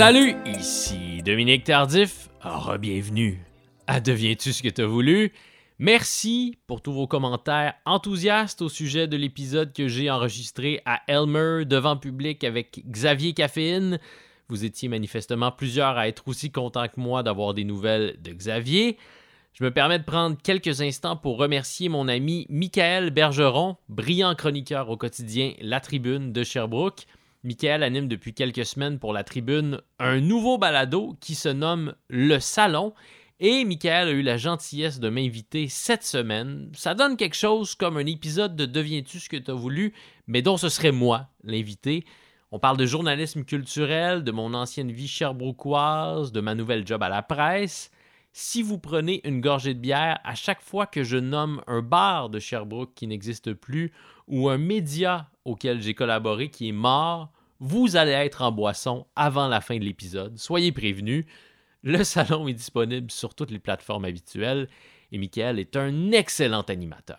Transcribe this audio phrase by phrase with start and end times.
[0.00, 2.30] Salut, ici Dominique Tardif.
[2.40, 3.44] Re-bienvenue
[3.86, 5.30] à Deviens-tu ce que t'as voulu?
[5.78, 11.66] Merci pour tous vos commentaires enthousiastes au sujet de l'épisode que j'ai enregistré à Elmer
[11.66, 13.98] devant public avec Xavier Caféine.
[14.48, 18.96] Vous étiez manifestement plusieurs à être aussi contents que moi d'avoir des nouvelles de Xavier.
[19.52, 24.88] Je me permets de prendre quelques instants pour remercier mon ami Michael Bergeron, brillant chroniqueur
[24.88, 27.04] au quotidien La Tribune de Sherbrooke.
[27.42, 32.38] Michael anime depuis quelques semaines pour La Tribune un nouveau balado qui se nomme Le
[32.38, 32.92] Salon.
[33.40, 36.70] Et Michael a eu la gentillesse de m'inviter cette semaine.
[36.74, 39.94] Ça donne quelque chose comme un épisode de Deviens-tu ce que tu as voulu,
[40.26, 42.04] mais dont ce serait moi l'invité.
[42.52, 47.08] On parle de journalisme culturel, de mon ancienne vie cherbrouquoise, de ma nouvelle job à
[47.08, 47.90] la presse
[48.32, 52.28] si vous prenez une gorgée de bière à chaque fois que je nomme un bar
[52.28, 53.92] de Sherbrooke qui n'existe plus
[54.28, 59.48] ou un média auquel j'ai collaboré qui est mort, vous allez être en boisson avant
[59.48, 60.38] la fin de l'épisode.
[60.38, 61.26] Soyez prévenus.
[61.82, 64.68] Le salon est disponible sur toutes les plateformes habituelles
[65.12, 67.18] et Michael est un excellent animateur.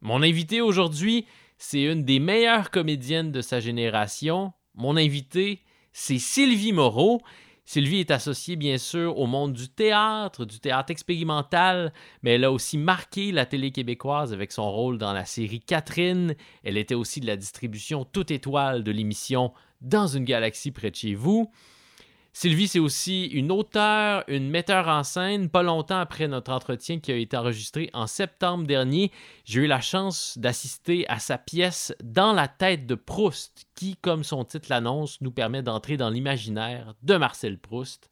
[0.00, 1.26] Mon invité aujourd'hui,
[1.58, 4.52] c'est une des meilleures comédiennes de sa génération.
[4.74, 5.60] Mon invité,
[5.92, 7.20] c'est Sylvie Moreau.
[7.64, 12.52] Sylvie est associée bien sûr au monde du théâtre, du théâtre expérimental, mais elle a
[12.52, 16.34] aussi marqué la télé québécoise avec son rôle dans la série Catherine.
[16.64, 20.96] Elle était aussi de la distribution toute étoile de l'émission Dans une galaxie près de
[20.96, 21.50] chez vous.
[22.32, 25.50] Sylvie, c'est aussi une auteure, une metteur en scène.
[25.50, 29.10] Pas longtemps après notre entretien qui a été enregistré en septembre dernier,
[29.44, 34.22] j'ai eu la chance d'assister à sa pièce Dans la tête de Proust, qui, comme
[34.22, 38.10] son titre l'annonce, nous permet d'entrer dans l'imaginaire de Marcel Proust.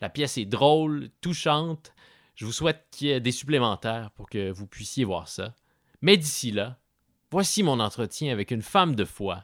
[0.00, 1.92] La pièce est drôle, touchante.
[2.36, 5.54] Je vous souhaite qu'il y ait des supplémentaires pour que vous puissiez voir ça.
[6.02, 6.78] Mais d'ici là,
[7.32, 9.42] voici mon entretien avec une femme de foi,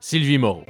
[0.00, 0.64] Sylvie Moreau.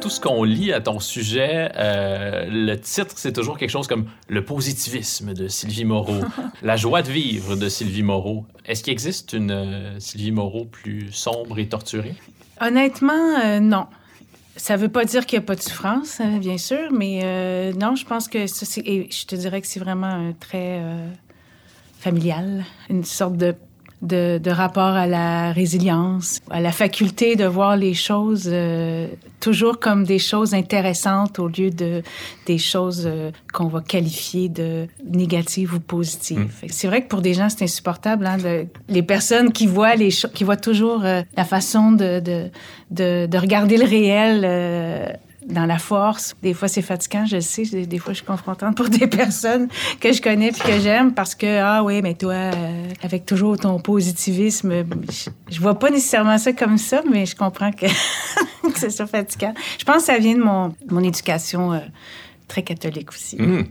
[0.00, 4.06] Tout ce qu'on lit à ton sujet, euh, le titre, c'est toujours quelque chose comme
[4.28, 6.20] Le positivisme de Sylvie Moreau,
[6.62, 8.44] La joie de vivre de Sylvie Moreau.
[8.64, 12.14] Est-ce qu'il existe une euh, Sylvie Moreau plus sombre et torturée?
[12.60, 13.86] Honnêtement, euh, non.
[14.56, 17.72] Ça ne veut pas dire qu'il n'y a pas de souffrance, hein, bien sûr, mais
[17.72, 18.84] non, je pense que ça, c'est.
[19.10, 20.80] Je te dirais que c'est vraiment un très
[22.04, 23.54] familiale, une sorte de,
[24.02, 29.08] de, rapport à la résilience, à la faculté de voir les choses euh,
[29.40, 32.02] toujours comme des choses intéressantes au lieu de
[32.44, 36.52] des choses euh, qu'on va qualifier de négatives ou positives.
[36.62, 36.68] Mm.
[36.68, 38.26] C'est vrai que pour des gens, c'est insupportable.
[38.26, 38.36] Hein,
[38.88, 42.50] les personnes qui voient les qui voient toujours euh, la façon de, de,
[42.90, 46.34] de, de, regarder le réel dans la force.
[46.42, 47.64] Des fois, c'est fatigant, je sais.
[47.64, 49.68] Des fois, je suis confrontante pour des personnes
[50.00, 53.58] que je connais puis que j'aime parce que, ah oui, mais toi, euh, avec toujours
[53.58, 54.84] ton positivisme,
[55.50, 57.86] je, vois pas nécessairement ça comme ça, mais je comprends que,
[58.76, 59.54] c'est ça fatigant.
[59.78, 61.80] Je pense que ça vient de mon, mon éducation euh,
[62.48, 63.36] très catholique aussi.
[63.40, 63.64] Mmh.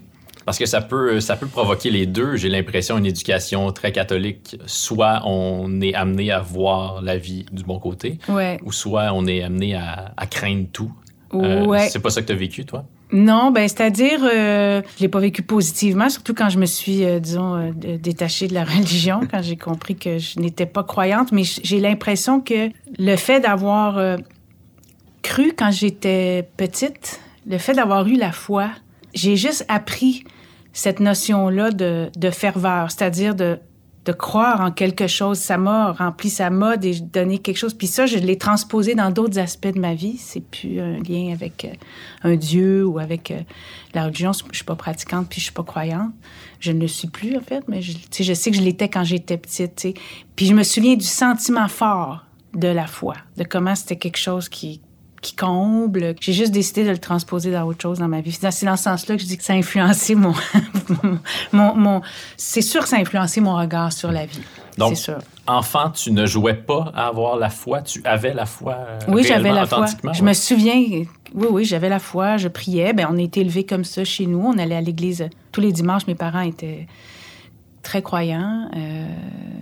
[0.46, 2.36] Parce que ça peut, ça peut provoquer les deux.
[2.36, 7.64] J'ai l'impression, une éducation très catholique, soit on est amené à voir la vie du
[7.64, 8.18] bon côté,
[8.64, 10.92] ou soit on est amené à, à craindre tout,
[11.42, 11.90] euh, ouais.
[11.90, 12.86] c'est pas ça que tu as vécu, toi?
[13.12, 17.20] Non, ben c'est-à-dire, euh, je l'ai pas vécu positivement, surtout quand je me suis, euh,
[17.20, 21.32] disons, euh, détachée de la religion, quand j'ai compris que je n'étais pas croyante.
[21.32, 24.18] Mais j'ai l'impression que le fait d'avoir
[25.22, 28.70] cru quand j'étais petite, le fait d'avoir eu la foi,
[29.14, 30.24] j'ai juste appris
[30.74, 33.60] cette notion-là de, de ferveur, c'est-à-dire de
[34.06, 35.38] de croire en quelque chose.
[35.38, 37.74] Ça m'a rempli, ça m'a donné quelque chose.
[37.74, 40.18] Puis ça, je l'ai transposé dans d'autres aspects de ma vie.
[40.18, 41.74] C'est plus un lien avec euh,
[42.24, 43.40] un Dieu ou avec euh,
[43.94, 44.32] la religion.
[44.34, 46.12] Je suis pas pratiquante, puis je suis pas croyante.
[46.60, 49.04] Je ne le suis plus, en fait, mais je, je sais que je l'étais quand
[49.04, 49.88] j'étais petite.
[50.36, 54.48] Puis je me souviens du sentiment fort de la foi, de comment c'était quelque chose
[54.50, 54.82] qui,
[55.24, 56.14] qui comble.
[56.20, 58.32] J'ai juste décidé de le transposer dans autre chose dans ma vie.
[58.32, 60.34] C'est dans ce sens-là que je dis que ça a influencé mon...
[61.52, 62.02] mon, mon
[62.38, 64.42] c'est sûr que ça a influencé mon regard sur la vie.
[64.78, 65.20] Donc, sûr.
[65.48, 69.24] enfant, tu ne jouais pas à avoir la foi, tu avais la foi euh, Oui,
[69.24, 69.86] j'avais la foi.
[70.14, 70.76] Je me souviens,
[71.34, 72.94] oui, oui, j'avais la foi, je priais.
[72.94, 74.40] Ben, on a été élevés comme ça chez nous.
[74.40, 76.08] On allait à l'église tous les dimanches.
[76.08, 76.88] Mes parents étaient
[77.82, 79.06] très croyants, euh,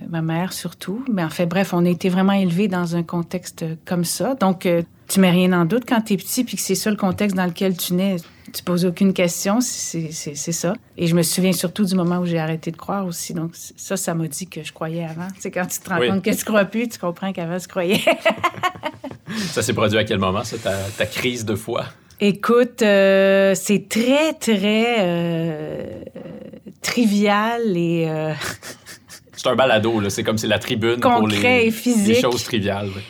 [0.09, 1.03] ma mère surtout.
[1.11, 4.35] Mais en fait, bref, on a été vraiment élevés dans un contexte comme ça.
[4.35, 6.89] Donc, euh, tu mets rien en doute quand tu es petit, puis que c'est ça
[6.89, 8.15] le contexte dans lequel tu nais.
[8.53, 10.73] Tu poses aucune question, c'est ça.
[10.97, 13.33] Et je me souviens surtout du moment où j'ai arrêté de croire aussi.
[13.33, 15.27] Donc, ça, ça m'a dit que je croyais avant.
[15.39, 18.01] C'est quand tu te rends compte que tu crois plus, tu comprends qu'avant, tu croyais.
[19.51, 20.57] ça s'est produit à quel moment, ça,
[20.97, 21.85] ta, crise de foi?
[22.19, 26.03] Écoute, euh, c'est très, très, euh,
[26.81, 28.05] trivial et...
[28.07, 28.33] euh,
[29.33, 30.09] C'est un balado, là.
[30.11, 32.15] C'est comme c'est la tribune pour Concret les, et physique.
[32.15, 32.89] les choses triviales.
[32.89, 33.01] ouais.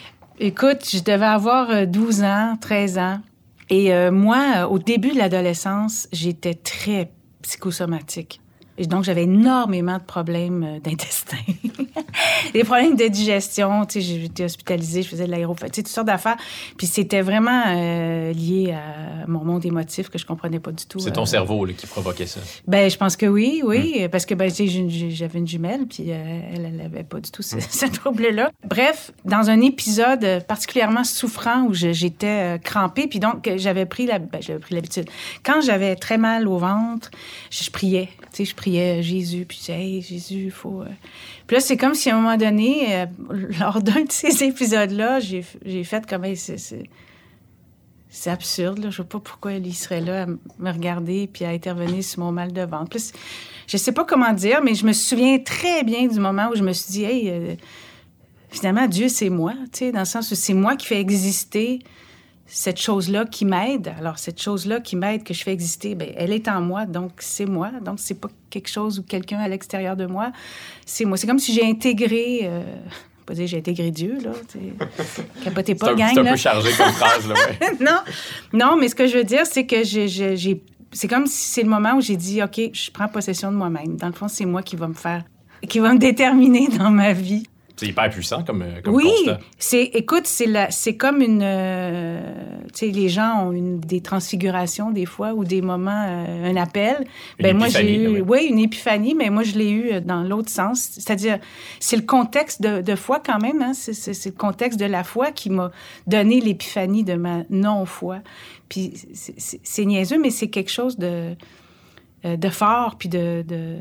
[0.43, 3.19] Écoute, je devais avoir euh, 12 ans, 13 ans.
[3.69, 7.11] Et euh, moi, euh, au début de l'adolescence, j'étais très
[7.43, 8.40] psychosomatique.
[8.77, 11.37] Et donc, j'avais énormément de problèmes euh, d'intestin.
[12.53, 13.85] Des problèmes de digestion.
[13.85, 16.37] Tu sais, été hospitalisée, je faisais de l'aérophonie, tu sais, toutes sortes d'affaires.
[16.77, 20.99] Puis c'était vraiment euh, lié à mon monde émotif que je comprenais pas du tout.
[20.99, 22.39] C'est ton euh, cerveau là, qui provoquait ça.
[22.67, 26.05] ben, je pense que oui, oui, parce que ben, tu sais, j'avais une jumelle, puis
[26.09, 28.51] euh, elle, elle avait pas du tout ce, ce trouble-là.
[28.67, 34.41] Bref, dans un épisode particulièrement souffrant où j'étais crampée, puis donc j'avais pris la, ben,
[34.41, 35.09] j'avais pris l'habitude.
[35.43, 37.11] Quand j'avais très mal au ventre,
[37.49, 40.81] je, je priais, tu sais, je priais Jésus, puis je disais, hey Jésus, il faut.
[40.81, 40.87] euh.
[41.47, 43.05] Puis là, c'est comme si à un moment donné, euh,
[43.59, 46.83] lors d'un de ces épisodes-là, j'ai j'ai fait comme, Hey, c'est-
[48.29, 48.79] absurde.
[48.79, 48.89] Là.
[48.91, 52.31] Je sais pas pourquoi il serait là à me regarder puis à intervenir sur mon
[52.31, 52.89] mal de ventre.
[52.89, 53.13] Plus,
[53.67, 56.63] je sais pas comment dire, mais je me souviens très bien du moment où je
[56.63, 57.55] me suis dit, hey, euh,
[58.49, 59.53] finalement, Dieu, c'est moi.
[59.71, 61.79] Tu sais, dans le sens où c'est moi qui fais exister
[62.53, 63.93] cette chose-là qui m'aide.
[63.97, 67.11] Alors, cette chose-là qui m'aide, que je fais exister, ben, elle est en moi, donc
[67.19, 67.71] c'est moi.
[67.83, 70.31] Donc, c'est pas quelque chose ou quelqu'un à l'extérieur de moi.
[70.85, 71.15] C'est moi.
[71.17, 72.41] C'est comme si j'ai intégré.
[72.43, 72.61] Euh,
[73.25, 74.31] pas dire j'ai intégré Dieu, là.
[75.43, 76.31] Capotez pas, gang, c'est un là.
[76.31, 77.27] peu chargé comme phrase.
[77.27, 77.77] Là, ouais.
[77.79, 77.99] non,
[78.53, 80.61] non, mais ce que je veux dire, c'est que j'ai-
[80.91, 83.95] c'est comme si c'est le moment où j'ai dit, OK, je prends possession de moi-même.
[83.95, 85.23] Dans le fond, c'est moi qui va me faire,
[85.69, 87.43] qui va me déterminer dans ma vie.
[87.81, 89.39] C'est hyper puissant comme, euh, comme oui, constat.
[89.73, 92.21] écoute, c'est comme une, euh,
[92.71, 96.55] tu sais, les gens ont une, des transfigurations des fois ou des moments, euh, un
[96.57, 97.07] appel.
[97.39, 100.51] Une ben moi j'ai eu, oui, une épiphanie, mais moi je l'ai eu dans l'autre
[100.51, 101.39] sens, c'est-à-dire
[101.79, 103.73] c'est le contexte de, de foi quand même, hein?
[103.73, 105.71] c'est, le contexte de la foi qui m'a
[106.05, 108.19] donné l'épiphanie de ma non-foi.
[108.69, 111.35] Puis c'est, niaiseux, mais c'est quelque chose de,
[112.23, 113.77] de fort puis de, de-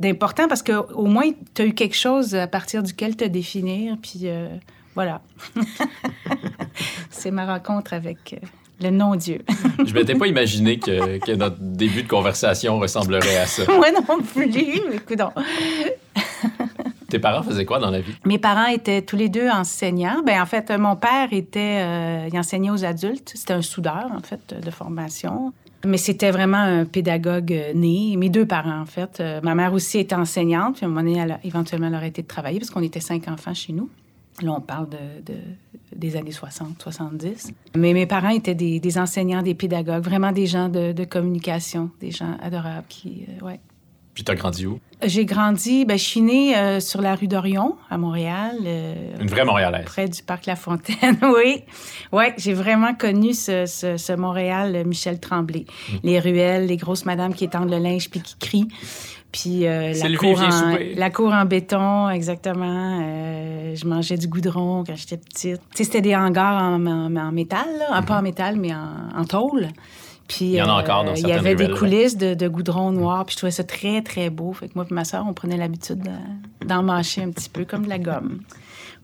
[0.00, 3.96] d'important parce que au moins tu as eu quelque chose à partir duquel te définir
[4.00, 4.48] puis euh,
[4.94, 5.20] voilà.
[7.10, 8.46] c'est ma rencontre avec euh,
[8.80, 9.42] le non-dieu.
[9.84, 13.64] Je m'étais pas imaginé que, que notre début de conversation ressemblerait à ça.
[13.68, 14.44] Moi non plus,
[14.92, 15.20] écoute
[17.08, 18.14] Tes parents faisaient quoi dans la vie?
[18.24, 20.22] Mes parents étaient tous les deux enseignants.
[20.24, 23.32] Ben en fait, mon père était, euh, il enseignait aux adultes.
[23.34, 25.52] C'était un soudeur en fait de formation.
[25.86, 28.16] Mais c'était vraiment un pédagogue euh, né.
[28.16, 29.18] Mes deux parents en fait.
[29.20, 30.76] Euh, ma mère aussi était enseignante.
[30.76, 32.82] Puis à un moment donné, elle a éventuellement elle a arrêté de travailler parce qu'on
[32.82, 33.88] était cinq enfants chez nous.
[34.42, 35.38] Là, on parle de, de-
[35.94, 37.52] des années 60, 70.
[37.76, 42.10] Mais mes parents étaient des, enseignants, des pédagogues, vraiment des gens de, de communication, des
[42.10, 43.60] gens adorables qui, euh, ouais.
[44.14, 44.78] Puis t'as grandi où?
[45.02, 49.26] J'ai grandi, ben, je suis née euh, sur la rue d'Orion, à Montréal, euh, Une
[49.28, 49.84] vraie Montréalaise.
[49.84, 51.18] près du parc La Fontaine.
[51.22, 51.62] oui,
[52.12, 55.66] ouais, j'ai vraiment connu ce, ce- ce Montréal euh, Michel Tremblay.
[55.90, 55.96] Mm.
[56.04, 58.68] Les ruelles, les grosses madames qui étendent le linge puis qui crient.
[59.32, 63.00] Puis euh, la, cour en, la cour en béton, exactement.
[63.02, 65.60] Euh, je mangeais du goudron quand j'étais petite.
[65.74, 68.00] Tu sais, c'était des hangars en, en- en métal, là.
[68.02, 69.68] pas en métal, mais en tôle.
[70.28, 70.44] Puis.
[70.46, 73.24] Il y en a encore dans Il y avait des coulisses de, de goudron noir,
[73.26, 74.52] puis je trouvais ça très, très beau.
[74.52, 77.64] Fait que moi et ma soeur, on prenait l'habitude de- d'en mâcher un petit peu,
[77.64, 78.40] comme de la gomme.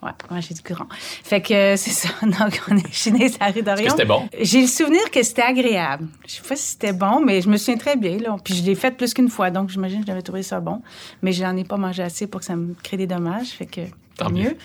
[0.02, 0.86] Ouais, manger du courant.
[0.90, 2.08] Fait que euh, c'est ça.
[2.22, 3.84] Donc, on est chez les Est-ce d'Orion.
[3.84, 4.26] que c'était bon?
[4.40, 6.08] J'ai le souvenir que c'était agréable.
[6.26, 8.16] Je sais pas si c'était bon, mais je me souviens très bien.
[8.16, 8.36] Là.
[8.42, 10.80] Puis je l'ai fait plus qu'une fois, donc j'imagine que j'avais trouvé ça bon.
[11.20, 13.48] Mais je n'en ai pas mangé assez pour que ça me crée des dommages.
[13.48, 13.82] Fait que
[14.16, 14.44] tant, Tant mieux.
[14.44, 14.56] mieux.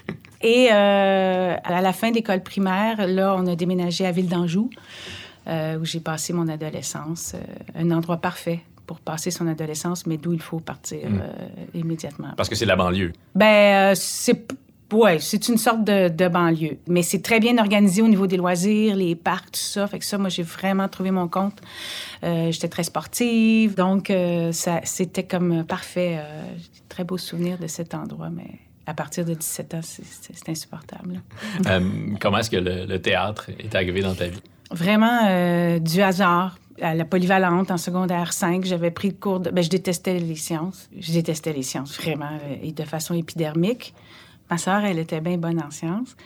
[0.42, 4.70] Et euh, à la fin de l'école primaire, là, on a déménagé à Ville d'Anjou,
[5.48, 7.34] euh, où j'ai passé mon adolescence.
[7.36, 7.40] Euh,
[7.82, 11.22] un endroit parfait pour passer son adolescence, mais d'où il faut partir Mm.
[11.22, 12.34] euh, immédiatement.
[12.38, 13.14] Parce que c'est la banlieue.
[13.34, 14.46] Ben, c'est.
[14.94, 16.78] Ouais, c'est une sorte de, de banlieue.
[16.88, 19.88] Mais c'est très bien organisé au niveau des loisirs, les parcs, tout ça.
[19.88, 21.60] Fait que ça, moi, j'ai vraiment trouvé mon compte.
[22.24, 23.74] Euh, J'étais très sportive.
[23.76, 26.18] Donc, euh, ça, c'était comme parfait.
[26.20, 28.46] Euh, j'ai très beaux souvenirs de cet endroit, mais
[28.86, 31.20] à partir de 17 ans, c'est- insupportable.
[32.22, 34.42] comment est-ce que le, le théâtre est arrivé dans ta vie?
[34.72, 36.58] Vraiment euh, du hasard.
[36.82, 39.50] À la polyvalente, en secondaire 5, j'avais pris le cours de...
[39.50, 40.90] Ben, je détestais les sciences.
[41.00, 43.94] Je détestais les sciences, vraiment, euh, et de façon épidermique.
[44.50, 46.18] Ma sœur, elle était bien bonne en sciences.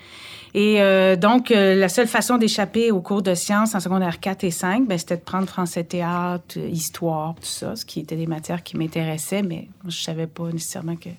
[0.56, 4.52] Et euh, donc, la seule façon d'échapper aux cours de sciences en secondaire 4 et
[4.52, 8.64] 5, ben, c'était de prendre français théâtre, histoire, tout ça, ce qui étaient des matières
[8.64, 11.10] qui m'intéressaient, mais je savais pas nécessairement que,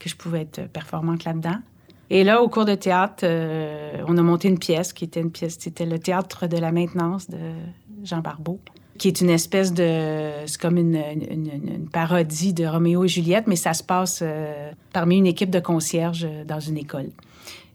[0.00, 1.60] que je pouvais être performante là-dedans.
[2.10, 5.30] Et là, au cours de théâtre, euh, on a monté une pièce qui était une
[5.30, 7.38] pièce, c'était le théâtre de la maintenance de
[8.02, 8.60] Jean Barbeau,
[8.98, 13.72] qui est une espèce de, c'est comme une, parodie de Roméo et Juliette, mais ça
[13.72, 17.10] se passe euh, parmi une équipe de concierges euh, dans une école.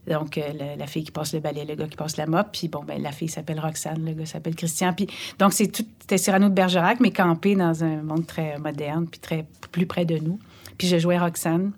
[0.08, 0.40] Donc,
[0.78, 2.48] la, fille qui passe le balai, le gars qui passe la mop.
[2.52, 4.92] Puis, bon, ben, la fille s'appelle Roxane, le gars s'appelle Christian.
[4.94, 5.08] Puis,
[5.38, 9.20] donc, c'est tout, c'était Cyrano de Bergerac, mais campé dans un monde très moderne, puis
[9.20, 10.40] très plus près de nous.
[10.80, 11.74] Puis, je jouais Roxane.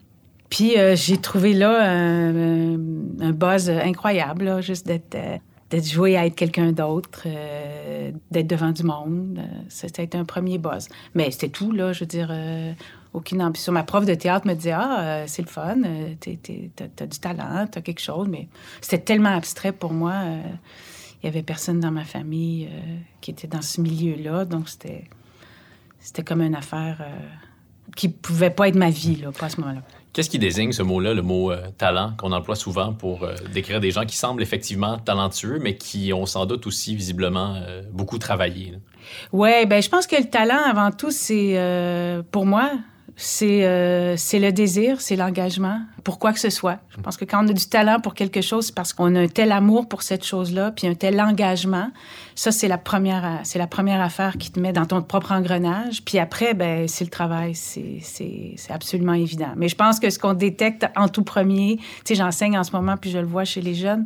[0.52, 5.16] Puis, euh, j'ai trouvé là un, un, buzz incroyable, là, juste d'être.
[5.16, 5.38] Euh,
[5.72, 7.26] d'être joué à être quelqu'un d'autre,
[8.30, 9.40] d'être devant du monde.
[9.70, 10.90] c'était un premier buzz.
[11.16, 11.94] Mais c'était tout, là.
[11.94, 12.30] Je veux dire,
[13.14, 13.72] aucune ambition.
[13.74, 16.16] Ma prof de théâtre me disait Ah, euh, c'est le fun, euh,
[16.96, 18.28] t'as du talent, t'as quelque chose.
[18.30, 18.48] Mais
[18.82, 20.14] c'était tellement abstrait pour moi.
[20.14, 20.42] Euh,
[21.22, 22.68] il y avait personne dans ma famille
[23.20, 24.44] qui était dans ce milieu-là.
[24.44, 25.04] Donc, c'était,
[26.00, 27.06] c'était comme une affaire
[27.96, 29.84] qui pouvait pas être ma vie, là, pas à ce moment-là.
[30.14, 34.06] Qu'est-ce qui désigne ce mot-là, le mot talent, qu'on emploie souvent pour décrire des gens
[34.06, 37.56] qui semblent effectivement talentueux, mais qui ont sans doute aussi visiblement
[37.92, 38.74] beaucoup travaillé?
[39.32, 41.58] Oui, ben je pense que le talent, avant tout, c'est,
[42.32, 42.72] pour moi,
[43.42, 46.80] euh, c'est le désir, c'est l'engagement, pour quoi que ce soit.
[46.90, 49.22] Je pense que quand on a du talent pour quelque chose, c'est parce qu'on a
[49.22, 51.92] un tel amour pour cette chose-là, puis un tel engagement.
[52.36, 56.04] Ça, c'est la première, la première affaire qui te met dans ton propre engrenage.
[56.04, 57.56] Puis après, ben, c'est le travail.
[57.56, 59.54] C'est absolument évident.
[59.56, 62.72] Mais je pense que ce qu'on détecte en tout premier, tu sais, j'enseigne en ce
[62.72, 64.06] moment, puis je le vois chez les jeunes,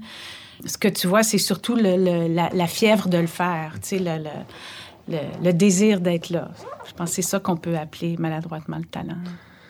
[0.65, 4.29] ce que tu vois, c'est surtout la, fièvre de le faire, tu sais, le,
[5.07, 6.51] désir d'être là.
[6.87, 9.17] Je pense que c'est ça qu'on peut appeler maladroitement le talent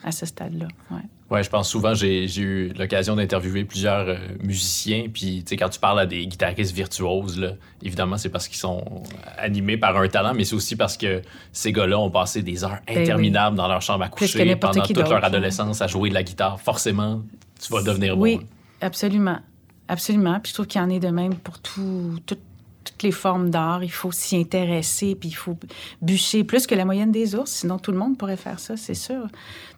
[0.04, 0.68] à ce stade-là.
[0.92, 1.02] Ouais.
[1.32, 5.08] Ouais, je pense souvent, j'ai eu l'occasion d'interviewer plusieurs euh, musiciens.
[5.12, 8.60] Puis, tu sais, quand tu parles à des guitaristes virtuoses, là, évidemment, c'est parce qu'ils
[8.60, 9.04] sont
[9.40, 12.78] animés par un talent, mais c'est aussi parce que ces gars-là ont passé des heures
[12.86, 16.22] ben interminables dans leur chambre à coucher pendant toute leur adolescence à jouer de la
[16.22, 16.62] guitare.
[16.62, 17.24] Forcément,
[17.60, 18.22] tu vas devenir bon.
[18.22, 18.42] Oui,
[18.82, 19.40] absolument.
[19.88, 20.40] Absolument.
[20.40, 22.38] Puis je trouve qu'il y en est de même pour tout, tout
[22.86, 23.84] toutes les formes d'art.
[23.84, 25.58] Il faut s'y intéresser, puis il faut
[26.02, 27.52] bûcher plus que la moyenne des ours.
[27.52, 29.28] Sinon, tout le monde pourrait faire ça, c'est sûr.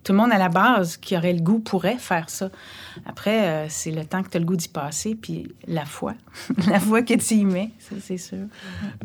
[0.03, 2.49] Tout le monde à la base qui aurait le goût pourrait faire ça.
[3.05, 6.13] Après, euh, c'est le temps que tu as le goût d'y passer, puis la foi.
[6.69, 8.45] la foi que tu y mets, c'est sûr.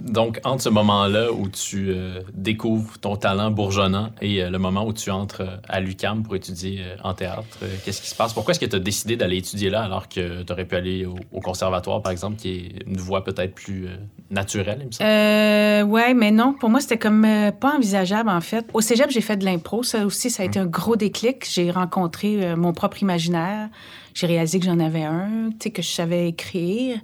[0.00, 4.86] Donc, entre ce moment-là où tu euh, découvres ton talent bourgeonnant et euh, le moment
[4.86, 8.32] où tu entres à l'UCAM pour étudier en théâtre, qu'est-ce qui se passe?
[8.32, 11.04] Pourquoi est-ce que tu as décidé d'aller étudier là alors que tu aurais pu aller
[11.04, 13.88] au, conservatoire, par exemple, qui est une voie peut-être plus
[14.30, 15.08] naturelle, il me semble?
[15.08, 16.54] Euh, ouais, mais non.
[16.54, 17.26] Pour moi, c'était comme
[17.60, 18.66] pas envisageable, en fait.
[18.72, 19.82] Au cégep, j'ai fait de l'impro.
[19.82, 21.46] Ça aussi, ça a été un gros déclic.
[21.48, 23.68] J'ai rencontré mon propre imaginaire.
[24.14, 26.98] J'ai réalisé que j'en avais un, tu sais, que je savais écrire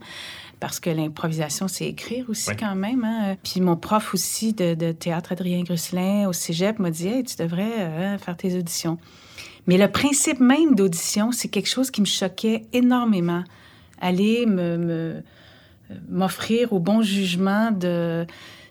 [0.61, 3.04] parce que l'improvisation, c'est écrire aussi quand même.
[3.04, 3.37] Hein.
[3.42, 7.80] Puis mon prof aussi de, théâtre, Adrien Grusselin, au cégep, m'a dit hey, tu devrais
[7.80, 8.99] euh, faire tes auditions.
[9.66, 13.45] Mais le principe même d'audition, c'est quelque chose qui me choquait énormément.
[14.00, 15.23] Aller me,
[16.09, 18.26] m'offrir au bon jugement de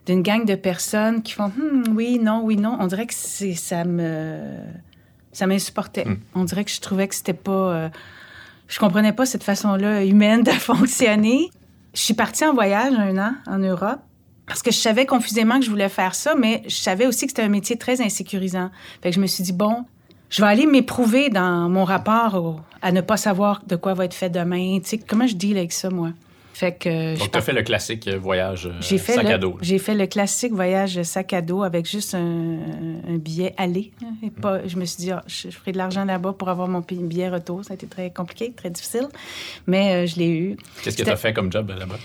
[0.05, 2.77] d'une gang de personnes qui font hmm, oui, non, oui, non.
[2.79, 4.39] On dirait que ça me
[5.33, 6.05] ça m'insupportait.
[6.05, 6.17] Hmm.
[6.33, 7.89] On dirait que je trouvais que c'était pas euh,
[8.67, 11.49] je comprenais pas cette façon-là humaine de fonctionner.
[11.93, 13.99] Je suis partie en voyage un an en Europe
[14.45, 17.31] parce que je savais confusément que je voulais faire ça, mais je savais aussi que
[17.31, 18.71] c'était un métier très insécurisant.
[19.01, 19.85] Fait que je me suis dit, bon,
[20.29, 24.13] je vais aller m'éprouver dans mon rapport à ne pas savoir de quoi va être
[24.13, 24.79] fait demain.
[24.79, 26.11] Tu sais, comment je deal avec ça, moi?
[26.57, 29.59] Fait que, Donc, tu as fait le classique voyage euh, sac à dos.
[29.61, 32.57] J'ai fait le classique voyage sac à dos avec juste un,
[33.19, 33.91] billet aller.
[34.23, 36.79] Et pas, Je me suis dit, ah, je, ferai de l'argent là-bas pour avoir mon
[36.79, 37.63] billet retour.
[37.63, 39.07] Ça a été très compliqué, très difficile,
[39.67, 40.57] mais euh, je l'ai eu.
[40.81, 41.99] Qu'est-ce que tu as fait comme job là-bas?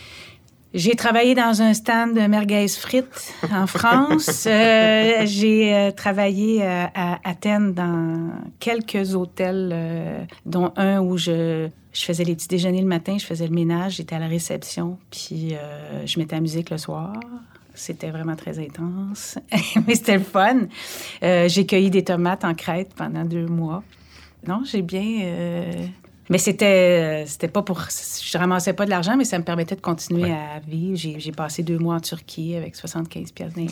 [0.74, 4.48] J'ai travaillé dans un stand de merguez frites en France.
[4.52, 12.34] Euh, j'ai travaillé à Athènes dans quelques hôtels, dont un où je je faisais les
[12.34, 16.18] petits déjeuners le matin, je faisais le ménage, j'étais à la réception, puis euh, je
[16.18, 17.12] mettais la musique le soir.
[17.74, 19.38] C'était vraiment très intense,
[19.86, 20.62] mais c'était le fun.
[21.22, 23.82] Euh, j'ai cueilli des tomates en Crète pendant deux mois.
[24.46, 25.88] Non, j'ai bien.
[26.22, 27.80] Euh, mais c'était, c'était pas pour.
[27.80, 30.96] Je ramassais pas de l'argent, mais ça me permettait de continuer à vivre.
[30.96, 33.66] J'ai, passé deux mois en Turquie avec 75 pièces dans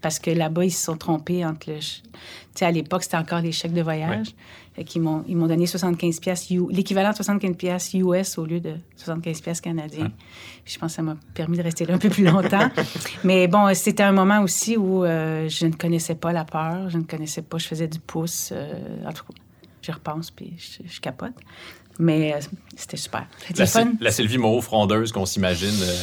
[0.00, 1.78] Parce que là-bas, ils se sont trompés entre le.
[1.78, 2.10] Tu
[2.54, 4.34] sais, à l'époque, c'était encore les chèques de voyage.
[4.94, 8.74] Ils m'ont, ils m'ont donné 75 pièces, l'équivalent de 75 pièces US au lieu de
[8.96, 10.10] 75 pièces canadiens.
[10.64, 12.70] Je pense que ça m'a permis de rester là un peu plus longtemps.
[13.24, 16.98] Mais bon, c'était un moment aussi où euh, je ne connaissais pas la peur, je
[16.98, 18.50] ne connaissais pas, je faisais du pouce.
[18.52, 18.72] Euh,
[19.04, 19.34] en tout cas,
[19.90, 21.34] je repense puis je capote.
[22.00, 22.38] Mais euh,
[22.76, 23.26] c'était super.
[23.56, 23.92] La, fun.
[24.00, 25.68] la, Sylvie Moreau frondeuse qu'on s'imagine.
[25.82, 25.94] Euh,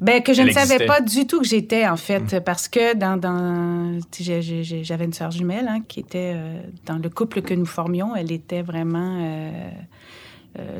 [0.00, 2.40] ben, que je ne savais pas du tout que j'étais, en fait, mm.
[2.40, 7.40] parce que dans, dans j'avais une sœur jumelle hein, qui était euh, dans le couple
[7.40, 8.14] que nous formions.
[8.14, 9.18] Elle était vraiment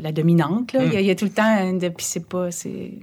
[0.02, 0.74] la dominante.
[0.74, 0.84] Là.
[0.84, 1.78] Il, y a, il, y a, tout le temps.
[1.96, 2.50] Puis c'est pas.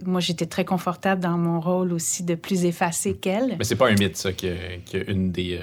[0.05, 3.55] Moi, j'étais très confortable dans mon rôle aussi de plus effacée qu'elle.
[3.57, 4.55] Mais c'est pas un mythe, ça, qu'il
[4.93, 5.59] y a une des.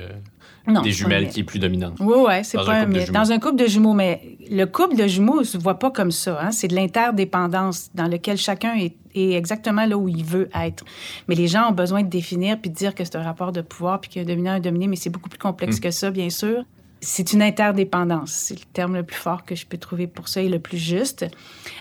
[0.67, 1.95] Non, des jumelles qui est plus dominante.
[2.01, 3.11] Oui, oui, c'est pas un, mythe.
[3.11, 6.11] Dans un couple de jumeaux, mais le couple de jumeaux ne se voit pas comme
[6.11, 6.39] ça.
[6.41, 6.51] Hein?
[6.51, 10.85] C'est de l'interdépendance dans lequel chacun est, est, exactement là où il veut être.
[11.29, 13.63] Mais les gens ont besoin de définir puis de dire que c'est un rapport de
[13.63, 15.79] pouvoir puis qu'il y a un dominant et un dominé, mais c'est beaucoup plus complexe
[15.79, 15.81] mm.
[15.81, 16.65] que ça, bien sûr.
[17.01, 18.31] C'est une interdépendance.
[18.31, 20.79] C'est le terme le plus fort que je peux trouver pour ça et le plus
[20.79, 21.27] juste.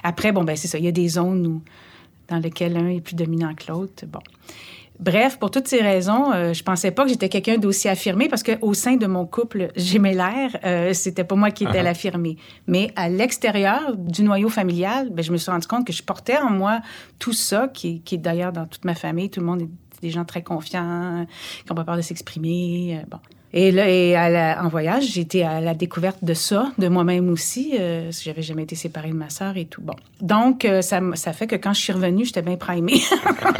[0.04, 0.78] Après, bon, ben c'est ça.
[0.78, 1.62] Il y a des zones où,
[2.30, 4.06] dans lesquelles l'un est plus dominant que l'autre.
[4.08, 4.22] Bon.
[5.00, 8.44] Bref, pour toutes ces raisons, euh, je pensais pas que j'étais quelqu'un d'aussi affirmé parce
[8.44, 11.84] qu'au sein de mon couple l'air, euh, c'était pas moi qui étais uh-huh.
[11.84, 12.36] l'affirmé.
[12.68, 16.38] Mais à l'extérieur du noyau familial, ben, je me suis rendu compte que je portais
[16.38, 16.82] en moi
[17.18, 19.30] tout ça, qui, qui est d'ailleurs dans toute ma famille.
[19.30, 19.70] Tout le monde est
[20.02, 21.26] des gens très confiants,
[21.60, 23.00] qui n'ont pas peur de s'exprimer.
[23.00, 23.20] Euh, bon.
[23.52, 27.74] Et là, en voyage, j'étais à la découverte de ça, de moi-même aussi.
[27.80, 29.82] Euh, j'avais jamais été séparée de ma sœur et tout.
[29.82, 29.96] Bon.
[30.22, 31.02] Donc, euh, ça,
[31.34, 33.02] fait que quand je suis revenue, j'étais bien primée.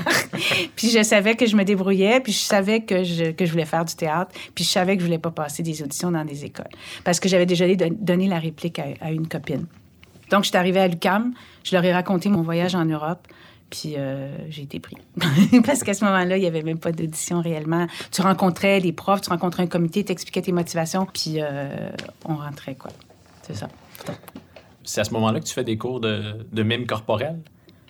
[0.76, 3.66] puis je savais que je me débrouillais, puis je savais que je, que je voulais
[3.66, 6.46] faire du théâtre, puis je savais que je voulais pas passer des auditions dans des
[6.46, 6.70] écoles.
[7.04, 9.66] Parce que j'avais déjà donné la réplique à, à une copine.
[10.30, 13.28] Donc, je suis arrivée à l'UCAM, je leur ai raconté mon voyage en Europe.
[13.70, 14.98] Puis euh, j'ai été pris.
[15.66, 17.88] Parce qu'à ce moment-là, il n'y avait même pas d'audition réellement.
[18.12, 21.90] Tu rencontrais les profs, tu rencontrais un comité, tu expliquais tes motivations, puis euh,
[22.26, 22.92] on rentrait, quoi.
[23.44, 23.68] C'est ça.
[24.84, 27.40] C'est à ce moment-là que tu fais des cours de, de mime corporel?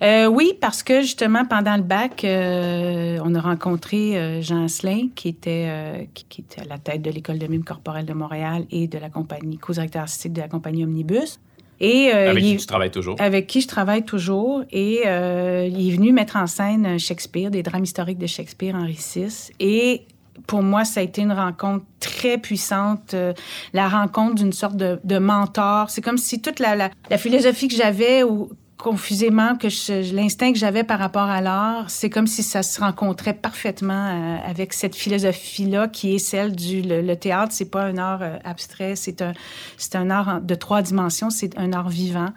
[0.01, 6.09] Euh, oui, parce que justement, pendant le bac, on a rencontré Jean Asselin, qui était,
[6.13, 9.09] qui, était à la tête de l'École de mime corporel de Montréal et de la
[9.09, 11.39] compagnie, co-directeur artistique de la compagnie Omnibus.
[11.79, 13.15] Et, euh, avec qui tu travailles toujours?
[13.19, 14.63] Avec qui je travaille toujours.
[14.71, 18.97] Et euh, il est venu mettre en scène Shakespeare, des drames historiques de Shakespeare, Henri
[19.15, 19.51] VI.
[19.59, 20.03] Et
[20.47, 23.33] pour moi, ça a été une rencontre très puissante, euh,
[23.73, 25.89] la rencontre d'une sorte de, de mentor.
[25.89, 29.67] C'est comme si toute la, la, la philosophie que j'avais ou confusément que
[30.15, 34.37] l'instinct que j'avais par rapport à l'art, c'est comme si ça se rencontrait parfaitement euh,
[34.49, 37.51] avec cette philosophie-là qui est celle du le, théâtre.
[37.51, 39.33] C'est pas un art euh, abstrait, c'est un
[39.77, 42.29] c'est un art de trois dimensions, c'est un art vivant.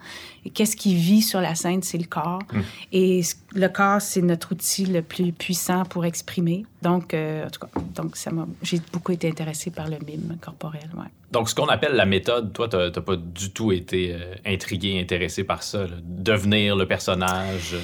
[0.44, 2.42] Et qu'est-ce qui vit sur la scène, c'est le corps.
[2.52, 2.60] Mmh.
[2.92, 3.20] Et
[3.54, 6.66] le corps, c'est notre outil le plus puissant pour exprimer.
[6.82, 10.36] Donc, euh, en tout cas, donc ça m'a j'ai beaucoup été intéressée par le mime
[10.40, 10.90] corporel.
[10.96, 11.06] Ouais.
[11.30, 15.00] Donc, ce qu'on appelle la méthode, toi, tu n'as pas du tout été euh, intrigué,
[15.00, 17.74] intéressé par ça, devenir le personnage.
[17.74, 17.78] Euh,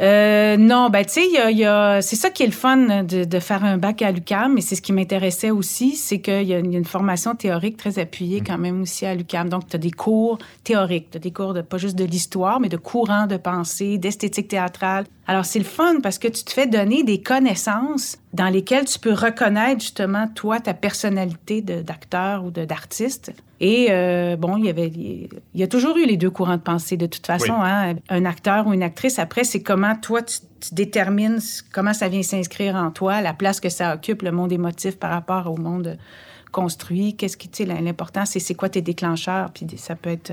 [0.00, 3.40] euh, non, ben tu sais, y a, c'est ça qui est le fun de, de
[3.40, 6.58] faire un bac à l'UCAM, mais c'est ce qui m'intéressait aussi, c'est qu'il y, a
[6.58, 8.44] une formation théorique très appuyée mm.
[8.44, 9.48] quand même aussi à l'UCAM.
[9.48, 12.58] Donc, tu as des cours théoriques, tu as des cours de pas juste de l'histoire,
[12.58, 15.04] mais de courant de pensée, d'esthétique théâtrale.
[15.26, 18.98] Alors, c'est le fun parce que tu te fais donner des connaissances dans lesquelles tu
[18.98, 23.32] peux reconnaître justement, toi, ta personnalité d'acteur ou d'artiste.
[23.60, 26.62] Et euh, bon, il y avait, il y a toujours eu les deux courants de
[26.62, 27.52] pensée de toute façon.
[27.52, 27.94] Hein?
[28.08, 30.38] Un acteur ou une actrice, après, c'est comment toi, tu,
[30.72, 31.38] détermines
[31.72, 35.10] comment ça vient s'inscrire en toi, la place que ça occupe, le monde émotif par
[35.10, 35.98] rapport au monde
[36.52, 40.32] construit, qu'est-ce qui, tu sais, l'important, c'est c'est quoi tes déclencheurs, puis ça peut être,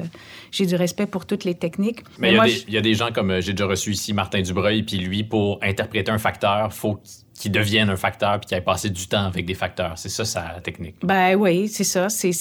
[0.52, 2.04] j'ai du respect pour toutes les techniques.
[2.20, 2.34] Mais,
[2.68, 5.24] il y, a des gens comme, euh, j'ai déjà reçu ici Martin Dubreuil, puis lui,
[5.24, 7.00] pour interpréter un facteur, faut
[7.40, 9.94] qu'il devienne un facteur, puis qu'il ait passé du temps avec des facteurs.
[9.98, 10.96] C'est ça, sa technique.
[11.04, 12.10] Ben oui, c'est ça.
[12.10, 12.34] C'est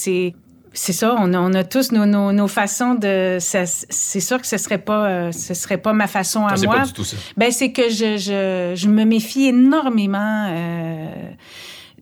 [0.71, 3.37] c'est ça, on a, on a tous nos, nos, nos, façons de.
[3.39, 6.75] C'est sûr que ce serait pas, euh, ce serait pas ma façon à moi.
[6.77, 7.17] Pas du tout ça.
[7.37, 11.07] Ben c'est que je, je, je, me méfie énormément euh,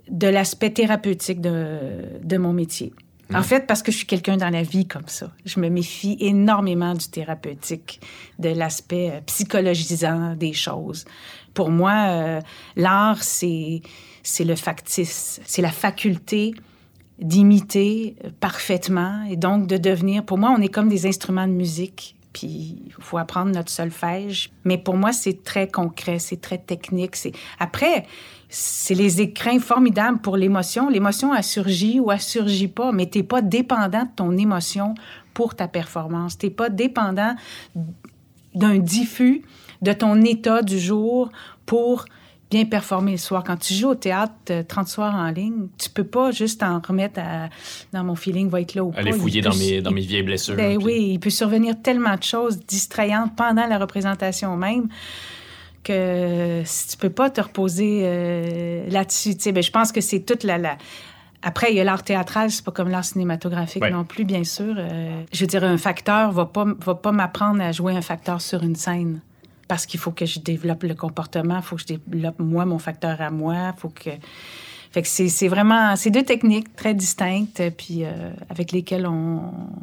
[0.09, 1.79] de l'aspect thérapeutique de,
[2.21, 2.91] de mon métier.
[3.33, 3.43] En mmh.
[3.43, 5.31] fait, parce que je suis quelqu'un dans la vie comme ça.
[5.45, 7.99] Je me méfie énormément du thérapeutique,
[8.39, 11.05] de l'aspect euh, psychologisant des choses.
[11.57, 12.41] Pour moi, euh,
[12.75, 13.81] l'art, c'est
[14.21, 16.53] c'est le factice, c'est la faculté
[17.17, 22.15] d'imiter parfaitement et donc de devenir, pour moi, on est comme des instruments de musique.
[22.31, 24.51] Puis il faut apprendre notre solfège.
[24.65, 27.15] Mais pour moi, c'est très concret, c'est très technique.
[27.15, 28.05] C'est après,
[28.49, 30.89] c'est les écrins formidables pour l'émotion.
[30.89, 34.93] L'émotion a surgi ou a surgi pas, mais t'es pas dépendant de ton émotion
[35.33, 36.37] pour ta performance.
[36.37, 37.35] T'es pas dépendant
[38.53, 39.41] d'un diffus
[39.81, 41.29] de ton état du jour
[41.65, 42.05] pour
[42.49, 43.43] bien performer le soir.
[43.43, 44.33] Quand tu joues au théâtre
[44.67, 47.49] 30 euh, soirs en ligne, tu peux pas juste en remettre à,
[47.93, 50.55] dans mon feeling va être là ou Aller fouiller dans, mes, dans mes vieilles blessures.
[50.55, 54.87] Ben oui, il peut survenir tellement de choses distrayantes pendant la représentation même
[55.83, 60.43] que si tu peux pas te reposer euh, là-dessus, ben, je pense que c'est toute
[60.43, 60.77] la, la...
[61.41, 64.75] Après, il y a l'art théâtral, c'est pas comme l'art cinématographique non plus, bien sûr.
[64.77, 68.41] Euh, je veux dire, un facteur va pas, va pas m'apprendre à jouer un facteur
[68.41, 69.21] sur une scène
[69.67, 72.79] parce qu'il faut que je développe le comportement, il faut que je développe moi mon
[72.79, 74.11] facteur à moi, faut que
[74.97, 79.41] Fait que c'est vraiment, c'est deux techniques très distinctes, puis euh, avec lesquelles on,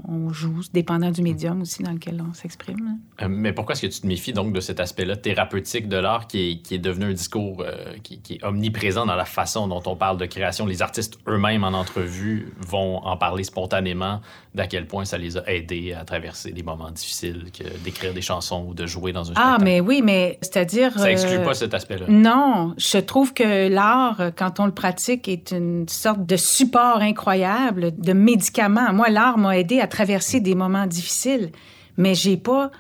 [0.08, 2.98] on, joue, dépendant du médium aussi dans lequel on s'exprime.
[3.22, 6.26] Euh, mais pourquoi est-ce que tu te méfies donc de cet aspect-là thérapeutique de l'art
[6.26, 9.68] qui est, qui est, devenu un discours euh, qui, qui, est omniprésent dans la façon
[9.68, 10.66] dont on parle de création?
[10.66, 14.20] Les artistes eux-mêmes en entrevue vont en parler spontanément
[14.56, 18.20] d'à quel point ça les a aidés à traverser des moments difficiles que d'écrire des
[18.20, 20.98] chansons ou de jouer dans un Ah, mais oui, mais c'est-à-dire...
[20.98, 22.06] Ça exclut pas cet aspect-là.
[22.08, 27.92] Non, je trouve que l'art, quand on le pratique, est une sorte de support incroyable,
[27.96, 28.92] de médicament.
[28.92, 31.50] Moi, l'art m'a aidé à traverser des moments difficiles,
[31.96, 32.70] mais j'ai pas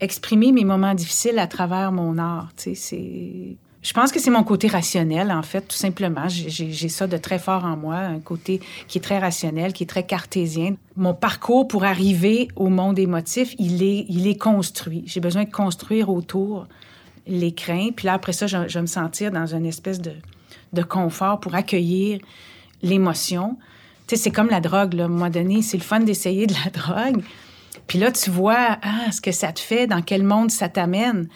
[0.00, 2.50] exprimé mes moments difficiles à travers mon art.
[2.56, 3.56] C'est...
[3.80, 6.26] Je pense que c'est mon côté rationnel, en fait, tout simplement.
[6.28, 9.86] J'ai ça de très fort en moi, un côté qui est très rationnel, qui est
[9.86, 10.74] très cartésien.
[10.96, 15.04] Mon parcours pour arriver au monde émotif, il est, il est construit.
[15.06, 16.66] J'ai besoin de construire autour
[17.26, 17.94] les craintes.
[17.94, 20.12] Puis là, après ça, je, je vais me sentir dans une espèce de,
[20.72, 22.20] de confort pour accueillir
[22.82, 23.56] l'émotion.
[24.06, 25.04] Tu sais, c'est comme la drogue, là.
[25.04, 27.22] À un moment donné, c'est le fun d'essayer de la drogue.
[27.86, 31.28] Puis là, tu vois ah, ce que ça te fait, dans quel monde ça t'amène.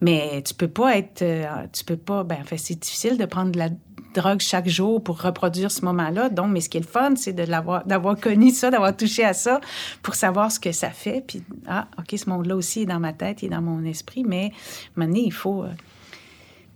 [0.00, 1.22] Mais tu peux pas être...
[1.22, 2.24] Euh, tu peux pas...
[2.24, 3.70] Ben, fait, c'est difficile de prendre de la
[4.14, 6.30] drogue chaque jour pour reproduire ce moment-là.
[6.30, 9.60] Donc, mais ce qui est le fun, c'est d'avoir connu ça, d'avoir touché à ça
[10.02, 11.22] pour savoir ce que ça fait.
[11.26, 14.24] Puis, ah, OK, ce monde-là aussi est dans ma tête, il est dans mon esprit,
[14.24, 14.52] mais
[14.96, 15.70] maintenant, il faut euh,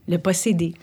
[0.08, 0.74] le posséder.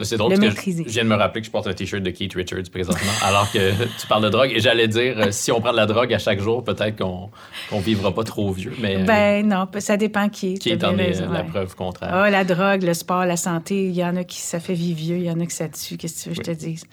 [0.00, 2.10] C'est drôle parce que je viens de me rappeler que je porte un t-shirt de
[2.10, 4.50] Keith Richards présentement, alors que tu parles de drogue.
[4.54, 7.30] Et j'allais dire, euh, si on prend de la drogue à chaque jour, peut-être qu'on
[7.72, 8.72] ne vivra pas trop vieux.
[8.80, 10.58] Mais, euh, ben non, ça dépend qui.
[10.58, 12.10] Qui est en la preuve contraire.
[12.12, 14.98] Ah, la drogue, le sport, la santé, il y en a qui ça fait vivre
[14.98, 15.96] vieux, il y en a qui ça tue.
[15.96, 16.84] Qu'est-ce que tu veux que je te dise?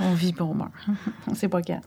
[0.00, 0.70] On vit pour on meurt.
[1.26, 1.80] on sait pas quand.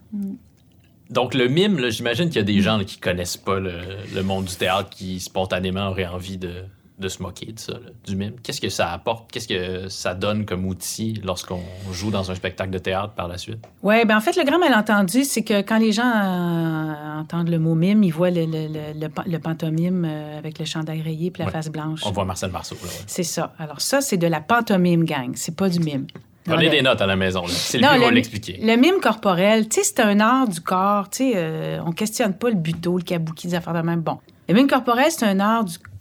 [1.08, 4.54] Donc, le mime, j'imagine qu'il y a des gens qui connaissent pas le monde du
[4.54, 6.64] théâtre qui spontanément auraient envie de
[7.02, 7.74] de se moquer de ça,
[8.06, 8.34] du mime?
[8.42, 9.30] Qu'est-ce que ça apporte?
[9.30, 11.60] Qu'est-ce que ça donne comme outil lorsqu'on
[11.92, 13.62] joue dans un spectacle de théâtre par la suite?
[13.82, 17.58] Oui, ben en fait, le grand malentendu, c'est que quand les gens euh, entendent le
[17.58, 21.50] mot mime, ils voient le, le, le, pantomime euh, avec le chandail rayé puis la
[21.50, 22.00] face blanche.
[22.04, 22.76] On voit Marcel Marceau.
[23.06, 23.52] C'est ça.
[23.58, 25.32] Alors ça, c'est de la pantomime, gang.
[25.34, 26.06] C'est pas du mime.
[26.44, 27.44] Prenez des notes à la maison.
[27.46, 28.58] C'est le va l'expliquer.
[28.60, 31.08] Le mime corporel, tu sais, c'est un art du corps.
[31.08, 34.00] Tu sais, euh, on questionne pas le buto, le kabuki, des affaires de même.
[34.00, 34.18] Bon.
[34.48, 35.91] Le mime corporel, c'est un art du corps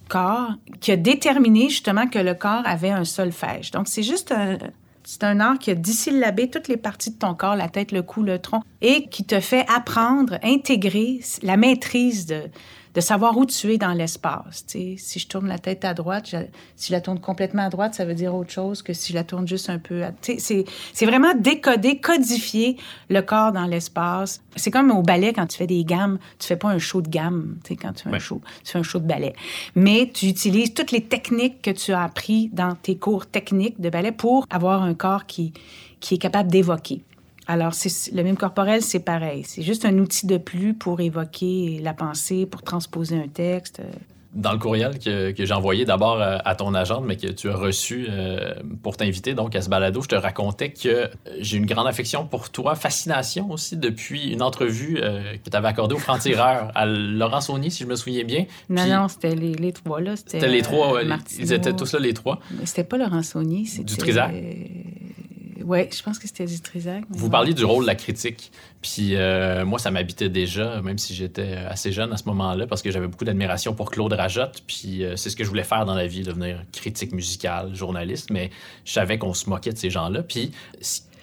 [0.80, 3.72] qui a déterminé justement que le corps avait un solfège.
[3.72, 4.58] Donc, c'est juste un,
[5.04, 8.02] c'est un art qui a dissyllabé toutes les parties de ton corps, la tête, le
[8.02, 12.44] cou, le tronc, et qui te fait apprendre, intégrer la maîtrise de,
[12.94, 14.66] de savoir où tu es dans l'espace.
[14.68, 16.36] Si je tourne la tête à droite,
[16.76, 19.18] si je la tourne complètement à droite, ça veut dire autre chose que si je
[19.18, 20.12] la tourne juste un peu à...
[20.22, 22.78] C'est vraiment décoder, codifier
[23.10, 24.42] le corps dans l'espace.
[24.56, 27.10] C'est comme au ballet, quand tu fais des gammes, tu fais pas un show de
[27.10, 29.34] gamme, quand tu fais un show, tu fais un show de ballet.
[29.76, 33.90] Mais tu utilises toutes les techniques que tu as appris dans tes cours techniques de
[33.90, 35.54] ballet pour avoir un corps qui,
[36.00, 37.04] qui est capable d'évoquer.
[37.52, 37.74] Alors,
[38.14, 39.44] le mime corporel, c'est pareil.
[39.46, 43.82] C'est juste un outil de plus pour évoquer la pensée, pour transposer un texte.
[44.34, 47.50] Dans le courriel que, que j'ai envoyé d'abord euh, à ton agente, mais que tu
[47.50, 51.10] as reçu euh, pour t'inviter donc à ce balado, je te racontais que
[51.40, 55.68] j'ai une grande affection pour toi, fascination aussi depuis une entrevue euh, que tu avais
[55.68, 58.46] accordée au franc-tireur à Laurent Saunier, si je me souviens bien.
[58.70, 60.16] Non, non, c'était les, les, trois là.
[60.16, 61.02] C'était les trois,
[61.38, 62.40] ils étaient tous là les trois.
[62.64, 63.84] C'était pas Laurent Saunier, c'était...
[63.84, 64.34] Du Trisac?
[65.66, 67.04] Oui, je pense que c'était du Trisac.
[67.10, 68.52] Vous parliez du rôle de la critique.
[68.82, 72.82] Puis euh, moi, ça m'habitait déjà, même si j'étais assez jeune à ce moment-là, parce
[72.82, 74.64] que j'avais beaucoup d'admiration pour Claude Rajotte.
[74.66, 78.30] Puis euh, c'est ce que je voulais faire dans la vie, devenir critique musicale, journaliste.
[78.32, 78.50] Mais
[78.86, 80.24] je savais qu'on se moquait de ces gens-là.
[80.24, 80.52] Puis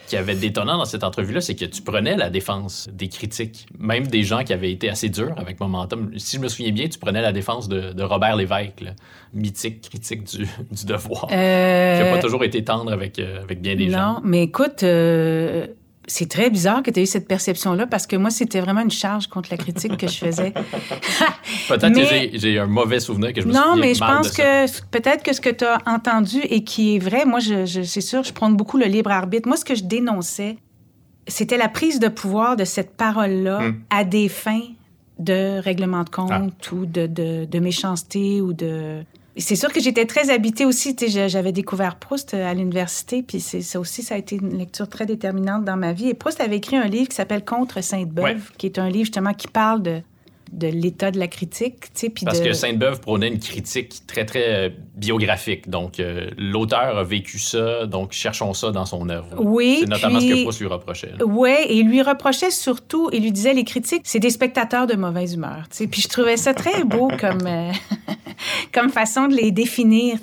[0.09, 4.07] qui avait détonnant dans cette entrevue-là, c'est que tu prenais la défense des critiques, même
[4.07, 6.11] des gens qui avaient été assez durs avec Momentum.
[6.17, 8.85] Si je me souviens bien, tu prenais la défense de, Robert Lévesque,
[9.35, 10.25] mythique critique
[10.71, 11.99] du, devoir, euh...
[11.99, 14.15] qui n'a pas toujours été tendre avec, euh, avec bien des gens.
[14.15, 15.67] Non, mais écoute, euh,
[16.09, 18.91] c'est très bizarre que tu aies eu cette perception-là parce que moi, c'était vraiment une
[18.91, 20.53] charge contre la critique que je faisais.
[21.69, 25.23] peut-être que j'ai un mauvais souvenir que je me Non, mais je pense que peut-être
[25.23, 28.33] que ce que tu as entendu et qui est vrai, moi, je, c'est sûr, je
[28.33, 29.47] prends beaucoup le libre arbitre.
[29.47, 30.57] Moi, ce que je dénonçais,
[31.27, 33.81] c'était la prise de pouvoir de cette parole-là hmm.
[33.91, 34.63] à des fins
[35.19, 36.75] de règlement de compte ah.
[36.75, 39.03] ou de, de, de méchanceté ou de
[39.39, 40.97] c'est sûr que j'étais très habitée aussi.
[41.29, 45.07] J'avais découvert Proust euh, à l'université, puis ça aussi, ça a été une lecture très
[45.07, 46.09] déterminante dans ma vie.
[46.09, 49.35] Et Proust avait écrit un livre qui s'appelle Contre Sainte-Beuve, qui est un livre justement
[49.35, 50.01] qui parle de,
[50.53, 51.87] de l'état de la critique.
[52.25, 55.69] Parce que Sainte-Beuve prônait une critique très, très euh, biographique.
[55.69, 59.29] Donc, euh, l'auteur a vécu ça, donc cherchons ça dans son œuvre.
[59.39, 59.79] Oui.
[59.81, 61.13] C'est notamment ce que Proust lui reprochait.
[61.25, 64.95] Oui, et il lui reprochait surtout, il lui disait, les critiques, c'est des spectateurs de
[64.95, 65.65] mauvaise humeur.
[65.71, 67.73] Puis je trouvais ça très beau comme, euh,
[68.73, 70.19] comme façon de les définir.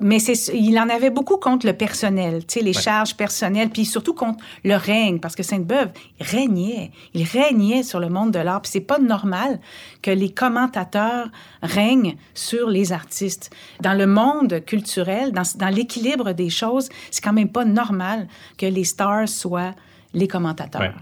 [0.00, 4.12] Mais il en avait beaucoup contre le personnel, tu sais, les charges personnelles, puis surtout
[4.12, 6.90] contre le règne, parce que Sainte-Beuve régnait.
[7.14, 8.60] Il régnait sur le monde de l'art.
[8.60, 9.60] Puis c'est pas normal
[10.02, 11.28] que les commentateurs
[11.62, 13.54] règnent sur les artistes.
[13.80, 18.26] Dans le monde culturel, dans, dans l'équilibre des choses, c'est quand même pas normal
[18.58, 19.74] que les stars soient
[20.12, 20.94] les commentateurs.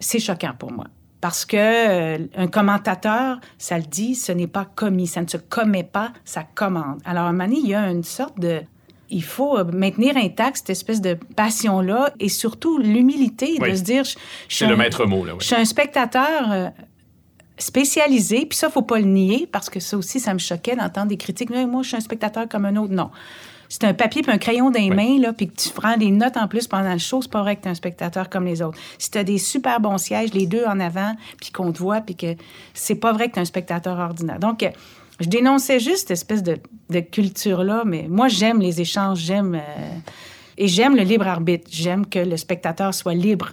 [0.00, 0.86] C'est choquant pour moi.
[1.20, 5.36] Parce que euh, un commentateur, ça le dit, ce n'est pas commis, ça ne se
[5.36, 7.00] commet pas, ça commande.
[7.04, 8.60] Alors, à un moment donné, il y a une sorte de...
[9.10, 14.04] Il faut euh, maintenir intact cette espèce de passion-là et surtout l'humilité de se dire...
[14.48, 15.32] C'est le maître mot, là.
[15.40, 16.68] Je suis un spectateur euh,
[17.56, 21.08] spécialisé, puis ça, faut pas le nier, parce que ça aussi, ça me choquait d'entendre
[21.08, 21.50] des critiques.
[21.50, 22.92] Moi, je suis un spectateur comme un autre.
[22.92, 23.10] Non
[23.68, 26.10] c'est un papier puis un crayon dans les mains, là, puis que tu prends des
[26.10, 28.46] notes en plus pendant le show, c'est pas vrai que tu es un spectateur comme
[28.46, 28.78] les autres.
[28.98, 32.00] Si tu as des super bons sièges, les deux en avant, puis qu'on te voit,
[32.00, 32.34] puis que
[32.74, 34.38] c'est pas vrai que tu es un spectateur ordinaire.
[34.38, 34.70] Donc, euh,
[35.20, 36.58] je dénonçais juste cette espèce de,
[37.00, 39.54] culture-là, mais moi, j'aime les échanges, j'aime...
[39.54, 39.98] Euh,
[40.58, 41.68] et j'aime le libre arbitre.
[41.70, 43.52] J'aime que le spectateur soit libre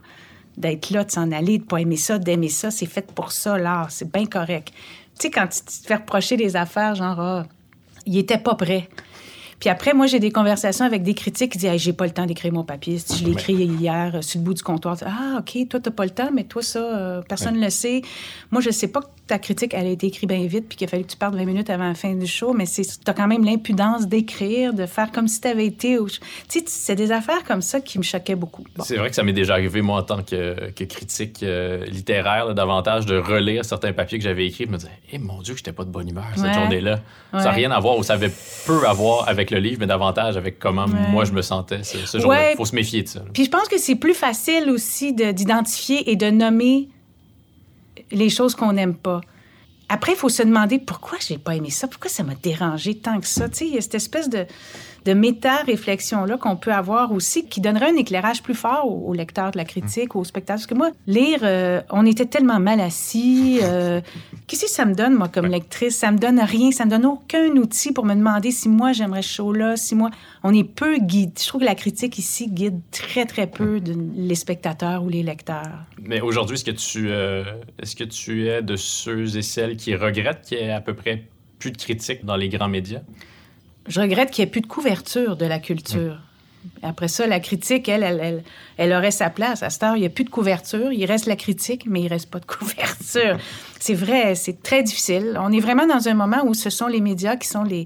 [0.58, 2.72] d'être là, de s'en aller, de pas aimer ça, d'aimer ça.
[2.72, 3.92] C'est fait pour ça, l'art.
[3.92, 4.74] C'est bien correct.
[5.20, 7.46] Tu sais, quand tu te fais reprocher des affaires, genre, ah,
[8.06, 8.90] il était pas prêt.
[9.66, 12.28] Puis après, moi, j'ai des conversations avec des critiques qui disent J'ai pas le temps
[12.28, 13.00] d'écrire mon papier.
[13.00, 15.90] Si je l'ai écrit hier euh, sur le bout du comptoir, ah, OK, toi, t'as
[15.90, 18.04] pas le temps, mais toi, ça, euh, personne ne le sait.
[18.52, 20.90] Moi, je sais pas ta critique, elle a été écrite bien vite, puis qu'il a
[20.90, 23.28] fallu que tu partes 20 minutes avant la fin du show, mais tu as quand
[23.28, 25.98] même l'impudence d'écrire, de faire comme si tu avais été.
[25.98, 28.64] Tu sais, c'est des affaires comme ça qui me choquaient beaucoup.
[28.82, 33.06] C'est vrai que ça m'est déjà arrivé, moi, en tant que, critique euh, littéraire, davantage
[33.06, 35.74] de relire certains papiers que j'avais écrits et me dire Eh mon Dieu, que j'étais
[35.74, 37.00] pas de bonne humeur cette journée-là.
[37.34, 38.32] Ça n'a rien à voir, ou ça avait
[38.66, 42.20] peu à voir avec le livre, mais davantage avec comment moi je me sentais ce,
[42.20, 42.52] jour-là.
[42.52, 43.22] Il faut se méfier de ça.
[43.34, 46.90] Puis je pense que c'est plus facile aussi d'identifier et de nommer
[48.12, 49.22] les choses qu'on n'aime pas.
[49.88, 53.20] Après, il faut se demander pourquoi j'ai pas aimé ça, pourquoi ça m'a dérangé tant
[53.20, 53.50] que ça.
[53.50, 54.46] Tu sais, il y a cette espèce de,
[55.06, 59.58] de méta-réflexion-là qu'on peut avoir aussi, qui donnerait un éclairage plus fort aux, lecteurs de
[59.58, 60.56] la critique, aux spectateurs.
[60.56, 63.60] Parce que moi, lire, euh, on était tellement mal assis.
[63.62, 64.02] Euh,
[64.48, 65.96] qu'est-ce que ça me donne, moi, comme lectrice?
[65.96, 69.22] Ça me donne rien, ça me donne aucun outil pour me demander si moi, j'aimerais
[69.22, 70.10] ce show-là, si moi...
[70.44, 71.32] On est peu guide.
[71.40, 73.82] Je trouve que la critique ici guide très, très peu
[74.16, 75.86] les spectateurs ou les lecteurs.
[76.02, 77.44] Mais aujourd'hui, est-ce que, tu, euh,
[77.82, 80.94] est-ce que tu es de ceux et celles qui regrettent qu'il y ait à peu
[80.94, 81.24] près
[81.58, 83.02] plus de critiques dans les grands médias?
[83.88, 86.20] Je regrette qu'il n'y ait plus de couverture de la culture.
[86.82, 88.44] Après ça, la critique, elle, elle,
[88.78, 89.64] elle, aurait sa place.
[89.64, 90.92] À cette heure, il n'y a plus de couverture.
[90.92, 93.38] Il reste la critique, mais il ne reste pas de couverture.
[93.80, 95.40] C'est vrai, c'est très difficile.
[95.40, 97.86] On est vraiment dans un moment où ce sont les médias qui sont les,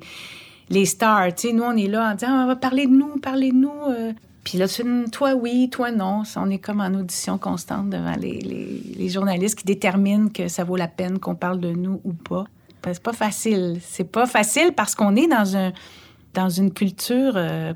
[0.70, 1.30] les stars.
[1.54, 3.72] nous, on est là en disant ah, on va parler de nous, parler de nous.
[3.90, 4.14] Euh.
[4.44, 4.66] Puis là,
[5.12, 6.24] toi oui, toi non.
[6.38, 10.64] On est comme en audition constante devant les, les, les journalistes qui déterminent que ça
[10.64, 12.46] vaut la peine qu'on parle de nous ou pas.
[12.84, 13.80] Ben, c'est pas facile.
[13.82, 15.74] C'est pas facile parce qu'on est dans, un,
[16.34, 17.74] dans une culture euh,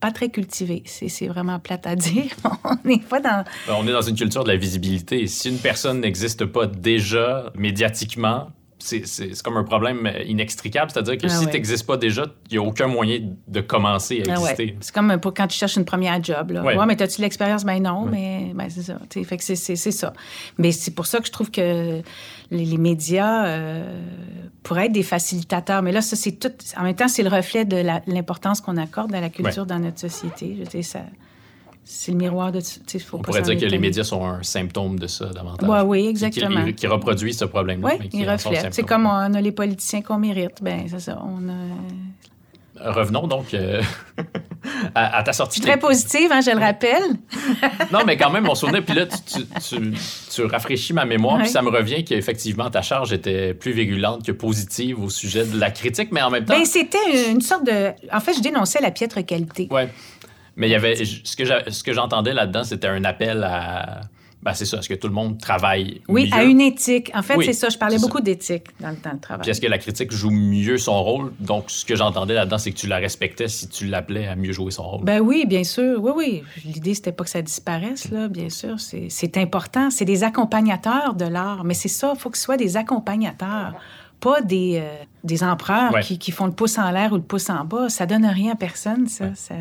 [0.00, 0.82] pas très cultivée.
[0.86, 2.30] C'est vraiment plate à dire.
[2.64, 3.44] on n'est pas dans...
[3.66, 5.26] Ben, on est dans une culture de la visibilité.
[5.26, 8.48] Si une personne n'existe pas déjà médiatiquement,
[8.82, 10.90] c'est comme un problème inextricable.
[10.90, 14.22] C'est-à-dire que ah si tu n'existes pas déjà, il n'y a aucun moyen de commencer
[14.28, 14.76] à ah exister.
[14.80, 16.50] C'est comme pour quand tu cherches une première job.
[16.50, 16.62] Là.
[16.62, 16.76] Ouais.
[16.86, 17.64] mais as-tu l'expérience?
[17.64, 18.98] Ben non, mais ben, c'est ça.
[19.10, 20.12] Fait que c'est ça.
[20.58, 22.02] Mais c'est pour ça que je trouve que
[22.50, 24.00] les, médias euh,
[24.62, 25.82] pourraient être des facilitateurs.
[25.82, 26.52] Mais là, ça, c'est tout.
[26.76, 30.00] En même temps, c'est le reflet de l'importance qu'on accorde à la culture dans notre
[30.00, 30.58] société.
[30.64, 31.00] Je sais, ça
[31.84, 32.60] c'est le miroir de.
[32.60, 35.68] Faut On pourrait dire que les médias sont un symptôme de ça davantage.
[35.68, 36.64] Ouais, oui, exactement.
[36.72, 37.96] Qui, reproduisent ce problème-là.
[37.98, 38.72] Oui, ils reflètent.
[38.72, 40.62] C'est comme on a les politiciens qu'on mérite.
[40.62, 41.20] Ben, c'est ça.
[41.24, 41.40] On
[42.84, 43.80] Revenons donc euh,
[44.94, 45.60] à, ta sortie.
[45.60, 47.02] Très positive, hein, je le rappelle.
[47.92, 48.82] non, mais quand même, mon souvenir.
[48.84, 49.92] Puis là, tu,
[50.34, 54.32] tu, rafraîchis ma mémoire, puis ça me revient qu'effectivement, ta charge était plus virulente que
[54.32, 56.56] positive au sujet de la critique, mais en même temps.
[56.56, 57.90] Ben, c'était une sorte de.
[58.12, 59.68] En fait, je dénonçais la piètre qualité.
[59.70, 59.82] Oui.
[60.56, 64.00] Mais il y avait ce que j'entendais là-dedans, c'était un appel à
[64.42, 67.12] ben c'est ça, est-ce que tout le monde travaille Oui, à une éthique.
[67.14, 69.42] En fait, c'est ça, je parlais beaucoup d'éthique dans, le travail.
[69.42, 71.32] Puis est-ce que la critique joue mieux son rôle?
[71.38, 74.50] Donc, ce que j'entendais là-dedans, c'est que tu la respectais si tu l'appelais à mieux
[74.50, 75.04] jouer son rôle.
[75.04, 76.02] Ben oui, bien sûr.
[76.02, 76.42] Oui, oui.
[76.64, 78.80] L'idée, c'était pas que ça disparaisse, là, bien sûr.
[78.80, 79.90] C'est important.
[79.90, 81.62] C'est des accompagnateurs de l'art.
[81.62, 83.74] Mais c'est ça, il faut que ce soit des accompagnateurs
[84.18, 87.50] pas des, euh, des empereurs qui, qui, font le pouce en l'air ou le pouce
[87.50, 87.88] en bas.
[87.88, 89.34] Ça donne rien à personne, ça.
[89.34, 89.56] ça...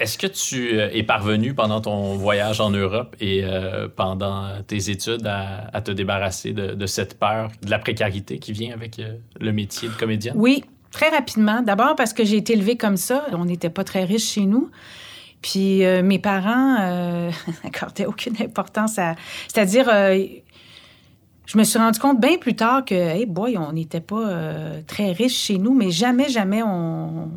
[0.00, 4.90] Est-ce que tu euh, es parvenu pendant ton voyage en Europe et euh, pendant tes
[4.90, 9.52] études à, te débarrasser de, cette peur, de la précarité qui vient avec euh, le
[9.52, 10.34] métier de comédienne?
[10.36, 11.62] Oui, très rapidement.
[11.62, 13.26] D'abord parce que j'ai été élevée comme ça.
[13.32, 14.70] On n'était pas très riches chez nous.
[15.42, 17.30] Puis mes parents
[17.64, 19.14] n'accordaient aucune importance à...
[19.46, 24.80] C'est-à-dire, je me suis rendu compte bien plus tard que, hey boy, on n'était pas
[24.88, 27.30] très riches chez nous, mais jamais, jamais on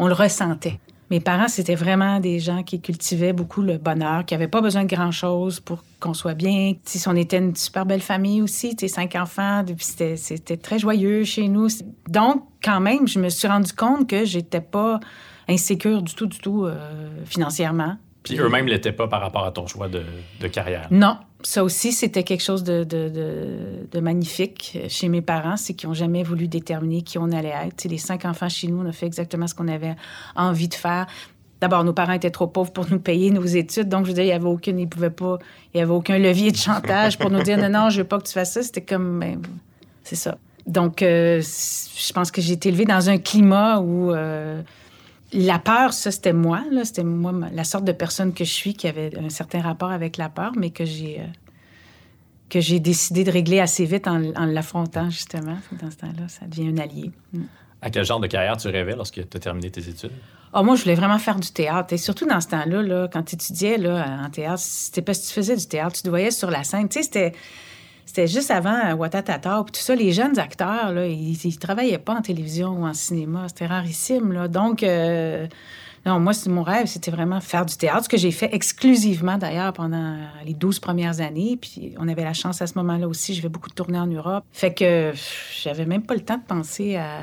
[0.00, 0.80] le ressentait.
[1.10, 4.84] Mes parents, c'était vraiment des gens qui cultivaient beaucoup le bonheur, qui n'avaient pas besoin
[4.84, 6.74] de grand-chose pour qu'on soit bien.
[6.84, 11.48] Si on était une super belle famille aussi, tu cinq enfants, c'était très joyeux chez
[11.48, 11.66] nous.
[12.08, 15.00] Donc, quand même, je me suis rendu compte que j'étais pas
[15.48, 17.96] insécure du tout, du tout euh, financièrement.
[18.36, 20.02] Eux-mêmes l'étaient pas par rapport à ton choix de,
[20.48, 20.88] carrière?
[20.90, 26.22] Non, ça aussi, c'était quelque chose de, magnifique chez mes parents, c'est qu'ils n'ont jamais
[26.22, 27.84] voulu déterminer qui on allait être.
[27.84, 29.96] les cinq enfants chez nous, on a fait exactement ce qu'on avait
[30.36, 31.06] envie de faire.
[31.60, 34.24] D'abord, nos parents étaient trop pauvres pour nous payer nos études, donc je veux dire,
[34.24, 35.38] il n'y avait aucune, ils pouvaient pas,
[35.74, 38.18] il y avait aucun levier de chantage pour nous dire non, non, je veux pas
[38.18, 38.62] que tu fasses ça.
[38.62, 39.42] C'était comme, ben,
[40.02, 40.38] c'est ça.
[40.66, 44.62] Donc, euh, je pense que j'ai été élevée dans un climat où euh,
[45.32, 46.62] la peur, ça, c'était moi.
[46.84, 50.16] C'était moi, la sorte de personne que je suis qui avait un certain rapport avec
[50.16, 51.24] la peur, mais que j'ai euh,
[52.48, 55.56] que j'ai décidé de régler assez vite en, l'affrontant, justement.
[55.80, 57.12] Dans ce temps-là, ça devient un allié.
[57.32, 57.42] Mm.
[57.80, 60.10] À quel genre de carrière tu rêvais lorsque tu as terminé tes études?
[60.52, 61.94] Oh, moi, je voulais vraiment faire du théâtre.
[61.94, 65.28] Et surtout dans ce temps-là, là, quand tu étudiais là, en théâtre, c'était parce que
[65.28, 66.88] tu faisais du théâtre, tu te voyais sur la scène.
[66.88, 67.32] Tu sais, c'était
[68.10, 69.62] c'était juste avant Watatata.
[69.64, 72.92] Puis tout ça, les jeunes acteurs, là, ils, ne travaillaient pas en télévision ou en
[72.92, 73.46] cinéma.
[73.46, 74.32] C'était rarissime.
[74.32, 74.48] Là.
[74.48, 75.46] Donc, euh,
[76.04, 79.72] non, moi, mon rêve, c'était vraiment faire du théâtre, ce que j'ai fait exclusivement d'ailleurs
[79.72, 81.56] pendant les 12 premières années.
[81.56, 84.42] Puis on avait la chance à ce moment-là aussi, je vais beaucoup tourner en Europe.
[84.50, 85.12] Fait que
[85.62, 87.20] j'avais même pas le temps de penser à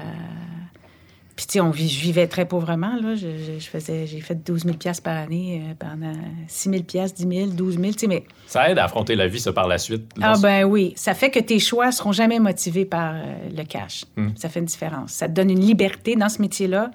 [1.37, 3.13] puis, tu sais, on je vivais très pauvrement, là.
[3.13, 6.13] Je, faisais, j'ai fait 12 000 par année euh, pendant
[6.47, 8.23] 6 000 10 000 12 000, tu sais, mais...
[8.47, 10.11] Ça aide à affronter la vie, ça, par la suite.
[10.19, 10.93] Ah, ben oui.
[10.95, 14.05] Ça fait que tes choix seront jamais motivés par euh, le cash.
[14.15, 14.29] Hmm.
[14.35, 15.11] Ça fait une différence.
[15.11, 16.89] Ça te donne une liberté dans ce métier-là,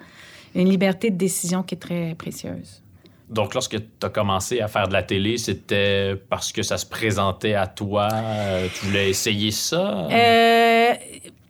[0.55, 2.83] une liberté de décision qui est très précieuse.
[3.29, 6.85] Donc, lorsque tu as commencé à faire de la télé, c'était parce que ça se
[6.85, 8.09] présentait à toi?
[8.11, 10.09] Euh, tu voulais essayer ça?
[10.11, 10.93] Euh,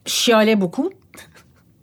[0.05, 0.91] je chialais beaucoup.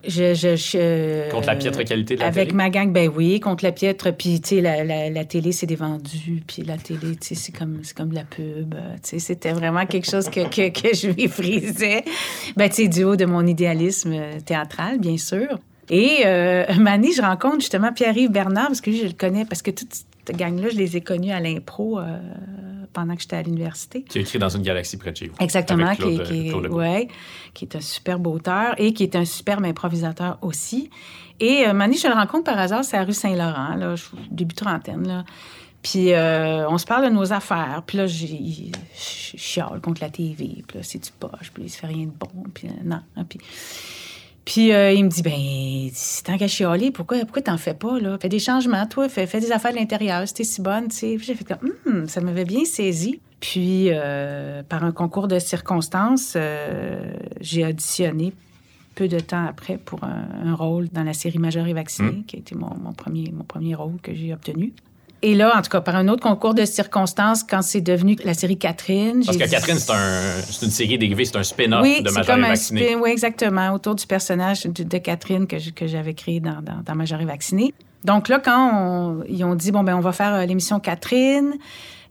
[0.06, 2.42] Je, je, contre la piètre qualité de la avec télé?
[2.42, 4.10] Avec ma gang, ben oui, contre la piètre.
[4.16, 6.42] Puis, tu sais, la, la, la, télé, c'est des vendus.
[6.46, 8.74] Puis la télé, tu sais, c'est comme, comme de la pub.
[8.74, 12.04] Tu sais, c'était vraiment quelque chose que, que, que je méprisais.
[12.56, 14.14] Ben, tu sais, du haut de mon idéalisme
[14.46, 15.58] théâtral, bien sûr.
[15.90, 19.72] Et euh, je rencontre justement Pierre-Yves Bernard, parce que lui, je le connais, parce que
[19.72, 22.18] toute cette gang-là, je les ai connus à l'impro euh,
[22.92, 24.02] pendant que j'étais à l'université.
[24.02, 25.36] Qui a écrit Dans une galaxie près de chez vous.
[25.40, 27.08] Exactement, qui, qui, ouais,
[27.54, 30.90] qui, est un superbe auteur et qui est un superbe improvisateur aussi.
[31.40, 33.94] Et euh, Mani, je le rencontre par hasard, c'est à rue Saint-Laurent, là,
[34.30, 35.06] début trentaine.
[35.06, 35.24] Là.
[35.82, 37.82] Puis euh, on se parle de nos affaires.
[37.86, 38.26] Puis là, je
[38.94, 40.62] chiale contre la TV.
[40.66, 41.50] Puis là, c'est du poche.
[41.54, 42.28] Puis il se fait rien de bon.
[42.52, 43.00] Puis euh, non.
[43.16, 43.40] Hein, puis
[44.44, 45.90] puis euh, il me dit, ben,
[46.24, 48.16] tant qu'à chialer, pourquoi, pourquoi t'en fais pas, là?
[48.20, 51.18] Fais des changements, toi, fais, fais des affaires de l'intérieur, c'était si bonne, tu sais.
[51.18, 53.20] j'ai fait comme, hum, ça m'avait bien saisi.
[53.40, 58.32] Puis, euh, par un concours de circonstances, euh, j'ai auditionné
[58.94, 62.24] peu de temps après pour un, rôle dans la série Majeur et vacciné, hum.
[62.24, 64.72] qui a été mon, mon, premier, mon premier rôle que j'ai obtenu.
[65.22, 68.32] Et là, en tout cas, par un autre concours de circonstances, quand c'est devenu la
[68.32, 69.22] série Catherine.
[69.24, 72.96] Parce que Catherine, c'est un, une série dérivée, c'est un spin-off de Major et Vacciné.
[72.96, 77.20] oui, exactement, autour du personnage de, Catherine que, que j'avais créé dans, dans, dans Major
[77.20, 77.74] et Vacciné.
[78.04, 81.54] Donc là, quand ils ont dit, bon, ben on va faire euh, l'émission Catherine,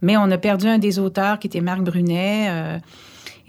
[0.02, 2.48] mais on a perdu un des auteurs qui était Marc Brunet.
[2.50, 2.78] Euh,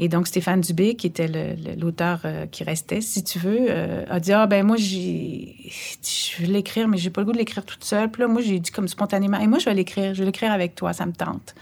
[0.03, 1.29] et donc, Stéphane Dubé, qui était
[1.77, 6.51] l'auteur euh, qui restait, si tu veux, euh, a dit Ah, ben moi, je veux
[6.51, 8.11] l'écrire, mais j'ai pas le goût de l'écrire toute seule.
[8.11, 10.53] Puis là, moi, j'ai dit comme spontanément Et moi, je vais l'écrire, je vais l'écrire
[10.53, 11.55] avec toi, ça me tente.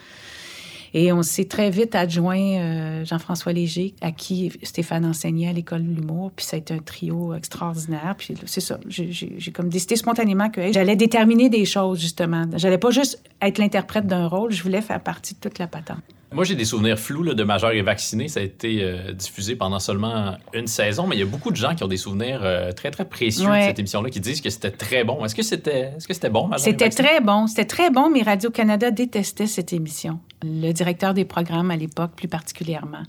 [0.94, 5.82] Et on s'est très vite adjoint euh, Jean-François Léger, à qui Stéphane enseignait à l'école
[5.82, 6.30] de l'humour.
[6.36, 8.14] Puis ça a été un trio extraordinaire.
[8.16, 12.44] Puis c'est ça, j'ai comme décidé spontanément que j'allais déterminer des choses, justement.
[12.54, 16.04] J'allais pas juste être l'interprète d'un rôle, je voulais faire partie de toute la patente.
[16.30, 18.28] Moi, j'ai des souvenirs flous de Majeur et vacciné.
[18.28, 21.56] Ça a été euh, diffusé pendant seulement une saison, mais il y a beaucoup de
[21.56, 24.50] gens qui ont des souvenirs euh, très, très précieux de cette émission-là, qui disent que
[24.50, 25.24] c'était très bon.
[25.24, 27.46] Est-ce que c'était est -ce c'était bon, Majeur C'était très bon.
[27.46, 30.20] C'était très bon, mais Radio-Canada détestait cette émission.
[30.42, 33.04] Le directeur des programmes à l'époque, plus particulièrement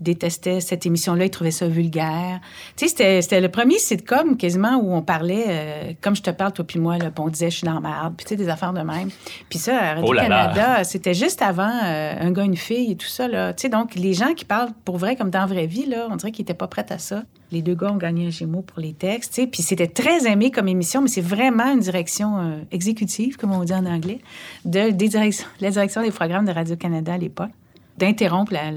[0.00, 2.40] détestait cette émission-là, il trouvait ça vulgaire.
[2.76, 6.52] Tu sais, c'était le premier sitcom quasiment où on parlait, euh, comme je te parle,
[6.52, 8.48] toi puis moi, là, on disait je suis dans la merde, puis tu sais, des
[8.48, 9.08] affaires de même.
[9.48, 13.28] Puis ça, à Radio-Canada, c'était juste avant euh, Un gars, une fille et tout ça.
[13.28, 13.54] Là.
[13.54, 16.08] Tu sais, donc, les gens qui parlent pour vrai, comme dans la vraie vie, là,
[16.10, 17.22] on dirait qu'ils n'étaétaient pas prêts à ça.
[17.52, 20.26] Les deux gars ont gagné un Gémeaux pour les textes, tu sais, puis c'était très
[20.26, 24.18] aimé comme émission, mais c'est vraiment une direction euh, exécutive, comme on dit en anglais,
[24.64, 27.50] de, des directions, la direction des programmes de Radio-Canada à l'époque
[27.98, 28.70] d'interrompre la,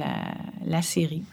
[0.66, 1.24] la, série.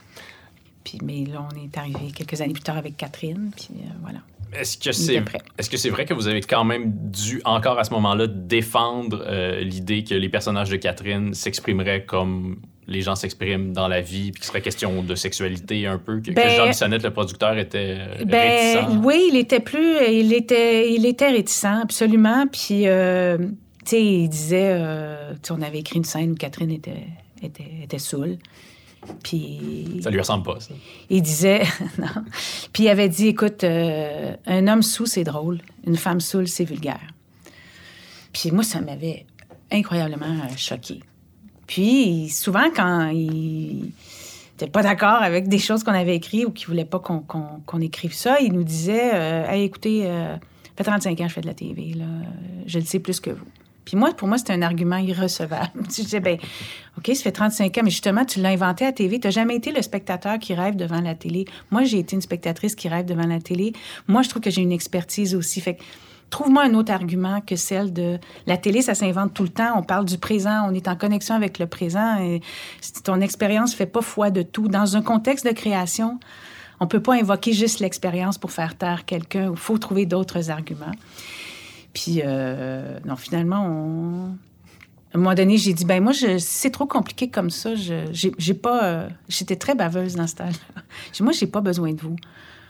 [0.84, 4.20] Puis, mais là, on est arrivé quelques années plus tard avec Catherine, puis euh, voilà.
[4.52, 5.22] Est-ce que c'est
[5.58, 9.24] est-ce que c'est vrai que vous avez quand même dû encore à ce moment-là défendre
[9.26, 14.30] euh, l'idée que les personnages de Catherine s'exprimeraient comme les gens s'expriment dans la vie,
[14.30, 17.98] puis qu'il serait question de sexualité un peu, que, ben, Jean Bissonnette, le producteur, était
[18.24, 19.04] ben, réticent?
[19.04, 22.46] Oui, il était plus, il était, il était réticent, absolument.
[22.46, 23.46] Puis, euh, tu
[23.86, 27.06] sais, il disait, euh, on avait écrit une scène où Catherine était,
[27.42, 28.38] était, était saoule.
[29.22, 30.74] Puis, ça lui ressemble pas, ça.
[31.10, 31.62] Il disait,
[31.98, 32.24] non.
[32.72, 35.60] Puis il avait dit, écoute, euh, un homme sous, c'est drôle.
[35.86, 37.12] Une femme saoule, c'est vulgaire.
[38.32, 39.26] Puis moi, ça m'avait
[39.70, 41.00] incroyablement choqué.
[41.66, 43.92] Puis souvent, quand il
[44.52, 48.12] n'était pas d'accord avec des choses qu'on avait écrites ou qu'il voulait pas qu'on écrive
[48.12, 51.40] ça, il nous disait euh, hey, écoutez, euh, ça fait 35 ans que je fais
[51.40, 52.04] de la TV, là.
[52.66, 53.46] je le sais plus que vous.
[53.86, 55.70] Puis moi, pour moi, c'était un argument irrecevable.
[55.84, 56.36] je disais, ben,
[56.98, 59.18] OK, ça fait 35 ans, mais justement, tu l'as inventé à TV.
[59.18, 61.46] Tu n'as jamais été le spectateur qui rêve devant la télé.
[61.70, 63.72] Moi, j'ai été une spectatrice qui rêve devant la télé.
[64.08, 65.62] Moi, je trouve que j'ai une expertise aussi.
[65.62, 65.82] Fait que
[66.28, 69.78] Trouve-moi un autre argument que celle de la télé, ça s'invente tout le temps.
[69.78, 72.18] On parle du présent, on est en connexion avec le présent
[73.04, 74.66] ton expérience fait pas foi de tout.
[74.66, 76.18] Dans un contexte de création,
[76.80, 79.50] on peut pas invoquer juste l'expérience pour faire taire quelqu'un.
[79.52, 80.92] Il faut trouver d'autres arguments.
[81.96, 84.26] Puis, euh, non, finalement, on...
[85.14, 87.70] à un moment donné, j'ai dit, ben moi, c'est trop compliqué comme ça.
[87.74, 88.84] J'ai pas...
[88.84, 90.82] Euh, j'étais très baveuse dans ce temps-là.
[91.20, 92.16] Moi, j'ai pas besoin de vous.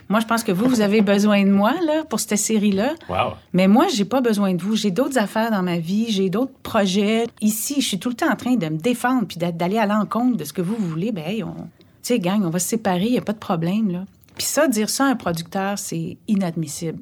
[0.08, 2.94] Moi, je pense que vous, vous avez besoin de moi là, pour cette série-là.
[3.08, 3.32] Wow.
[3.52, 4.76] Mais moi, j'ai pas besoin de vous.
[4.76, 7.26] J'ai d'autres affaires dans ma vie, j'ai d'autres projets.
[7.40, 10.36] Ici, je suis tout le temps en train de me défendre puis d'aller à l'encontre
[10.36, 11.10] de ce que vous, voulez.
[11.10, 11.54] Ben, hey, on...
[11.54, 11.64] tu
[12.02, 13.90] sais, gang, on va se séparer, il n'y a pas de problème.
[13.90, 14.04] Là.
[14.36, 17.00] Puis ça, dire ça à un producteur, c'est inadmissible.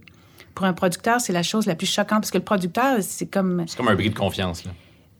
[0.54, 3.64] Pour un producteur, c'est la chose la plus choquante parce que le producteur, c'est comme.
[3.66, 4.70] C'est comme un bris de confiance, là.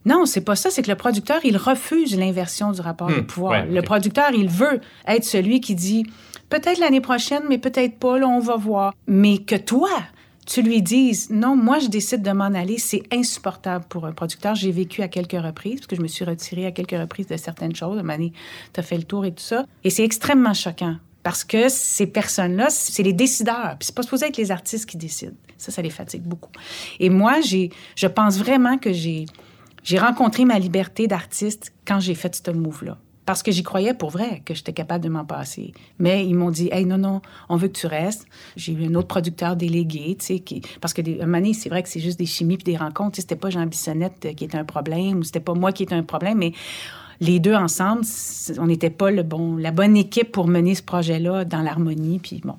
[0.07, 0.71] Non, c'est pas ça.
[0.71, 3.27] C'est que le producteur, il refuse l'inversion du rapport de hmm.
[3.27, 3.65] pouvoir.
[3.67, 6.05] Le producteur, il veut être celui qui dit
[6.51, 8.95] peut-être l'année prochaine, mais peut-être pas, là, on va voir.
[9.07, 9.89] Mais que toi,
[10.47, 14.55] tu lui dises non, moi je décide de m'en aller, c'est insupportable pour un producteur.
[14.55, 17.37] J'ai vécu à quelques reprises, parce que je me suis retirée à quelques reprises de
[17.37, 18.03] certaines choses.
[18.03, 18.33] Mané,
[18.73, 19.65] tu as fait le tour et tout ça.
[19.85, 20.97] Et c'est extrêmement choquant.
[21.25, 23.77] Parce que ces personnes-là, c'est les décideurs.
[23.79, 25.35] Puis c'est pas supposé être les artistes qui décident.
[25.57, 26.53] Ça, ça les fatigue beaucoup.
[27.01, 29.27] Et moi, j'ai, je pense vraiment que j'ai,
[29.83, 34.11] j'ai rencontré ma liberté d'artiste quand j'ai fait ce move-là parce que j'y croyais pour
[34.11, 35.73] vrai que j'étais capable de m'en passer.
[35.99, 38.27] Mais ils m'ont dit, hey, non, non, on veut que tu restes.
[38.57, 40.61] J'ai eu un autre producteur délégué, tu sais, qui...
[40.81, 41.21] parce que des...
[41.21, 43.17] un c'est vrai que c'est juste des chimies puis des rencontres.
[43.17, 46.03] C'était pas Jean Bissonnette qui était un problème ou c'était pas moi qui était un
[46.03, 46.53] problème, mais
[47.21, 48.03] les deux ensemble,
[48.59, 52.19] on n'était pas le bon, la bonne équipe pour mener ce projet-là dans l'harmonie.
[52.19, 52.57] Puis bon.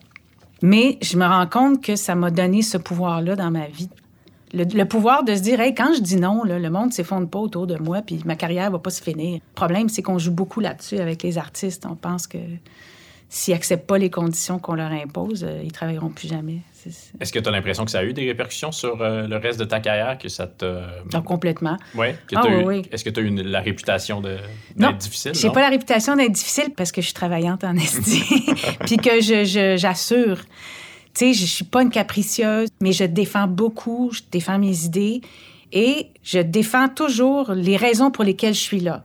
[0.61, 3.89] Mais je me rends compte que ça m'a donné ce pouvoir-là dans ma vie
[4.55, 7.39] le, pouvoir de se dire, hey, quand je dis non, le monde ne s'effondre pas
[7.39, 9.35] autour de moi, puis ma carrière va pas se finir.
[9.35, 11.85] Le problème, c'est qu'on joue beaucoup là-dessus avec les artistes.
[11.89, 12.37] On pense que
[13.29, 16.59] s'ils n'acceptent pas les conditions qu'on leur impose, euh, ils travailleront plus jamais.
[17.19, 19.59] Est-ce que tu as l'impression que ça a eu des répercussions sur euh, le reste
[19.59, 20.81] de ta carrière, que ça te...
[21.13, 21.77] Non, complètement.
[21.95, 25.33] Ouais, ah, oui, Est-ce que tu as eu la réputation d'être difficile?
[25.33, 28.23] j'ai pas la réputation d'être difficile parce que je suis travaillante en esti,
[28.81, 29.19] puis que
[29.77, 30.37] j'assure.
[30.37, 30.43] Je,
[31.15, 35.21] tu sais, je suis pas une capricieuse, mais je défends beaucoup, je défends mes idées
[35.71, 39.03] et je défends toujours les raisons pour lesquelles je suis là.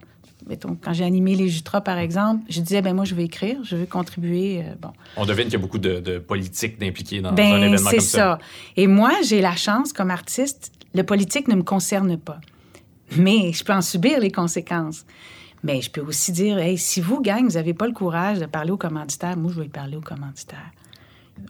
[0.50, 3.58] Mettons, quand j'ai animé les Jutras, par exemple, je disais, ben moi, je veux écrire,
[3.62, 4.62] je veux contribuer.
[4.62, 4.90] Euh, bon.
[5.16, 7.90] On devine qu'il y a beaucoup de, de politique dans, ben, un événement comme ça.
[7.90, 8.38] c'est ça.
[8.76, 12.40] Et moi, j'ai la chance, comme artiste, le politique ne me concerne pas.
[13.16, 15.06] Mais je peux en subir les conséquences.
[15.62, 18.46] Mais je peux aussi dire, hey, si vous, gang, vous n'avez pas le courage de
[18.46, 20.72] parler aux commanditaires, moi, je vais parler aux commanditaires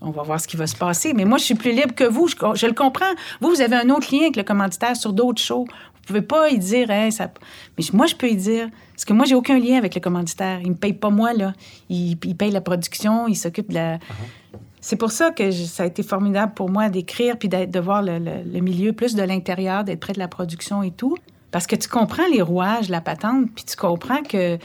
[0.01, 1.13] on va voir ce qui va se passer.
[1.15, 2.29] Mais moi, je suis plus libre que vous.
[2.29, 3.13] Je, le comprends.
[3.41, 5.67] Vous, vous avez un autre lien avec le commanditaire sur d'autres shows.
[5.67, 7.31] Vous pouvez pas y dire, ça...
[7.79, 8.69] mais moi, je peux y dire.
[8.93, 10.61] Parce que moi, j'ai aucun lien avec le commanditaire.
[10.63, 11.53] Il me paye pas moi, là.
[11.89, 13.97] Il, paye la production, il s'occupe de la.
[13.97, 14.59] Uh-huh.
[14.81, 18.61] C'est pour ça que ça a été formidable pour moi d'écrire puis de voir le,
[18.61, 21.17] milieu plus de l'intérieur, d'être près de la production et tout.
[21.51, 24.57] Parce que tu comprends les rouages, la patente, puis tu comprends que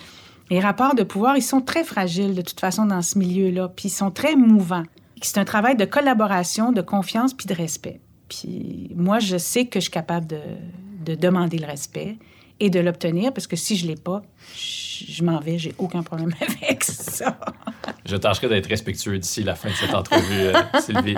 [0.49, 3.87] les rapports de pouvoir, ils sont très fragiles de toute façon dans ce milieu-là, puis
[3.89, 4.83] ils sont très mouvants
[5.21, 8.01] c'est un travail de collaboration, de confiance puis de respect.
[8.29, 10.39] Puis moi, je sais que je suis capable de,
[11.05, 12.17] de demander le respect
[12.59, 14.23] et de l'obtenir parce que si je l'ai pas,
[14.55, 14.84] je,
[15.23, 16.31] m'en vais, j'ai aucun problème
[16.61, 17.37] avec ça.
[18.05, 21.15] je tâcherai d'être respectueux d'ici la fin de cette entrevue, euh, Sylvie.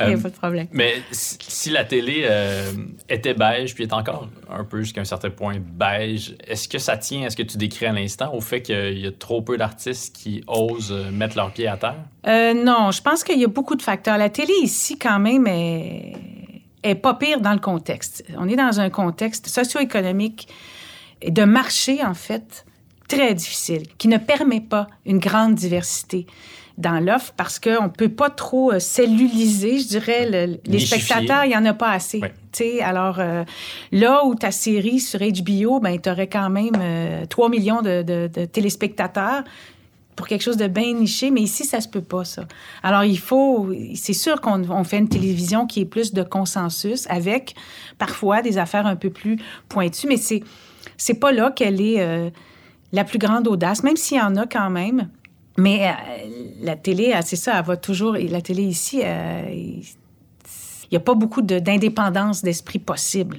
[0.00, 0.66] Il n'y a pas de problème.
[0.66, 2.72] Euh, mais si, la télé euh,
[3.08, 6.96] était beige, puis est encore un peu jusqu'à un certain point beige, est-ce que ça
[6.96, 9.56] tient à ce que tu décris à l'instant, au fait qu'il y a trop peu
[9.56, 11.96] d'artistes qui osent mettre leurs pieds à terre?
[12.26, 14.16] non, je pense qu'il y a beaucoup de facteurs.
[14.16, 16.14] La télé ici, quand même, est
[16.84, 18.24] est pas pire dans le contexte.
[18.38, 20.48] On est dans un contexte socio-économique
[21.22, 22.66] et de marché, en fait,
[23.08, 26.26] très difficile, qui ne permet pas une grande diversité.
[26.76, 31.44] dans l'offre parce qu'on ne peut pas trop euh, celluliser, je dirais, le, les spectateurs,
[31.44, 32.20] il n'y en a pas assez.
[32.82, 33.44] Alors, euh,
[33.92, 36.74] là où ta série sur HBO, ben, tu aurais quand même
[37.28, 39.44] 3 millions de, de, de, téléspectateurs
[40.16, 42.44] pour quelque chose de bien niché, mais ici, ça se peut pas, ça.
[42.82, 43.70] Alors, il faut...
[43.94, 47.54] C'est sûr qu'on fait une télévision qui est plus de consensus, avec
[47.98, 49.38] parfois des affaires un peu plus
[49.68, 50.42] pointues, mais c'est
[50.96, 52.30] c'est pas là qu'elle est euh,
[52.94, 55.08] la plus grande audace, même s'il y en a quand même.
[55.56, 55.92] Mais euh,
[56.62, 58.14] la télé, c'est ça, elle va toujours...
[58.14, 59.84] La télé ici, euh, il
[60.90, 63.38] n'y a pas beaucoup d'indépendance d'esprit possible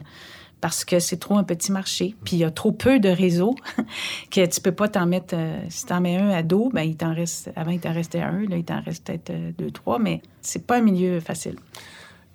[0.61, 2.15] parce que c'est trop un petit marché.
[2.23, 3.55] Puis il y a trop peu de réseaux
[4.31, 5.35] que tu peux pas t'en mettre.
[5.37, 7.51] Euh, si tu en mets un à dos, ben il t'en reste.
[7.55, 10.65] Avant, il t'en restait un, là, il t'en reste peut-être euh, deux, trois, mais c'est
[10.65, 11.55] pas un milieu facile.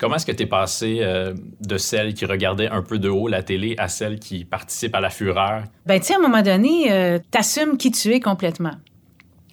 [0.01, 3.29] Comment est-ce que tu es passé euh, de celle qui regardait un peu de haut
[3.29, 5.65] la télé à celle qui participe à la fureur?
[5.87, 8.75] Ben, tu sais, à un moment donné, tu assumes qui tu es complètement.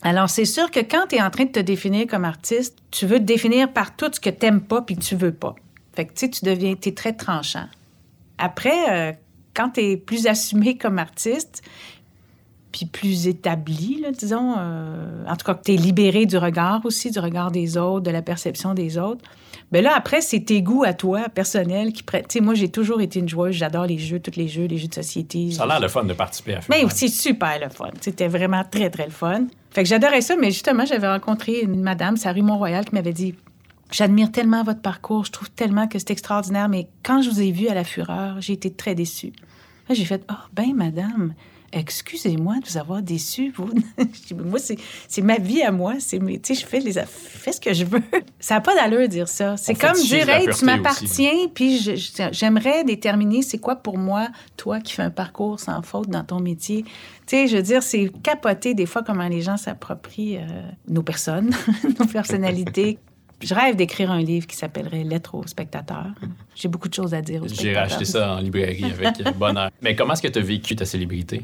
[0.03, 3.05] Alors, c'est sûr que quand tu es en train de te définir comme artiste, tu
[3.05, 5.55] veux te définir par tout ce que tu pas puis que tu veux pas.
[5.95, 7.65] Fait que, tu sais, tu deviens, très tranchant.
[8.37, 9.13] Après, euh,
[9.55, 11.63] quand tu es plus assumé comme artiste,
[12.71, 17.09] puis plus établi, disons, euh, en tout cas que tu es libéré du regard aussi,
[17.09, 19.25] du regard des autres, de la perception des autres,
[19.71, 23.01] bien là, après, c'est tes goûts à toi, personnels, qui Tu sais, moi, j'ai toujours
[23.01, 25.51] été une joueuse, j'adore les jeux, tous les jeux, les jeux de société.
[25.51, 26.75] Ça a l'air le fun de participer à faire.
[26.75, 27.89] Mais c'est super le fun.
[28.01, 29.47] C'était vraiment très, très le fun.
[29.71, 33.13] Fait que j'adorais ça, mais justement, j'avais rencontré une madame, c'est rue Mont-Royal, qui m'avait
[33.13, 33.35] dit
[33.91, 37.51] J'admire tellement votre parcours, je trouve tellement que c'est extraordinaire, mais quand je vous ai
[37.51, 39.31] vu à la fureur, j'ai été très déçue.
[39.87, 41.33] Là, j'ai fait, oh, ben, madame,
[41.71, 43.69] excusez-moi de vous avoir déçu, vous.
[44.45, 45.95] moi, c'est ma vie à moi.
[45.99, 48.01] C'est, tu sais, je fais, les, fais ce que je veux.
[48.39, 49.57] Ça n'a pas d'allure dire ça.
[49.57, 51.79] C'est comme dire, hey, tu m'appartiens, puis
[52.31, 56.39] j'aimerais déterminer c'est quoi pour moi, toi qui fais un parcours sans faute dans ton
[56.39, 56.83] métier.
[56.83, 56.91] Tu
[57.27, 61.53] sais, je veux dire, c'est capoter des fois comment les gens s'approprient euh, nos personnes,
[61.99, 62.99] nos personnalités.
[63.41, 66.11] Je rêve d'écrire un livre qui s'appellerait Lettres aux spectateurs.
[66.55, 67.47] J'ai beaucoup de choses à dire aux.
[67.47, 69.69] J'ai racheté ça en librairie avec bonheur.
[69.81, 71.43] Mais comment est-ce que tu as vécu ta célébrité?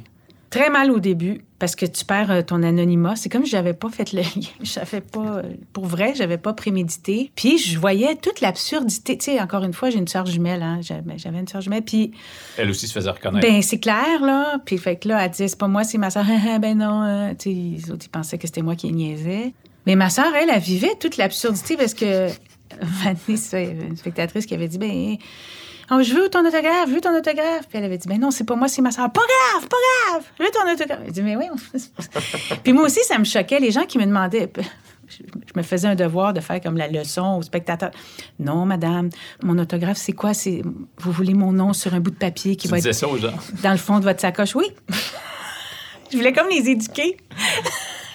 [0.50, 3.16] Très mal au début, parce que tu perds euh, ton anonymat.
[3.16, 4.48] C'est comme si j'avais pas fait le lien.
[4.62, 7.32] J'avais pas, euh, pour vrai, j'avais pas prémédité.
[7.36, 9.18] Puis je voyais toute l'absurdité.
[9.18, 10.80] Tu sais, encore une fois, j'ai une sœur jumelle, hein.
[10.82, 11.82] J'avais une sœur jumelle.
[11.82, 12.12] Puis.
[12.56, 13.48] Elle aussi se faisait reconnaître.
[13.48, 14.60] Ben, c'est clair, là.
[14.64, 16.26] Puis fait que là, elle disait, c'est pas moi, c'est ma sœur.
[16.62, 17.02] ben non.
[17.02, 19.54] Euh, tu sais, les autres, ils pensaient que c'était moi qui niaisais.
[19.86, 22.28] Mais ma sœur, elle, elle vivait toute l'absurdité parce que
[22.82, 25.18] Vanessa, il y avait une spectatrice qui avait dit ben
[25.92, 27.68] oh, je veux ton autographe, je veux ton autographe.
[27.70, 29.12] Puis elle avait dit ben non, c'est pas moi, c'est ma sœur.
[29.12, 29.78] Pas grave, pas
[30.08, 31.00] grave, je veux ton autographe.
[31.06, 31.46] Elle dit mais oui.
[32.64, 34.52] Puis moi aussi, ça me choquait les gens qui me demandaient
[35.10, 37.92] je me faisais un devoir de faire comme la leçon aux spectateurs.
[38.40, 39.10] Non, madame,
[39.44, 40.34] mon autographe, c'est quoi?
[40.34, 40.62] C'est,
[40.98, 43.18] vous voulez mon nom sur un bout de papier qui tu va être ça aux
[43.18, 43.34] gens.
[43.62, 44.56] dans le fond de votre sacoche?
[44.56, 44.66] Oui.
[46.12, 47.18] je voulais comme les éduquer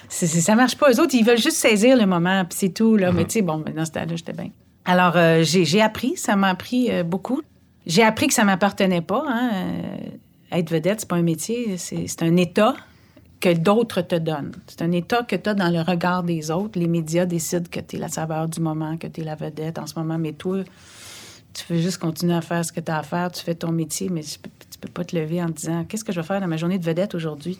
[0.08, 0.90] ça marche pas.
[0.90, 2.96] Eux autres, ils veulent juste saisir le moment, puis c'est tout.
[2.96, 3.12] Là.
[3.12, 3.26] Mais mm-hmm.
[3.26, 4.50] tu sais, bon, dans ce temps-là, j'étais bien.
[4.84, 7.42] Alors, euh, j'ai appris, ça m'a appris euh, beaucoup.
[7.86, 9.22] J'ai appris que ça m'appartenait pas.
[9.28, 9.50] Hein.
[9.52, 12.74] Euh, être vedette, c'est pas un métier, c'est un état
[13.38, 14.52] que d'autres te donnent.
[14.66, 16.78] C'est un état que tu as dans le regard des autres.
[16.78, 19.78] Les médias décident que tu es la saveur du moment, que tu es la vedette
[19.78, 20.64] en ce moment, mais toi,
[21.52, 23.72] tu veux juste continuer à faire ce que tu as à faire, tu fais ton
[23.72, 24.50] métier, mais tu peux,
[24.80, 26.78] peux pas te lever en te disant qu'est-ce que je vais faire dans ma journée
[26.78, 27.58] de vedette aujourd'hui?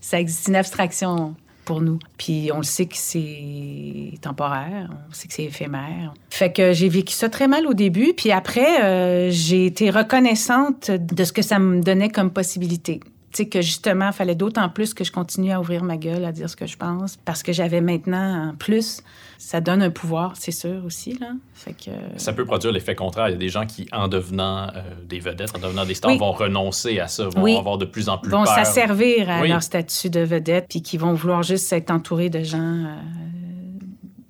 [0.00, 1.36] ça existe une abstraction
[1.66, 1.98] pour nous.
[2.16, 6.14] Puis on le sait que c'est temporaire, on sait que c'est éphémère.
[6.30, 10.90] Fait que j'ai vécu ça très mal au début, puis après, euh, j'ai été reconnaissante
[10.90, 13.00] de ce que ça me donnait comme possibilité
[13.44, 16.56] que justement, fallait d'autant plus que je continue à ouvrir ma gueule, à dire ce
[16.56, 19.02] que je pense, parce que j'avais maintenant, en plus,
[19.38, 21.18] ça donne un pouvoir, c'est sûr aussi.
[21.18, 21.32] Là.
[21.54, 21.90] Fait que...
[22.16, 23.28] Ça peut produire l'effet contraire.
[23.28, 26.16] Il y a des gens qui, en devenant euh, des vedettes, en devenant des stars,
[26.16, 30.10] vont renoncer à ça, vont avoir de plus en plus vont s'asservir à leur statut
[30.10, 32.94] de vedette, puis qui vont vouloir juste être entourés de gens euh,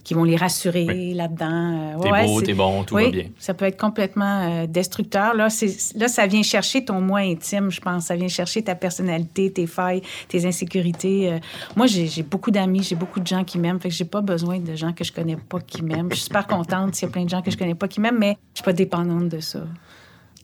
[0.07, 1.97] qui vont les rassurer là-dedans.
[1.97, 3.25] Euh, t'es beau, t'es bon, tout va bien.
[3.41, 5.35] Ça peut être complètement euh, destructeur.
[5.35, 5.49] Là,
[5.97, 8.05] là, ça vient chercher ton moi intime, je pense.
[8.05, 11.33] Ça vient chercher ta personnalité, tes failles, tes insécurités.
[11.33, 11.39] Euh.
[11.75, 13.81] moi, j'ai beaucoup d'amis, j'ai beaucoup de gens qui m'aiment.
[13.81, 16.11] Fait que j'ai pas besoin de gens que je connais pas qui m'aiment.
[16.11, 18.01] Je suis super contente s'il y a plein de gens que je connais pas qui
[18.01, 19.65] m'aiment, mais je suis pas dépendante de ça.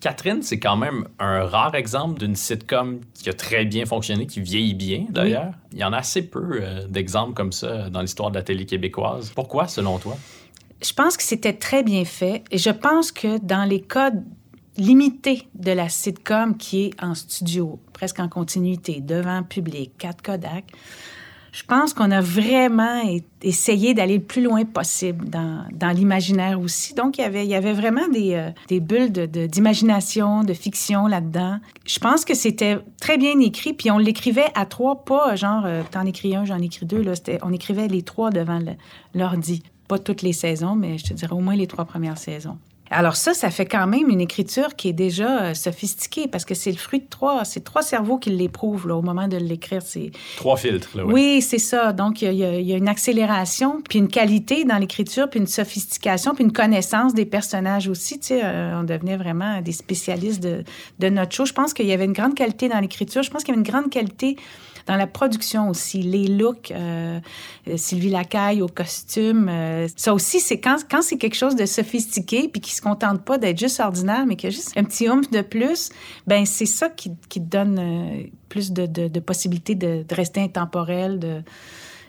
[0.03, 4.41] Catherine, c'est quand même un rare exemple d'une sitcom qui a très bien fonctionné, qui
[4.41, 5.53] vieillit bien d'ailleurs.
[5.71, 8.67] Il y en a assez peu euh, d'exemples comme ça dans l'histoire de la télé
[8.67, 9.31] québécoise.
[9.33, 10.19] Pourquoi, selon toi?
[10.85, 14.11] Je pense que c'était très bien fait et je pense que dans les cas
[14.77, 20.65] limités de la sitcom qui est en studio, presque en continuité, devant public, 4 Kodak,
[21.53, 23.03] je pense qu'on a vraiment
[23.43, 26.95] essayé d'aller le plus loin possible dans, l'imaginaire aussi.
[26.95, 31.59] Donc, il y avait, vraiment des, euh, bulles d'imagination, de, fiction là-dedans.
[31.85, 35.83] Je pense que c'était très bien écrit, puis on l'écrivait à trois, pas genre, euh,
[35.91, 37.05] t'en écris un, j'en écris deux.
[37.43, 38.61] On écrivait les trois devant
[39.15, 39.63] l'ordi.
[39.89, 42.57] Pas toutes les saisons, mais je te dirais au moins les trois premières saisons.
[42.93, 46.55] Alors ça, ça fait quand même une écriture qui est déjà euh, sophistiquée parce que
[46.55, 49.83] c'est le fruit de trois, c'est trois cerveaux qui l'éprouvent au moment de l'écrire.
[49.83, 50.91] C'est trois filtres.
[50.97, 51.93] Là, Oui, c'est ça.
[51.93, 56.45] Donc il y, a une accélération, puis une qualité dans l'écriture, puis une sophistication, puis
[56.45, 58.21] une connaissance des personnages aussi.
[58.21, 60.63] Tu sais, euh, on devenait vraiment des spécialistes de,
[60.99, 61.47] de notre show.
[61.47, 63.23] Je pense qu'il y avait une grande qualité dans l'écriture.
[63.23, 64.37] Je pense qu'il y avait une grande qualité
[64.87, 67.21] dans la production aussi, les looks, euh,
[67.77, 72.49] Sylvie Lacaille au costume, euh, ça aussi, c'est quand, quand c'est quelque chose de sophistiqué
[72.49, 75.31] puis qui se contente pas d'être juste ordinaire, mais qui a juste un petit oomph
[75.31, 75.91] de plus,
[76.27, 80.41] ben c'est ça qui, qui donne euh, plus de, de, de possibilités de, de, rester
[80.41, 81.43] intemporel, de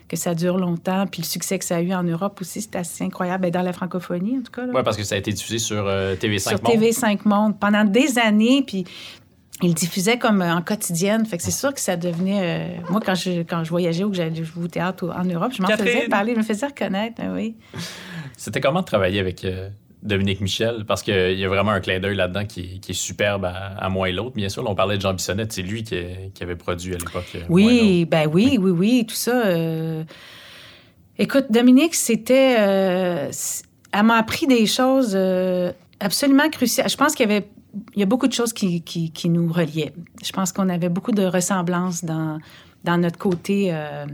[0.06, 1.06] que ça dure longtemps.
[1.06, 3.44] Puis le succès que ça a eu en Europe aussi, c'est assez incroyable.
[3.44, 4.66] Ben, dans la francophonie, en tout cas.
[4.66, 6.72] Oui, parce que ça a été diffusé sur TV5 sur Monde.
[6.74, 8.62] TV5 Monde pendant des années.
[8.66, 8.84] Puis
[9.62, 11.24] il diffusait comme euh, en quotidienne.
[11.26, 12.40] Fait que c'est sûr que ça devenait.
[12.42, 15.52] Euh, moi, quand je, quand je voyageais ou que j'allais jouer au théâtre en Europe,
[15.56, 17.22] je m'en faisais parler, je me faisais reconnaître.
[17.22, 17.56] Ben oui.
[18.36, 19.68] C'était comment de travailler avec euh,
[20.02, 20.84] Dominique Michel?
[20.86, 24.08] Parce qu'il y a vraiment un clin d'œil là-dedans qui, qui, est superbe à, moi
[24.08, 24.34] et l'autre.
[24.34, 26.00] Bien sûr, on parlait de Jean Bissonnette, c'est lui qui,
[26.34, 27.36] qui, avait produit à l'époque.
[27.48, 29.44] Oui, ben oui, oui, oui, tout ça.
[31.16, 32.54] Écoute, Dominique, c'était.
[32.54, 35.16] elle m'a appris des choses
[36.00, 36.88] absolument cruciales.
[36.90, 37.46] Je pense qu'il y avait
[37.94, 39.92] il y a beaucoup de choses qui, qui, nous reliaient.
[40.22, 42.38] Je pense qu'on avait beaucoup de ressemblances dans,
[42.84, 44.06] dans notre côté, euh,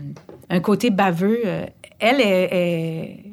[0.48, 1.40] un côté baveux.
[1.44, 1.66] Euh,
[1.98, 3.24] elle est.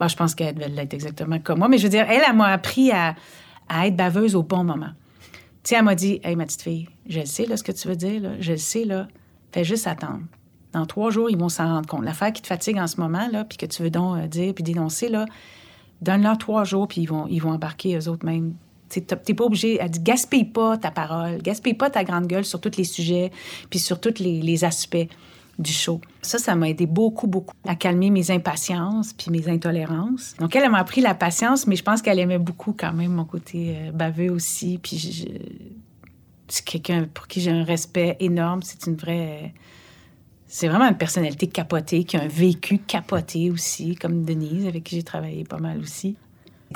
[0.00, 2.48] je pense qu'elle devait l'être exactement comme moi, mais je veux dire, elle, elle, m'a
[2.48, 3.14] appris à,
[3.68, 4.90] à, être baveuse au bon moment.
[5.62, 7.88] Tu sais, elle m'a dit Hey, ma petite fille, je sais là, ce que tu
[7.88, 9.08] veux dire, je le sais, là,
[9.52, 10.22] fais juste attendre.
[10.72, 12.04] Dans trois jours, ils vont s'en rendre compte.
[12.04, 14.54] L'affaire qui te fatigue en ce moment, là, puis que tu veux donc euh, dire,
[14.54, 15.26] puis dénoncer, là,
[16.00, 18.54] donne-leur trois jours, puis ils vont, ils vont embarquer eux autres mêmes
[19.00, 19.78] T'es pas obligé.
[19.80, 23.30] Elle dit gaspille pas ta parole, gaspille pas ta grande gueule sur tous les sujets,
[23.70, 25.08] puis sur tous les, aspects
[25.58, 26.00] du show.
[26.20, 30.34] Ça, ça m'a aidé beaucoup, beaucoup à calmer mes impatiences puis mes intolérances.
[30.38, 33.24] Donc, elle, m'a appris la patience, mais je pense qu'elle aimait beaucoup quand même mon
[33.24, 34.78] côté euh, baveux aussi.
[34.82, 35.26] Puis,
[36.48, 38.62] c'est quelqu'un pour qui j'ai un respect énorme.
[38.62, 39.54] C'est une vraie.
[40.46, 44.96] C'est vraiment une personnalité capotée, qui a un vécu capoté aussi, comme Denise, avec qui
[44.96, 46.16] j'ai travaillé pas mal aussi.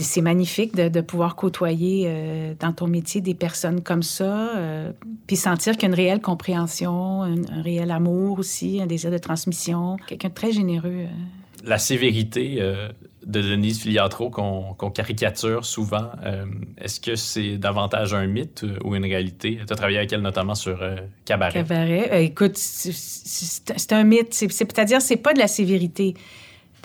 [0.01, 4.93] C'est magnifique de, pouvoir côtoyer euh, dans ton métier des personnes comme ça, euh,
[5.27, 9.19] puis sentir qu'il y a une réelle compréhension, un, réel amour aussi, un désir de
[9.19, 11.05] transmission, quelqu'un de très généreux.
[11.05, 11.07] Euh.
[11.65, 12.61] La sévérité
[13.27, 16.11] de Denise Filiatro qu'on caricature souvent,
[16.79, 19.59] est-ce que c'est davantage un mythe ou une réalité?
[19.67, 20.79] Tu as travaillé avec elle notamment sur
[21.25, 21.55] Cabaret.
[21.55, 24.33] Cabaret, écoute, c'est un mythe.
[24.33, 26.15] C'est-à-dire, c'est pas de la sévérité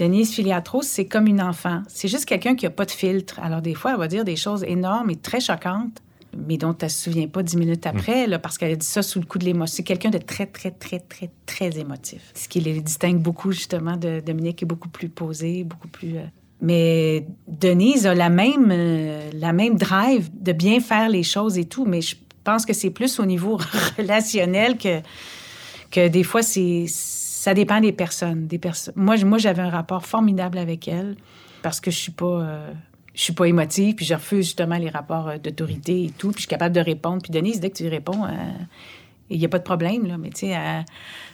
[0.01, 1.83] Denise Filiatro, c'est comme une enfant.
[1.87, 3.39] C'est juste quelqu'un qui n'a pas de filtre.
[3.39, 6.01] Alors, des fois, elle va dire des choses énormes et très choquantes,
[6.35, 8.85] mais dont tu ne te souviens pas dix minutes après, là, parce qu'elle a dit
[8.85, 9.75] ça sous le coup de l'émotion.
[9.75, 12.31] C'est quelqu'un de très, très, très, très, très émotif.
[12.33, 16.17] Ce qui les distingue beaucoup, justement, de Dominique, qui est beaucoup plus posé, beaucoup plus.
[16.17, 16.25] Euh,
[16.61, 21.65] mais Denise a la même, euh, la même drive de bien faire les choses et
[21.65, 23.59] tout, mais je pense que c'est plus au niveau
[23.99, 24.99] relationnel que,
[25.91, 26.87] que des fois, c'est
[27.41, 28.45] ça dépend des personnes.
[28.45, 28.61] Des.
[28.95, 31.15] Moi, moi j'avais un rapport formidable avec elle
[31.63, 32.43] parce que je suis pas.
[32.43, 32.71] Euh,
[33.15, 36.37] je suis pas émotive, puis je refuse justement les rapports euh, d'autorité et tout, puis
[36.37, 37.19] je suis capable de répondre.
[37.23, 38.29] Puis Denise, dès que tu réponds, euh,
[39.31, 40.19] il n'y a pas de problème, là.
[40.19, 40.55] Mais tu sais,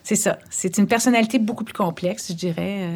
[0.01, 0.39] c'est ça.
[0.49, 2.89] C'est une personnalité beaucoup plus complexe, je dirais.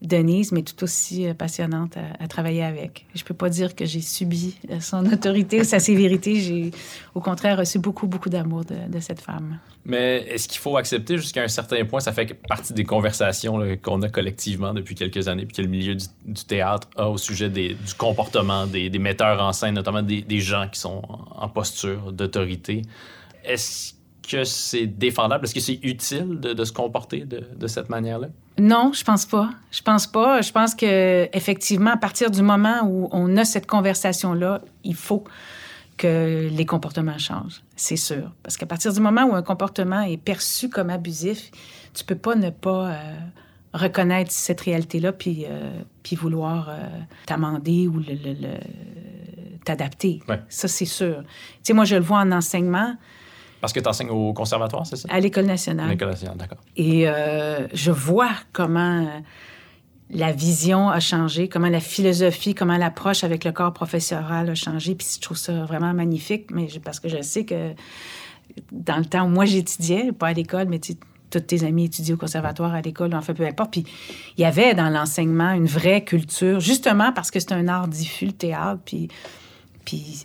[0.00, 3.06] Denise, mais tout aussi euh, passionnante à, travailler avec.
[3.16, 6.36] Je peux pas dire que j'ai subi euh, son autorité ou sa sévérité.
[6.36, 6.70] J'ai,
[7.16, 9.58] au contraire, reçu beaucoup, beaucoup d'amour de, cette femme.
[9.84, 14.02] Mais est-ce qu'il faut accepter jusqu'à un certain point, ça fait partie des conversations qu'on
[14.02, 17.76] a collectivement depuis quelques années, puis que le milieu du, théâtre a au sujet du
[17.96, 21.02] comportement des, metteurs en scène, notamment des, gens qui sont
[21.34, 22.82] en posture d'autorité.
[23.44, 23.94] Est-ce
[24.28, 25.44] que c'est défendable?
[25.44, 28.28] Est-ce que c'est utile de, se comporter de, cette manière-là?
[28.58, 29.50] Non, je pense pas.
[29.70, 30.40] Je pense pas.
[30.42, 35.24] Je pense que effectivement, à partir du moment où on a cette conversation-là, il faut
[35.96, 38.30] que les comportements changent, c'est sûr.
[38.42, 41.50] Parce qu'à partir du moment où un comportement est perçu comme abusif,
[41.92, 42.94] tu peux pas ne pas euh,
[43.74, 46.86] reconnaître cette réalité-là puis, euh, puis vouloir euh,
[47.26, 48.58] t'amender ou le,
[49.64, 50.20] t'adapter.
[50.48, 51.22] Ça, c'est sûr.
[51.22, 51.28] Tu
[51.64, 52.94] sais, moi, je le vois en enseignement.
[53.60, 55.08] Parce que tu enseignes au conservatoire, c'est ça?
[55.10, 55.88] À l'École nationale.
[55.90, 56.58] L'École nationale, d'accord.
[56.76, 59.20] Et euh, je vois comment euh,
[60.10, 64.94] la vision a changé, comment la philosophie, comment l'approche avec le corps professoral a changé.
[64.94, 67.72] Puis je trouve ça vraiment magnifique, mais parce que je sais que
[68.72, 72.18] dans le temps où moi j'étudiais, pas à l'école, mais tous tes amis étudient au
[72.18, 73.72] conservatoire, à l'école, enfin, peu importe.
[73.72, 73.84] Puis
[74.36, 78.26] il y avait dans l'enseignement une vraie culture, justement parce que c'est un art diffus,
[78.26, 79.08] le théâtre, puis...
[79.84, 80.24] puis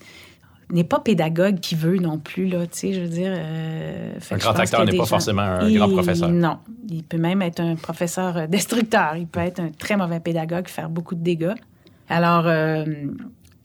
[0.74, 3.32] n'est pas pédagogue qui veut non plus, là, tu sais, je veux dire...
[3.36, 6.30] Euh, un grand acteur n'est pas forcément un grand professeur.
[6.30, 6.58] Non,
[6.90, 9.16] il peut même être un professeur euh, destructeur.
[9.16, 11.56] Il peut être un très mauvais pédagogue, faire beaucoup de dégâts.
[12.10, 12.86] Alors, euh,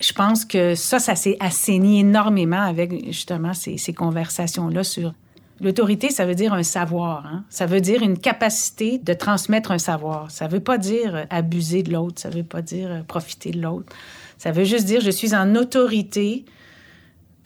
[0.00, 5.12] je pense que ça, ça s'est assaini énormément avec, justement, ces, ces conversations-là sur...
[5.60, 7.26] L'autorité, ça veut dire un savoir.
[7.26, 7.44] Hein?
[7.48, 10.30] Ça veut dire une capacité de transmettre un savoir.
[10.30, 12.20] Ça veut pas dire abuser de l'autre.
[12.20, 13.92] Ça veut pas dire profiter de l'autre.
[14.36, 16.44] Ça veut juste dire je suis en autorité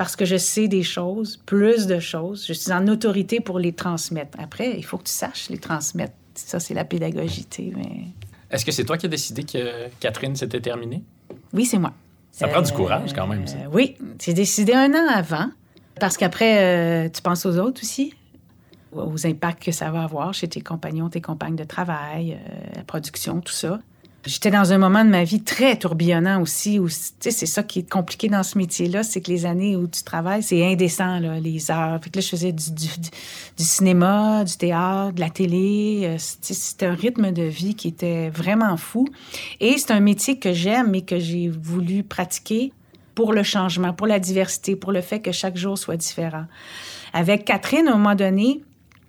[0.02, 2.44] parce que je sais des choses, plus de choses.
[2.48, 4.36] Je suis en autorité pour les transmettre.
[4.40, 6.14] Après, il faut que tu saches les transmettre.
[6.34, 7.46] Ça, c'est la pédagogie,
[7.76, 8.06] mais...
[8.50, 11.04] Est-ce que c'est toi qui as décidé que Catherine s'était terminée?
[11.52, 11.92] Oui, c'est moi.
[12.32, 13.58] Ça prend du courage quand même, ça.
[13.58, 15.50] Euh, oui, j'ai décidé un an avant,
[16.00, 18.12] parce qu'après, euh, tu penses aux autres aussi,
[18.90, 22.82] aux impacts que ça va avoir chez tes compagnons, tes compagnes de travail, euh, la
[22.82, 23.78] production, tout ça.
[24.24, 26.78] J'étais dans un moment de ma vie très tourbillonnant aussi.
[26.78, 30.04] Où, c'est ça qui est compliqué dans ce métier-là, c'est que les années où tu
[30.04, 31.98] travailles, c'est indécent, là, les heures.
[32.00, 32.88] Fait que là, je faisais du,
[33.56, 36.02] cinéma, du théâtre, de la télé.
[36.04, 39.08] Euh, c'était un rythme de vie qui était vraiment fou.
[39.58, 42.72] Et c'est un métier que j'aime et que j'ai voulu pratiquer
[43.16, 46.44] pour le changement, pour la diversité, pour le fait que chaque jour soit différent.
[47.12, 48.62] Avec Catherine, à un moment donné,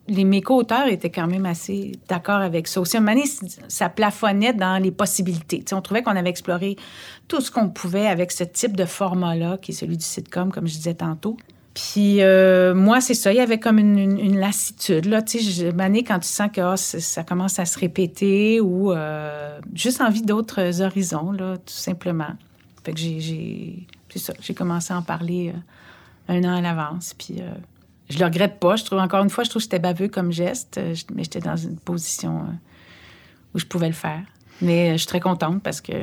[0.07, 2.81] les, mes co-auteurs étaient quand même assez d'accord avec ça.
[2.81, 3.21] Aussi, à un moment
[3.67, 5.63] ça plafonnait dans les possibilités.
[5.71, 6.75] on trouvait qu'on avait exploré
[7.27, 10.67] tout ce qu'on pouvait avec ce type de format-là, qui est celui du sitcom, comme
[10.67, 11.37] je disais tantôt.
[11.73, 15.05] Puis euh, moi, c'est ça, il y avait comme une, lassitude.
[15.05, 20.21] Là, quand tu sens que ah, ça commence à se répéter ou euh, juste envie
[20.21, 22.33] d'autres horizons, tout simplement.
[22.83, 25.53] Fait que j'ai commencé à en parler
[26.29, 27.15] euh, un an à l'avance.
[27.17, 27.41] Puis
[28.13, 28.75] je le regrette pas.
[28.75, 31.39] Je trouve, encore une fois, je trouve que c'était baveux comme geste, euh, mais j'étais
[31.39, 34.21] dans une position euh, où je pouvais le faire.
[34.61, 35.93] Mais euh, je suis très contente parce que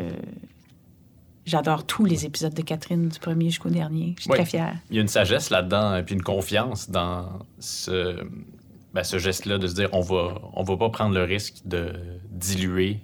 [1.46, 4.14] j'adore tous les épisodes de Catherine, du premier jusqu'au dernier.
[4.18, 4.74] Je suis très fière.
[4.90, 7.28] Il y a une sagesse là-dedans, et puis une confiance dans
[7.60, 8.16] ce,
[8.92, 11.92] ben, ce geste-là de se dire on va, on va pas prendre le risque de
[12.30, 13.00] diluer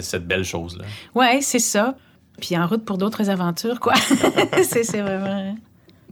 [0.00, 0.84] cette, belle chose-là.
[1.14, 1.96] Oui, c'est ça.
[2.40, 3.94] Puis en route pour d'autres aventures, quoi.
[4.62, 5.56] c'est vraiment.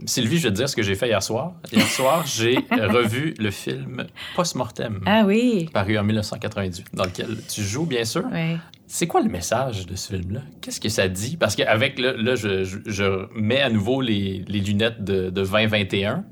[0.05, 1.55] Sylvie, je vais te dire ce que j'ai fait hier soir.
[1.73, 5.01] Hier soir, j'ai revu le film Post-Mortem.
[5.07, 5.71] Ah oui.
[5.73, 8.25] Paru en 1998, dans lequel tu joues, bien sûr.
[8.31, 8.57] Oui.
[8.87, 10.43] C'est quoi le message de ce film-là?
[10.61, 11.37] Qu'est-ce que ça dit?
[11.37, 16.25] Parce qu'avec, là, je, je, mets à nouveau les, les lunettes de, de 2021.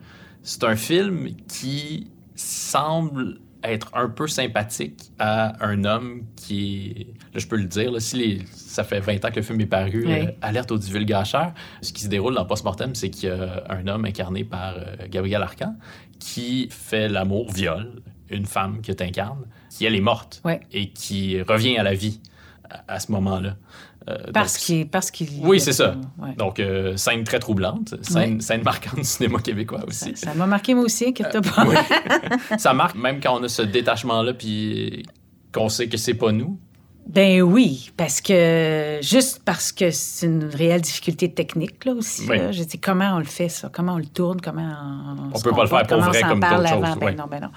[0.42, 7.08] C'est un film qui semble être un peu sympathique à un homme qui.
[7.32, 9.60] Là, je peux le dire, là, si les, ça fait 20 ans que le film
[9.60, 11.52] est paru, euh, alerte aux divulgateurs.
[11.80, 14.96] Ce qui se déroule dans Postmortem, c'est qu'il y a un homme incarné par euh,
[15.08, 15.74] Gabriel Arcan
[16.18, 20.42] qui fait l'amour, viol une femme que tu incarnes, qui elle est morte
[20.72, 22.20] et qui revient à la vie
[22.88, 23.56] à ce moment-là.
[24.06, 25.94] Euh, parce qu'il parce qu'il oui c'est ça.
[26.36, 30.12] donc euh, scène très troublante scène, scène marquante du cinéma québécois aussi.
[30.14, 31.66] ça m'a marqué moi aussi que t'as pas
[32.58, 35.06] ça marque même quand on a ce détachement là puis
[35.54, 36.58] qu'on sait que c'est pas nous.
[37.06, 42.26] Ben oui, parce que juste parce que c'est une réelle difficulté technique là aussi.
[42.26, 45.36] Je dis comment on le fait ça, comment on le tourne, comment on.
[45.36, 46.98] On peut pas le faire pour vrai comme d'autres choses.
[46.98, 47.50] Ben non, ben non.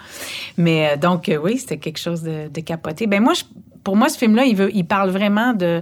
[0.57, 3.07] Mais euh, donc oui, c'était quelque chose de, de capoté.
[3.07, 3.33] Ben moi,
[3.85, 5.81] pour moi, ce film-là, il veut, il parle vraiment de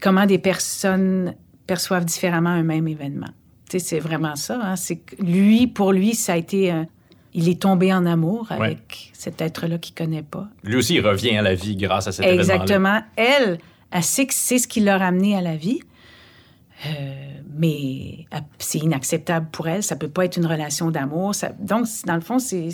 [0.00, 1.34] comment des personnes
[1.66, 3.30] perçoivent différemment un même événement.
[3.68, 4.60] c'est vraiment ça.
[4.62, 4.76] Hein.
[4.76, 6.72] C'est lui, pour lui, ça a été.
[7.32, 10.48] il est tombé en amour avec cet être-là qu'il connaît pas.
[10.62, 12.42] Lui aussi, il revient à la vie grâce à cet événement.
[12.42, 13.00] Exactement.
[13.16, 13.58] Elle,
[13.90, 15.80] elle sait que c'est ce qui l'a ramené à la vie.
[16.86, 18.26] Euh, mais
[18.58, 19.82] c'est inacceptable pour elle.
[19.82, 21.32] Ça peut pas être une relation d'amour.
[21.60, 22.68] Donc, dans le fond, c'est,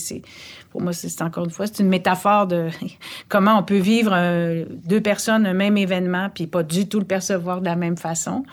[0.70, 2.68] pour moi, c'est encore une fois, c'est une métaphore de
[3.28, 7.04] comment on peut vivre euh, deux personnes un même événement puis pas du tout le
[7.06, 8.44] percevoir de la même façon.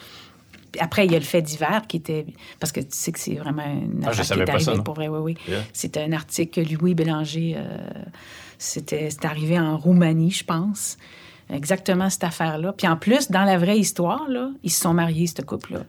[0.79, 2.25] après, il y a le fait divers qui était
[2.59, 5.07] parce que tu sais que c'est vraiment une ah, qui est arrivé pour vrai.
[5.07, 5.55] Oui, oui.
[5.73, 7.55] C'était un article que Louis Bélanger.
[7.57, 7.77] Euh,
[8.59, 10.97] c'était, arrivé en Roumanie, je pense
[11.49, 12.73] exactement cette affaire-là.
[12.73, 15.81] Puis en plus, dans la vraie histoire, là, ils se sont mariés, ce couple-là.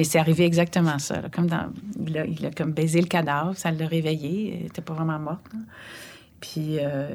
[0.00, 1.20] Mais c'est arrivé exactement ça.
[1.30, 1.68] Comme dans,
[2.06, 4.56] il, a, comme baisé le cadavre, ça l'a réveillé.
[4.56, 5.40] Il n'était pas vraiment mort.
[6.40, 7.06] Puis euh,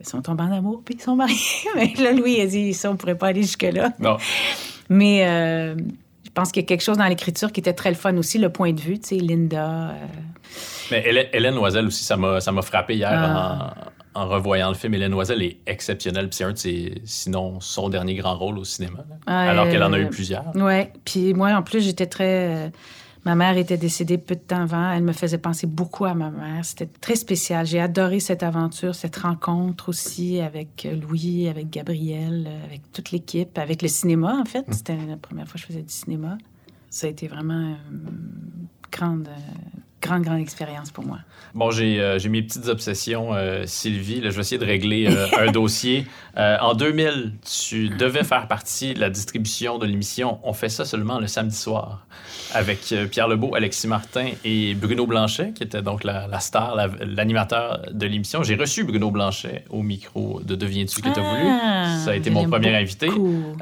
[0.00, 1.36] ils sont tombés en amour, puis ils sont mariés.
[1.76, 3.92] Mais là, Louis a dit ça, on ne pourrait pas aller jusque-là.
[4.00, 4.16] Non.
[4.88, 5.76] Mais euh,
[6.24, 8.38] je pense qu'il y a quelque chose dans l'écriture qui était très le fun aussi,
[8.38, 9.90] le point de vue, tu sais, Linda.
[9.90, 9.94] Euh.
[10.90, 15.42] Mais Hélène, Noiselle aussi, ça m'a frappé hier ah en revoyant le film, Hélène Noiselle
[15.42, 16.28] est exceptionnelle.
[16.30, 19.04] c'est un de ses, sinon, son dernier grand rôle au cinéma.
[19.26, 20.44] alors qu'elle en a eu plusieurs.
[20.54, 20.84] Oui.
[21.04, 22.70] Puis moi, en plus, j'étais très.
[23.24, 24.92] Ma mère était décédée peu de temps avant.
[24.92, 26.62] Elle me faisait penser beaucoup à ma mère.
[26.62, 27.64] C'était très spécial.
[27.64, 33.80] J'ai adoré cette aventure, cette rencontre aussi avec Louis, avec Gabriel, avec toute l'équipe, avec
[33.80, 34.66] le cinéma, en fait.
[34.70, 36.36] C'était la première fois que je faisais du cinéma.
[36.90, 39.28] Ça a été vraiment une grande,
[40.04, 41.18] grande, grande expérience pour moi.
[41.54, 44.20] Bon, j'ai euh, mes petites obsessions, euh, Sylvie.
[44.20, 46.06] Là, je vais essayer de régler euh, un dossier.
[46.36, 51.20] en 2000, tu devais faire partie de la distribution de l'émission On fait ça seulement
[51.20, 52.06] le samedi soir
[52.52, 58.06] avec Pierre Lebeau, Alexis Martin et Bruno Blanchet, qui était donc la, star, l'animateur de
[58.06, 58.42] l'émission.
[58.42, 61.48] J'ai reçu Bruno Blanchet au micro de Deviens-tu que tu as voulu?
[61.48, 63.08] Ah, ça a été mon premier invité.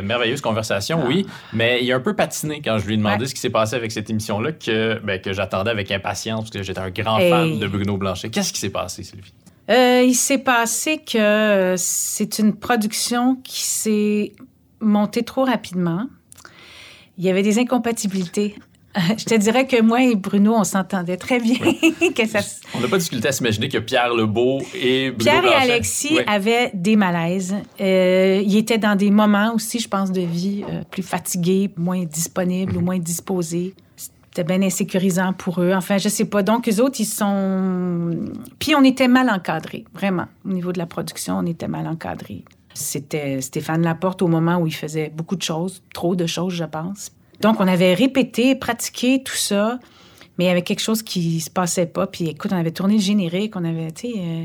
[0.03, 1.07] merveilleuse conversation, ah.
[1.07, 1.27] oui.
[1.53, 3.77] Mais il a un peu patiné quand je lui ai demandé ce qui s'est passé
[3.77, 7.59] avec cette émission-là, que, ben, que j'attendais avec impatience parce que j'étais un grand fan
[7.59, 8.31] de Bruno Blanchet.
[8.31, 9.33] Qu'est-ce qui s'est passé, Sylvie?
[9.71, 14.33] Euh, il s'est passé que c'est une production qui s'est
[14.81, 16.07] montée trop rapidement.
[17.19, 18.57] Il y avait des incompatibilités
[19.19, 21.57] je te dirais que moi et Bruno, on s'entendait très bien.
[22.75, 26.71] On n'a pas discuté à s'imaginer que Pierre Lebeau et Bruno Pierre et Alexis avaient
[26.75, 27.55] des malaises.
[27.81, 32.05] Euh, ils étaient dans des moments aussi, je pense, de vie euh, plus fatigués, moins
[32.05, 32.85] disponibles ou mhm.
[32.85, 33.75] moins disposés.
[34.35, 35.75] C'était bien insécurisant pour eux.
[35.75, 36.43] Enfin, je sais pas.
[36.43, 38.33] Donc, les autres, ils sont...
[38.59, 40.25] Puis on était mal encadrés, vraiment.
[40.47, 42.43] Au niveau de la production, on était mal encadrés.
[42.73, 46.65] C'était Stéphane Laporte au moment où il faisait beaucoup de choses, trop de choses, je
[46.65, 47.11] pense.
[47.43, 49.79] Donc, on avait répété, pratiqué tout ça,
[50.39, 52.07] mais il y avait quelque chose qui se passait pas.
[52.07, 54.15] Puis, écoute, on avait tourné le générique, on avait, tu sais...
[54.17, 54.45] Euh,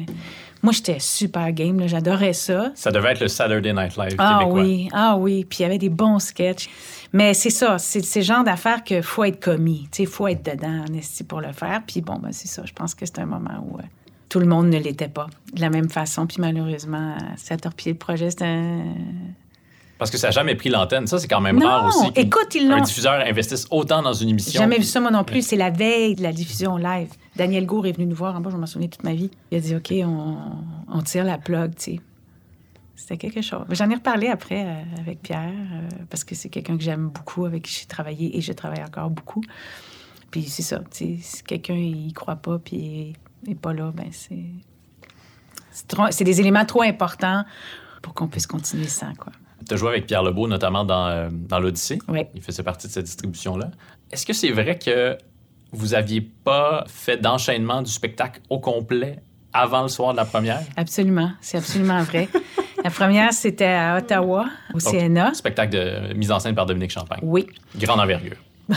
[0.63, 2.71] moi, j'étais super game, j'adorais ça.
[2.75, 5.77] Ça devait être le Saturday Night Live ah, oui, ah oui, puis il y avait
[5.77, 6.67] des bons sketchs.
[7.13, 10.85] Mais c'est ça, c'est ce genre d'affaires qu'il faut être commis, il faut être dedans,
[10.85, 11.81] en pour le faire.
[11.87, 13.83] Puis bon, ben, c'est ça, je pense que c'est un moment où euh,
[14.29, 16.27] tout le monde ne l'était pas de la même façon.
[16.27, 18.29] Puis malheureusement, ça a torpillé le projet.
[18.29, 18.83] C'était un
[19.97, 21.07] parce que ça n'a jamais pris l'antenne.
[21.07, 22.11] Ça, c'est quand même rare aussi.
[22.15, 22.75] Écoute, ils l'ont.
[22.75, 24.59] Un diffuseur investisse autant dans une émission.
[24.59, 25.41] Jamais vu ça, moi non plus.
[25.41, 27.09] C'est la veille de la diffusion live.
[27.35, 29.29] Daniel Gour est venu nous voir en bas, je m'en souviens toute ma vie.
[29.51, 31.99] Il a dit OK, on, tire la plug, tu sais.
[32.97, 33.63] C'était quelque chose.
[33.69, 37.45] J'en ai reparlé après euh, avec Pierre, euh, parce que c'est quelqu'un que j'aime beaucoup,
[37.45, 39.43] avec qui j'ai travaillé et je travaille encore beaucoup.
[40.31, 43.13] Puis c'est ça, si quelqu'un y croit pas, puis
[43.45, 44.43] n'est pas là, ben c'est.
[46.09, 47.45] C'est des éléments trop importants
[48.01, 49.31] pour qu'on puisse continuer sans, quoi.
[49.67, 51.99] Tu as joué avec Pierre Lebeau, notamment dans, euh, dans l'Odyssée.
[52.07, 52.21] Oui.
[52.33, 53.69] Il faisait partie de cette distribution-là.
[54.11, 55.15] Est-ce que c'est vrai que
[55.71, 59.21] vous aviez pas fait d'enchaînement du spectacle au complet
[59.53, 60.61] avant le soir de la première?
[60.77, 61.31] Absolument.
[61.41, 62.27] C'est absolument vrai.
[62.87, 65.33] la première, c'était à Ottawa, au CNA.
[65.33, 67.19] Spectacle de mise en scène par Dominique Champagne.
[67.21, 67.45] Oui.
[67.77, 68.37] Grande envergure.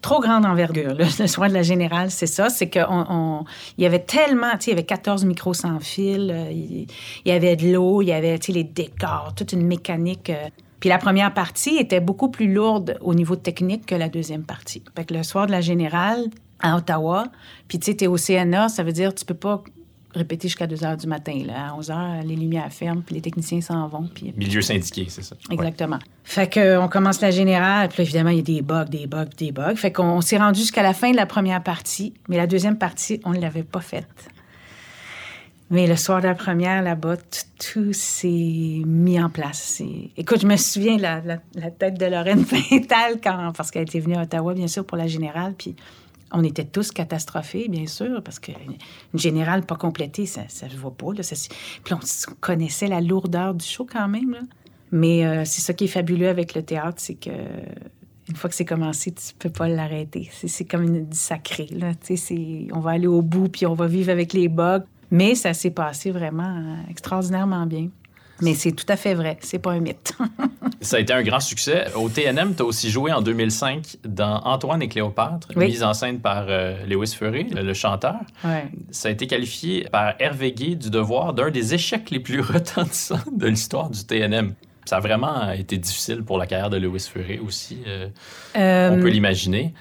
[0.00, 0.94] Trop grande envergure.
[0.94, 2.48] Le, soir de la générale, c'est ça.
[2.48, 3.44] C'est qu'il on,
[3.76, 6.86] y avait tellement, tu sais, il y avait 14 micros sans fil, euh, il,
[7.26, 10.30] y avait de l'eau, il y avait, tu sais, les décors, toute une mécanique.
[10.30, 10.48] Euh.
[10.80, 14.82] Puis la première partie était beaucoup plus lourde au niveau technique que la deuxième partie.
[14.96, 16.24] Fait que le soir de la générale,
[16.62, 17.24] à Ottawa,
[17.68, 19.62] puis tu sais, t'es au CNA, ça veut dire tu peux pas
[20.14, 21.42] répéter jusqu'à 2 heures du matin.
[21.46, 21.68] Là.
[21.68, 24.08] À 11 heures, les lumières ferment, puis les techniciens s'en vont.
[24.12, 24.32] Puis...
[24.36, 25.36] Milieu syndiqué, c'est ça.
[25.50, 25.98] Exactement.
[26.24, 29.52] Fait qu'on commence la générale, puis évidemment, il y a des bugs, des bugs, des
[29.52, 29.76] bugs.
[29.76, 33.20] Fait qu'on s'est rendu jusqu'à la fin de la première partie, mais la deuxième partie,
[33.24, 34.30] on ne l'avait pas faite.
[35.70, 37.16] Mais le soir de la première, là-bas,
[37.72, 39.80] tout, s'est mis en place.
[40.16, 41.22] Écoute, je me souviens la,
[41.54, 44.96] la, tête de Lorraine Pintal, quand, parce qu'elle était venue à Ottawa, bien sûr, pour
[44.96, 45.76] la générale, puis
[46.32, 48.76] on était tous catastrophés, bien sûr, parce qu'une
[49.14, 51.12] générale pas complétée, ça ne se voit pas.
[51.12, 51.22] Là,
[51.84, 52.00] Puis on,
[52.40, 54.36] connaissait la lourdeur du show quand même.
[54.92, 57.30] Mais euh, c'est ça qui est fabuleux avec le théâtre, c'est que
[58.28, 60.30] une fois que c'est commencé, tu peux pas l'arrêter.
[60.46, 61.68] C'est comme une, du sacré.
[62.72, 64.84] On va aller au bout, puis on va vivre avec les bugs.
[65.10, 67.88] Mais ça s'est passé vraiment euh, extraordinairement bien.
[68.42, 69.38] Mais c'est tout à fait vrai.
[69.40, 70.12] C'est pas un mythe.
[70.80, 71.86] ça a été un grand succès.
[71.94, 76.20] Au TNM, tu as aussi joué en 2005 dans Antoine et Cléopâtre, mise en scène
[76.20, 78.20] par euh, Lewis Fury, le, chanteur.
[78.90, 83.18] Ça a été qualifié par Hervé Guy du Devoir d'un des échecs les plus retentissants
[83.32, 84.54] de l'histoire du TNM.
[84.84, 87.78] Ça a vraiment été difficile pour la carrière de Lewis Fury aussi.
[87.86, 88.08] Euh,
[88.54, 89.74] on peut euh, l'imaginer.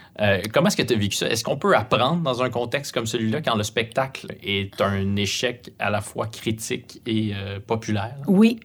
[0.53, 1.27] comment est-ce que tu as vécu ça?
[1.27, 5.71] Est-ce qu'on peut apprendre dans un contexte comme celui-là quand le spectacle est un échec
[5.79, 7.33] à la fois critique et
[7.65, 8.15] populaire?
[8.27, 8.59] Oui,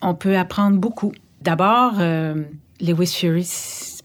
[0.00, 1.12] on peut apprendre beaucoup.
[1.40, 2.44] D'abord, euh,
[2.80, 3.48] Lewis Fury,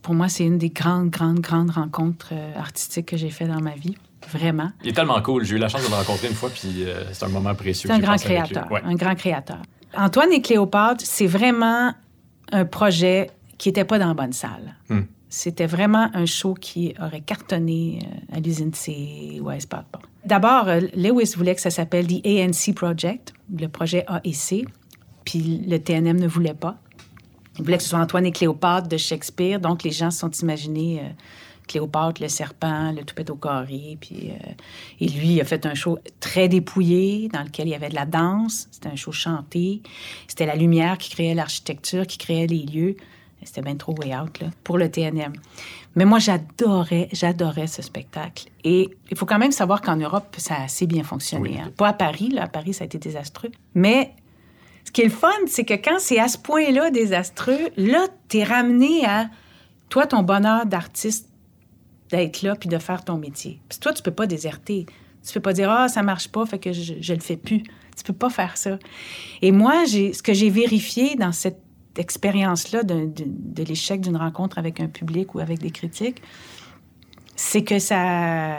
[0.01, 3.61] pour moi, c'est une des grandes, grandes, grandes rencontres euh, artistiques que j'ai fait dans
[3.61, 3.95] ma vie.
[4.31, 4.71] Vraiment.
[4.83, 5.43] Il est tellement cool.
[5.43, 7.89] J'ai eu la chance de le rencontrer une fois, puis euh, c'est un moment précieux.
[7.89, 8.67] C'est un grand créateur.
[8.71, 9.61] Un grand créateur.
[9.95, 11.93] Antoine et Cléopâtre, c'est vraiment
[12.51, 14.75] un projet qui n'était pas dans la bonne salle.
[14.89, 15.01] Hmm.
[15.29, 17.99] C'était vraiment un show qui aurait cartonné
[18.31, 19.85] à l'usine C ou à Espace.
[20.25, 24.67] D'abord, Lewis voulait que ça s'appelle The ANC Project, le projet AEC,
[25.25, 26.77] puis le TNM ne voulait pas.
[27.57, 29.59] Il voulait que ce soit Antoine et Cléopâtre de Shakespeare.
[29.59, 31.09] Donc, les gens se sont imaginés euh,
[31.67, 33.97] Cléopâtre, le serpent, le toupette au carré.
[33.99, 34.51] Puis, euh,
[34.99, 37.95] et lui, il a fait un show très dépouillé dans lequel il y avait de
[37.95, 38.67] la danse.
[38.71, 39.81] C'était un show chanté.
[40.27, 42.95] C'était la lumière qui créait l'architecture, qui créait les lieux.
[43.45, 45.33] C'était bien trop way out là, pour le TNM.
[45.95, 48.45] Mais moi, j'adorais, j'adorais ce spectacle.
[48.63, 51.59] Et il faut quand même savoir qu'en Europe, ça a assez bien fonctionné.
[51.59, 51.71] Hein.
[51.75, 52.43] Pas à Paris, là.
[52.43, 53.51] À Paris, ça a été désastreux.
[53.75, 54.13] Mais
[54.85, 58.43] ce qui est le fun, c'est que quand c'est à ce point-là désastreux, là, t'es
[58.43, 59.29] ramené à
[59.89, 61.29] toi, ton bonheur d'artiste,
[62.13, 63.59] d'être là puis de faire ton métier.
[63.67, 64.85] Puis toi, tu peux pas déserter.
[65.25, 67.63] Tu peux pas dire ah ça marche pas, fait que je, je le fais plus.
[67.97, 68.77] Tu peux pas faire ça.
[69.41, 71.59] Et moi, ce que j'ai vérifié dans cette
[71.97, 76.21] expérience-là de, l'échec d'une rencontre avec un public ou avec des critiques,
[77.35, 78.57] c'est que ça,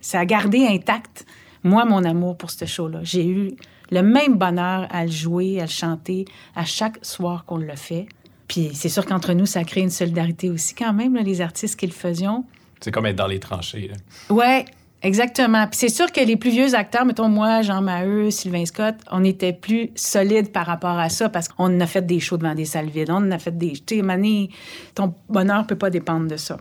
[0.00, 1.26] ça a gardé intact,
[1.64, 3.00] moi, mon amour pour ce show-là.
[3.02, 3.52] J'ai eu
[3.90, 6.24] le même bonheur à le jouer, à le chanter,
[6.56, 8.06] à chaque soir qu'on le fait.
[8.48, 11.86] Puis c'est sûr qu'entre nous, ça crée une solidarité aussi quand même, les artistes qui
[11.86, 12.44] le faisions.
[12.82, 13.90] C'est comme être dans les tranchées.
[14.28, 14.64] Ouais,
[15.02, 15.66] exactement.
[15.68, 19.24] Puis c'est sûr que les plus vieux acteurs, mettons moi, Jean Maheu, Sylvain Scott, on
[19.24, 22.64] était plus solides par rapport à ça parce qu'on a fait des shows devant des
[22.64, 23.10] salles vides.
[23.10, 23.72] On a fait des...
[23.72, 24.50] Tu sais, Mané,
[24.94, 26.58] ton bonheur peut pas dépendre de ça.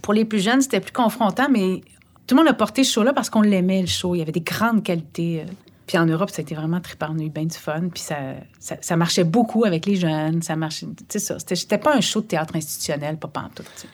[0.00, 1.80] Pour les plus jeunes, c'était plus confrontant, mais
[2.26, 4.14] tout le monde a porté ce show-là parce qu'on l'aimait, le show.
[4.14, 5.40] Il y avait des grandes qualités.
[5.40, 5.52] euh.
[5.88, 7.88] Puis en Europe, ça a été vraiment a eu bien du fun.
[7.92, 8.16] Puis ça,
[8.60, 10.42] ça, marchait beaucoup avec les jeunes.
[10.42, 10.86] Ça marchait...
[10.86, 13.88] Tu sais ça, c'était, pas un show de théâtre institutionnel, pas pantoute, tu sais.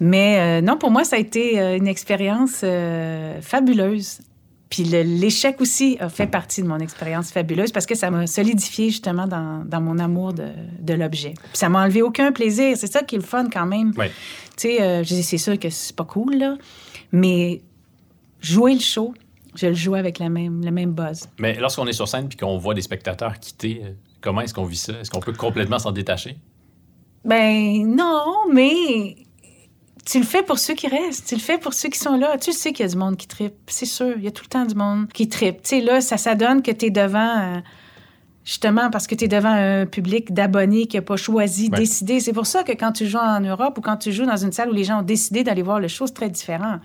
[0.00, 4.20] Mais euh, non, pour moi, ça a été euh, une expérience euh, fabuleuse.
[4.70, 8.90] Puis l'échec aussi a fait partie de mon expérience fabuleuse parce que ça m'a solidifié
[8.90, 10.48] justement dans, dans mon amour de,
[10.80, 11.32] de l'objet.
[11.34, 12.76] Puis ça m'a enlevé aucun plaisir.
[12.76, 13.92] C'est ça qui est le fun quand même.
[13.96, 14.10] Ouais.
[14.58, 16.58] Tu sais, euh, c'est sûr que c'est pas cool, là.
[17.12, 17.62] Mais
[18.42, 19.14] jouer le show,
[19.54, 21.28] je le joue avec la même, le même buzz.
[21.38, 23.82] Mais lorsqu'on est sur scène puis qu'on voit des spectateurs quitter,
[24.20, 24.92] comment est-ce qu'on vit ça?
[25.00, 26.36] Est-ce qu'on peut complètement s'en détacher?
[27.24, 29.16] Ben non, mais
[30.10, 31.28] tu le fais pour ceux qui restent.
[31.28, 32.38] Tu le fais pour ceux qui sont là.
[32.38, 33.54] Tu sais qu'il y a du monde qui tripe.
[33.66, 35.62] C'est sûr, il y a tout le temps du monde qui tripe.
[35.62, 37.38] Tu sais, là, ça, ça donne que tu es devant...
[37.38, 37.60] euh,
[38.48, 41.80] Justement, parce que tu es devant un public d'abonnés qui n'a pas choisi, Ouais.
[41.80, 42.18] décidé.
[42.18, 44.52] C'est pour ça que quand tu joues en Europe ou quand tu joues dans une
[44.52, 46.76] salle où les gens ont décidé d'aller voir le show, c'est très différent.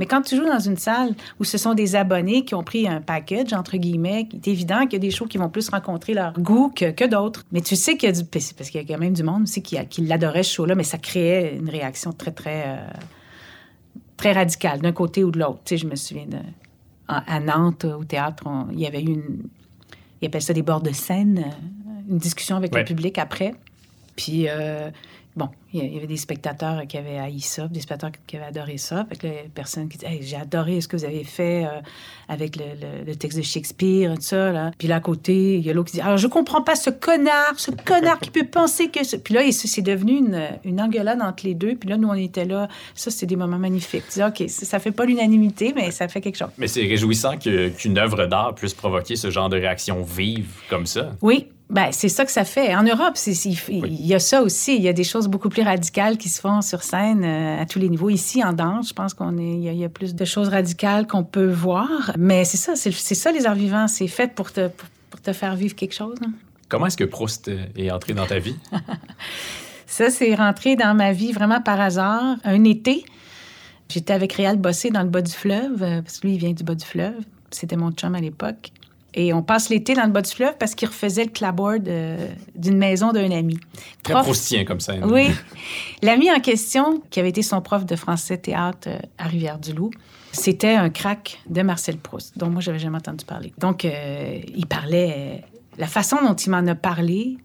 [0.00, 2.88] Mais quand tu joues dans une salle où ce sont des abonnés qui ont pris
[2.88, 5.68] un package, entre guillemets, il est évident qu'il y a des shows qui vont plus
[5.68, 7.44] rencontrer leur goût que, que d'autres.
[7.52, 8.24] Mais tu sais qu'il y a du...
[8.24, 10.82] Parce qu'il y a quand même du monde aussi qui, qui l'adorait, ce show-là, mais
[10.82, 12.64] ça créait une réaction très, très...
[12.66, 12.86] euh,
[14.16, 15.60] très radicale, d'un côté ou de l'autre.
[15.64, 16.38] Tu sais, je me souviens de...
[17.06, 19.42] à Nantes, au théâtre, on- il y avait eu une...
[20.22, 22.80] Ils appellent ça des bords de scène, euh, une discussion avec Ouais.
[22.80, 23.54] le public après.
[24.16, 24.90] Puis, euh,
[25.36, 28.76] bon, il y avait des spectateurs qui avaient haï ça, des spectateurs qui avaient adoré
[28.76, 29.06] ça.
[29.08, 31.80] Fait que les personnes qui disaient Hey, J'ai adoré ce que vous avez fait euh,
[32.28, 34.52] avec le, le- le texte de Shakespeare, tout ça.
[34.52, 34.70] Là.
[34.78, 36.90] Puis là, à côté, il y a l'autre qui dit Alors, je comprends pas ce
[36.90, 39.04] connard, ce connard qui peut penser que.
[39.04, 41.74] ce- Puis là, c'est devenu une, une engueulade entre les deux.
[41.76, 42.68] Puis là, nous, on était là.
[42.94, 44.04] Ça, c'est des moments magnifiques.
[44.12, 46.50] Tu dis OK, ça, ça fait pas l'unanimité, mais ça fait quelque chose.
[46.58, 51.12] Mais c'est réjouissant qu'une œuvre d'art puisse provoquer ce genre de réaction vive comme ça.
[51.22, 52.74] Oui, ben, c'est ça que ça fait.
[52.76, 53.32] En Europe, il
[53.68, 54.76] il y a ça aussi.
[54.76, 57.64] Il y a des choses beaucoup plus radicales qui se font sur scène euh, à
[57.66, 58.10] tous les niveaux.
[58.10, 60.48] Ici, en danse, je pense qu'on il y, a, il y a plus de choses
[60.48, 62.12] radicales qu'on peut voir.
[62.18, 63.88] Mais c'est ça, c'est, ça les arts vivants.
[63.88, 66.18] C'est fait pour te, pour, pour te faire vivre quelque chose.
[66.22, 66.32] hein.
[66.68, 68.56] Comment est-ce que Proust euh, est entré dans ta vie?
[69.86, 72.36] Ça, c'est rentré dans ma vie vraiment par hasard.
[72.44, 73.04] Un été,
[73.90, 76.52] j'étais avec Réal Bossé dans le bas du fleuve, euh, parce que lui, il vient
[76.52, 77.14] du bas du fleuve.
[77.50, 78.72] C'était mon chum à l'époque.
[79.14, 82.28] Et on passe l'été dans le bas du fleuve parce qu'il refaisait le clapboard euh,
[82.54, 83.58] d'une maison d'un ami.
[84.02, 84.94] Très Prof- proustien comme ça.
[85.04, 85.28] Oui.
[86.02, 89.90] L'ami en question, qui avait été son prof de français théâtre euh, à Rivière-du-Loup,
[90.32, 93.52] c'était un crack de Marcel Proust, dont moi, j'avais jamais entendu parler.
[93.58, 95.14] Donc, euh, il parlait...
[95.16, 95.46] euh,
[95.78, 97.38] la façon dont il m'en a parlé,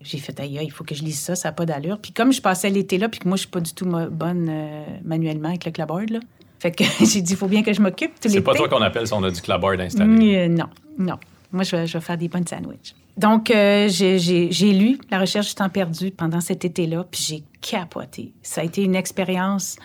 [0.00, 1.98] j'ai fait, aïe, aïe, il faut que je lise ça, ça n'a pas d'allure.
[2.00, 4.48] Puis comme je passais l'été là, puis que moi, je suis pas du tout bonne
[4.48, 6.20] euh, manuellement avec le clapboard, là,
[6.58, 8.42] fait que j'ai dit, il faut bien que je m'occupe tout C'est l'été.
[8.42, 10.36] pas toi qu'on appelle si on a du clapboard installé.
[10.36, 10.66] Euh, non,
[10.98, 11.16] non.
[11.52, 12.94] Moi, je vais, je vais faire des bonnes sandwichs.
[13.16, 18.32] Donc, euh, j'ai- lu La recherche du temps perdu pendant cet été-là, puis j'ai capoté.
[18.42, 19.76] Ça a été une expérience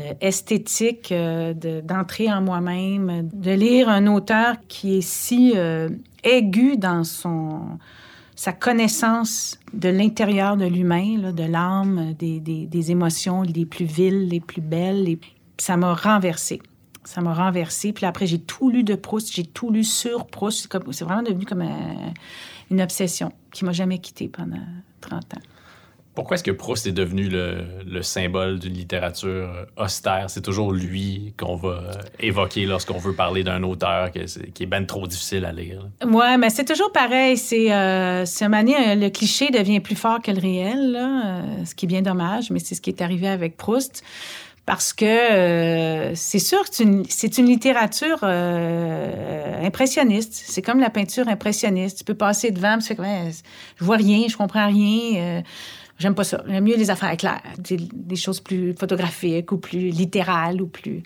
[0.00, 5.54] euh, esthétique euh, de- d'entrer en moi-même, de lire un auteur qui est si
[6.22, 7.60] aigu dans son
[8.36, 14.28] sa connaissance de l'intérieur de l'humain, de l'âme, des, des- des émotions les plus viles,
[14.28, 15.02] les plus belles.
[15.02, 15.18] les-
[15.58, 16.60] Ça m'a renversée.
[17.04, 17.92] Ça m'a renversée.
[17.92, 20.68] Puis après, j'ai tout lu de Proust, j'ai tout lu sur Proust.
[20.92, 22.12] C'est vraiment devenu comme un-
[22.70, 24.58] une obsession qui m'a jamais quittée pendant
[25.00, 25.40] 30 ans.
[26.14, 30.28] Pourquoi est-ce que Proust est devenu le, le symbole d'une littérature euh, austère?
[30.28, 34.84] C'est toujours lui qu'on va euh, évoquer lorsqu'on veut parler d'un auteur qui est ben
[34.84, 35.86] trop difficile à lire.
[36.04, 37.36] Ouais, mais c'est toujours pareil.
[37.36, 41.86] C'est, euh, euh, le cliché devient plus fort que le réel, là, euh, ce qui
[41.86, 44.02] est bien dommage, mais c'est ce qui est arrivé avec Proust.
[44.68, 46.76] Parce que euh, c'est sûr que
[47.08, 50.34] c'est une, littérature euh, impressionniste.
[50.46, 51.96] C'est comme la peinture impressionniste.
[51.96, 53.30] Tu peux passer devant, tu fais Ouais,
[53.76, 55.16] je vois rien, je comprends rien.
[55.16, 55.40] euh,
[55.98, 56.44] j'aime pas ça.
[56.46, 61.02] J'aime mieux les affaires claires, des, des choses plus photographiques ou plus littérales ou plus.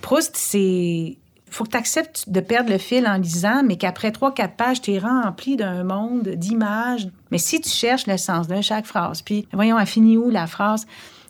[0.00, 1.16] Proust, c'est.
[1.50, 4.80] faut que tu acceptes de perdre le fil en lisant, mais qu'après trois, quatre pages,
[4.80, 7.08] tu es rempli d'un monde d'images.
[7.32, 10.46] Mais si tu cherches le sens de chaque phrase, puis voyons, elle finit où la
[10.46, 10.86] phrase?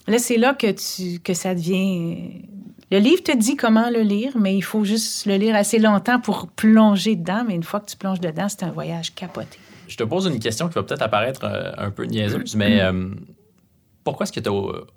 [0.08, 2.42] Là, c'est là que, tu, que ça devient.
[2.90, 6.18] Le livre te dit comment le lire, mais il faut juste le lire assez longtemps
[6.18, 7.44] pour plonger dedans.
[7.46, 9.58] Mais une fois que tu plonges dedans, c'est un voyage capoté.
[9.86, 13.10] Je te pose une question qui va peut-être apparaître euh, un peu niaiseuse, mais euh,
[14.04, 14.52] pourquoi est-ce que tu as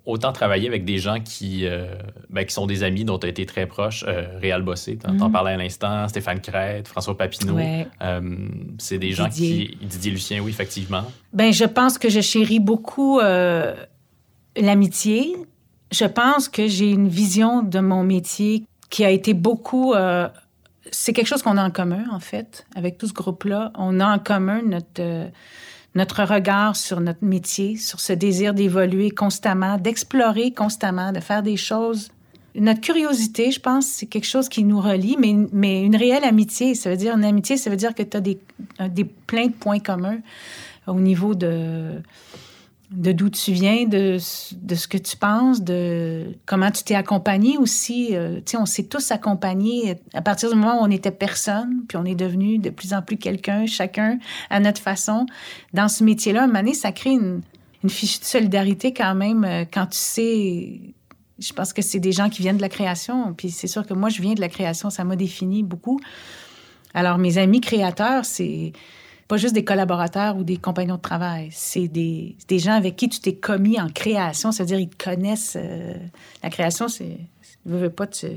[0.05, 1.93] autant travaillé avec des gens qui, euh,
[2.29, 4.05] ben, qui sont des amis dont tu as été très proche?
[4.07, 7.55] Euh, Réal Bossé, tu en parlais à l'instant, Stéphane Crête, François Papineau.
[7.55, 7.87] Ouais.
[8.79, 9.77] C'est des gens qui...
[9.81, 11.03] Didier Lucien, oui, effectivement.
[11.33, 13.19] Ben, je pense que je chéris beaucoup
[14.55, 15.35] l'amitié.
[15.91, 19.93] Je pense que j'ai une vision de mon métier qui a été beaucoup.
[19.93, 20.27] euh,
[20.91, 23.71] c'est quelque chose qu'on a en commun, en fait, avec tout ce groupe-là.
[23.77, 25.27] On a en commun notre, euh,
[25.95, 31.57] notre regard sur notre métier, sur ce désir d'évoluer constamment, d'explorer constamment, de faire des
[31.57, 32.09] choses.
[32.55, 36.75] Notre curiosité, je pense, c'est quelque chose qui nous relie, mais, mais une réelle amitié,
[36.75, 38.39] ça veut dire une amitié, ça veut dire que tu as des,
[38.89, 40.19] des, plein de points communs
[40.87, 42.01] au niveau de,
[42.91, 44.17] de d'où tu viens, de,
[44.61, 48.09] de ce que tu penses, de comment tu t'es accompagné aussi.
[48.11, 52.03] Euh, on s'est tous accompagnés à partir du moment où on n'était personne, puis on
[52.03, 54.19] est devenu de plus en plus quelqu'un, chacun
[54.49, 55.25] à notre façon.
[55.73, 57.41] Dans ce métier-là, un donné, ça crée une,
[57.83, 60.81] une fiche de solidarité quand même euh, quand tu sais...
[61.39, 63.95] Je pense que c'est des gens qui viennent de la création, puis c'est sûr que
[63.95, 65.99] moi, je viens de la création, ça m'a défini beaucoup.
[66.93, 68.73] Alors, mes amis créateurs, c'est
[69.31, 71.47] pas juste des collaborateurs ou des compagnons de travail.
[71.53, 74.51] C'est des, des gens avec qui tu t'es commis en création.
[74.51, 75.55] C'est-à-dire, ils connaissent.
[75.57, 75.93] euh,
[76.43, 77.17] la création, c'est.
[77.63, 78.27] Tu veux pas, tu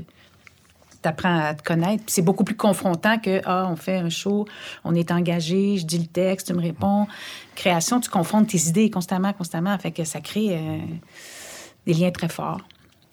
[1.03, 2.05] apprends à te connaître.
[2.07, 4.45] C'est beaucoup plus confrontant que, ah, on fait un show,
[4.85, 7.07] on est engagé, je dis le texte, tu me réponds.
[7.55, 9.77] Création, tu confrontes tes idées constamment, constamment.
[9.77, 10.77] Fait que ça crée euh,
[11.85, 12.61] des liens très forts.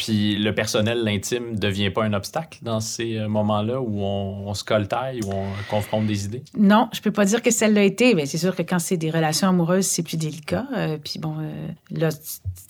[0.04, 4.52] Puis le personnel, l'intime, devient pas un obstacle dans ces euh, moments-là où on, on
[4.54, 6.42] se coltaille, où on confronte des idées?
[6.58, 8.16] Non, je peux pas dire que ça l'a été.
[8.16, 10.66] Mais c'est sûr que quand c'est des relations amoureuses, c'est plus délicat.
[10.76, 12.08] Euh, puis bon, euh, là,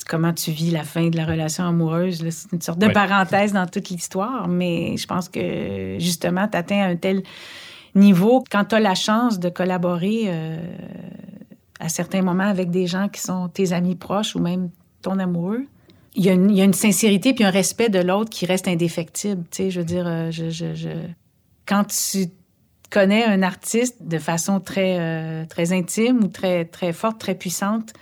[0.06, 2.92] comment tu vis la fin de la relation amoureuse, c'est une sorte de Ouais.
[2.92, 4.46] parenthèse dans toute l'histoire.
[4.46, 7.22] Mais je pense que justement, tu atteins un tel
[7.94, 10.58] niveau quand tu as la chance de collaborer euh,
[11.80, 14.68] à certains moments avec des gens qui sont tes amis proches ou même
[15.00, 15.64] ton amoureux.
[16.14, 19.44] Il y, a une, sincérité puis un respect de l'autre qui reste indéfectible.
[19.50, 20.30] Tu sais, je veux dire, euh,
[21.66, 22.26] quand tu
[22.90, 27.94] connais un artiste de façon très, euh, très intime ou très, très forte, très puissante,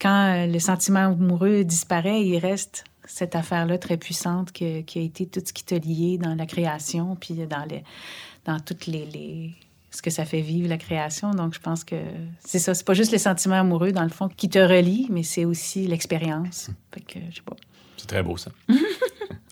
[0.00, 5.26] quand euh, le sentiment amoureux disparaît, il reste cette affaire-là très puissante qui, a été
[5.26, 7.66] tout ce qui t'a lié dans la création, puis dans,
[8.44, 9.52] dans toutes les-
[9.94, 11.30] ce que ça fait vivre la création.
[11.30, 11.96] Donc, je pense que
[12.44, 12.74] c'est ça.
[12.74, 15.86] C'est pas juste les sentiments amoureux, dans le fond, qui te relient, mais c'est aussi
[15.86, 16.70] l'expérience.
[16.92, 17.56] Fait que, je sais pas.
[17.96, 18.50] C'est très beau, ça.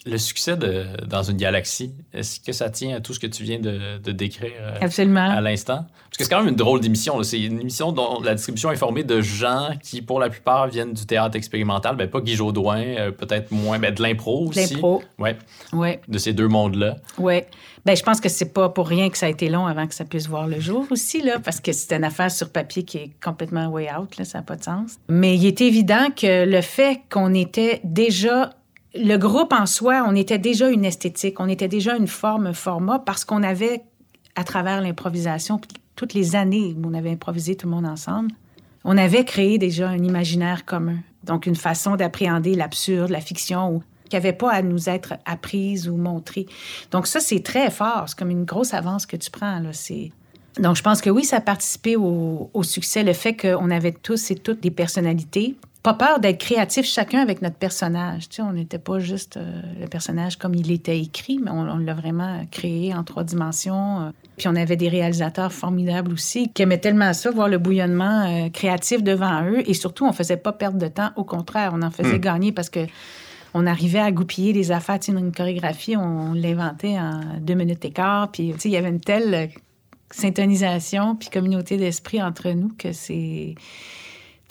[0.04, 3.42] le succès de Dans une galaxie, est-ce que ça tient à tout ce que tu
[3.44, 5.30] viens de, de décrire euh, Absolument.
[5.30, 5.86] à l'instant?
[5.86, 7.22] Parce que c'est quand même une drôle d'émission.
[7.22, 10.92] C'est une émission dont la distribution est formée de gens qui, pour la plupart, viennent
[10.92, 11.96] du théâtre expérimental.
[11.96, 14.74] Ben, pas Guy Jodoin, euh, peut-être moins, mais de l'impro De aussi.
[14.74, 15.02] l'impro.
[15.18, 15.36] Ouais,
[15.72, 16.00] Ouais.
[16.08, 16.96] de ces deux mondes-là.
[17.18, 17.40] Oui.
[17.84, 19.94] Ben, je pense que c'est pas pour rien que ça a été long avant que
[19.94, 22.98] ça puisse voir le jour aussi, là, parce que c'est une affaire sur papier qui
[22.98, 24.92] est complètement way out, là, ça n'a pas de sens.
[25.08, 28.50] Mais il est évident que le fait qu'on était déjà.
[28.94, 32.52] Le groupe en soi, on était déjà une esthétique, on était déjà une forme, un
[32.52, 33.82] format, parce qu'on avait,
[34.36, 35.60] à travers l'improvisation,
[35.96, 38.30] toutes les années où on avait improvisé tout le monde ensemble,
[38.84, 40.98] on avait créé déjà un imaginaire commun.
[41.24, 45.96] Donc, une façon d'appréhender l'absurde, la fiction, qui n'avait pas à nous être apprise ou
[45.96, 46.46] montrée.
[46.90, 48.04] Donc, ça, c'est très fort.
[48.08, 49.60] C'est comme une grosse avance que tu prends.
[49.60, 49.70] Là.
[50.58, 53.92] Donc, je pense que oui, ça a participé au, au succès, le fait qu'on avait
[53.92, 55.56] tous et toutes des personnalités.
[55.82, 58.28] Pas peur d'être créatifs chacun avec notre personnage.
[58.28, 61.58] Tu sais, on n'était pas juste euh, le personnage comme il était écrit, mais on,
[61.58, 64.02] on l'a vraiment créé en trois dimensions.
[64.02, 64.10] euh.
[64.36, 68.48] Puis on avait des réalisateurs formidables aussi qui aimaient tellement ça, voir le bouillonnement euh,
[68.48, 69.68] créatif devant eux.
[69.68, 71.10] Et surtout, on faisait pas perdre de temps.
[71.16, 72.86] Au contraire, on en faisait gagner parce que
[73.52, 75.00] on arrivait à goupiller des affaires.
[75.00, 78.30] Tu sais, une chorégraphie, on l'inventait en deux minutes et quart.
[78.30, 79.50] Puis, tu sais, il y avait une telle
[80.12, 83.56] syntonisation puis communauté d'esprit entre nous que c'est...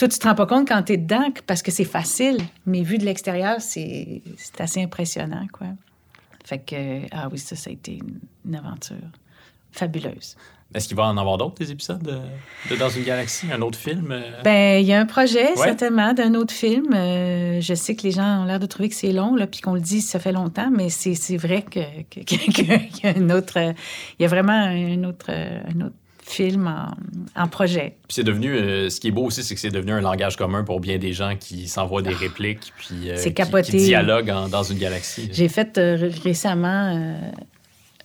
[0.01, 2.81] Toi, tu te rends pas compte quand tu es dedans parce que c'est facile, mais
[2.81, 4.23] vu de l'extérieur, c'est
[4.57, 5.67] assez impressionnant, quoi.
[6.43, 8.17] Fait que, ah oui, ça, ça a été une,
[8.47, 8.95] une aventure.
[9.71, 10.37] fabuleuse.
[10.73, 14.11] Est-ce qu'il va en avoir d'autres, des épisodes de, Dans une galaxie, un autre film?
[14.11, 14.41] Euh?
[14.43, 16.91] Ben, il y a un projet, certainement, d'un autre film.
[16.95, 19.59] Euh, je sais que les gens ont l'air de trouver que c'est long, là, puis
[19.61, 23.59] qu'on le dit, ça fait longtemps, mais c'est vrai qu'il que, y a un autre...
[24.17, 25.95] Il y a vraiment un autre, un autre
[26.31, 26.73] film
[27.35, 27.95] en, projet.
[28.07, 30.35] Puis c'est devenu, euh, ce qui est beau aussi, c'est que c'est devenu un langage
[30.35, 33.09] commun pour bien des gens qui s'envoient des répliques, puis
[33.63, 35.29] qui, dialoguent dans une galaxie.
[35.31, 35.79] J'ai fait
[36.23, 37.15] récemment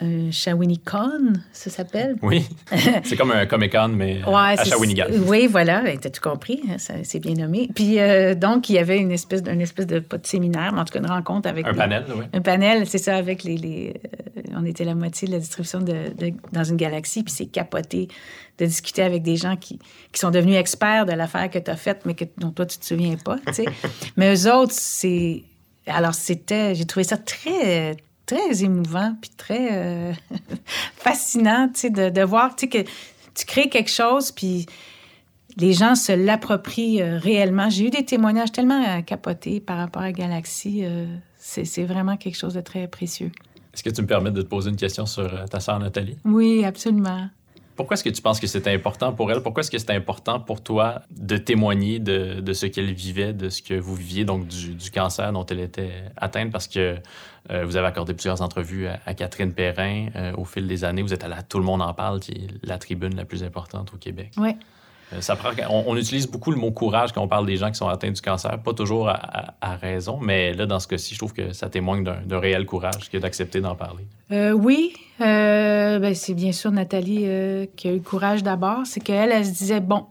[0.01, 2.16] un Shawinigan, ça s'appelle?
[2.23, 2.47] Oui,
[3.05, 5.06] c'est comme un Comic-Con, mais à Shawinigan.
[5.27, 7.68] Oui, voilà, ben, t'as tout compris, hein, c'est bien nommé.
[7.74, 10.81] Puis euh, donc, il y avait une espèce, de, espèce de, pas de séminaire, mais
[10.81, 11.66] en tout cas une rencontre avec...
[11.66, 12.24] Un panel, oui.
[12.32, 13.56] Un panel, c'est ça, avec les...
[13.56, 13.94] les
[14.36, 16.12] euh, on était la moitié de la distribution de,
[16.52, 18.09] dans une galaxie, puis c'est capoté
[18.59, 19.78] de discuter avec des gens qui,
[20.12, 22.78] qui sont devenus experts de l'affaire que tu as faite, mais que, dont toi, tu
[22.78, 23.64] te souviens pas, tu sais.
[24.16, 25.43] mais eux autres, c'est...
[25.86, 26.74] Alors, c'était...
[26.74, 27.97] J'ai trouvé ça très
[28.27, 30.12] très émouvant puis très euh,
[30.97, 32.90] fascinant, tu sais, de, de, voir, tu sais, que
[33.35, 34.66] tu crées quelque chose puis
[35.57, 37.70] les gens se l'approprient euh, réellement.
[37.70, 40.85] J'ai eu des témoignages tellement euh, capotés par rapport à Galaxy.
[41.39, 43.31] c'est vraiment quelque chose de très précieux.
[43.73, 46.16] Est-ce que tu me permets de te poser une question sur ta sœur Nathalie?
[46.24, 47.28] Oui, absolument.
[47.77, 49.43] Pourquoi est-ce que tu penses que c'est important pour elle?
[49.43, 53.51] Pourquoi est-ce que c'est important pour toi de témoigner de, de ce qu'elle vivait, de
[53.51, 56.51] ce que vous viviez, donc du, du cancer dont elle était atteinte?
[56.51, 56.97] Parce que
[57.51, 61.02] euh, vous avez accordé plusieurs entrevues à, Catherine Perrin euh, au fil des années.
[61.02, 63.93] Vous êtes à Tout le monde en parle, qui est la tribune la plus importante
[63.94, 64.32] au Québec.
[64.36, 64.51] Oui.
[65.12, 67.77] Euh, ça prend, on, utilise beaucoup le mot courage quand on parle des gens qui
[67.77, 71.32] sont atteints du cancer, pas toujours à, raison, mais là, dans ce cas-ci, je trouve
[71.32, 74.05] que ça témoigne d'un réel courage que d'accepter d'en parler.
[74.31, 77.28] oui, ben, c'est bien sûr Nathalie
[77.77, 78.81] qui a eu le courage d'abord.
[78.85, 80.06] C'est qu'elle, elle se disait, bon,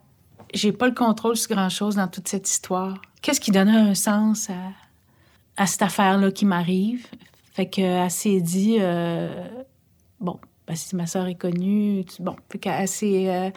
[0.53, 3.01] j'ai pas le contrôle sur grand-chose dans toute cette histoire.
[3.21, 4.53] Qu'est-ce qui donne un sens à,
[5.57, 7.07] à cette affaire-là qui m'arrive.
[7.53, 9.29] Fait qu'elle s'est dit, euh,
[10.19, 13.29] bon, ben, si ma soeur est connue, bon, fait qu'elle s'est...
[13.29, 13.49] Euh,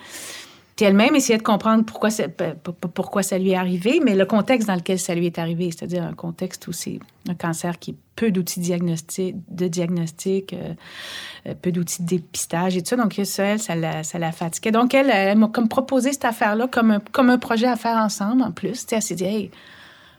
[0.84, 5.14] elle-même essayait de comprendre pourquoi ça, lui est arrivé, mais le contexte dans lequel ça
[5.14, 9.68] lui est arrivé, c'est-à-dire un contexte où c'est un cancer qui a peu d'outils de
[9.68, 12.96] diagnostic, euh, peu d'outils de dépistage et tout ça.
[12.96, 14.70] Donc, ça, elle, ça la, fatiguait.
[14.70, 17.96] Donc, elle, elle, m'a comme proposé cette affaire-là comme un, comme un projet à faire
[17.96, 18.86] ensemble, en plus.
[18.90, 19.50] elle s'est dit, hey,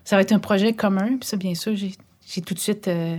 [0.10, 1.18] ça va être un projet commun.
[1.19, 3.18] Puis ça, bien sûr, j'ai tout de suite euh,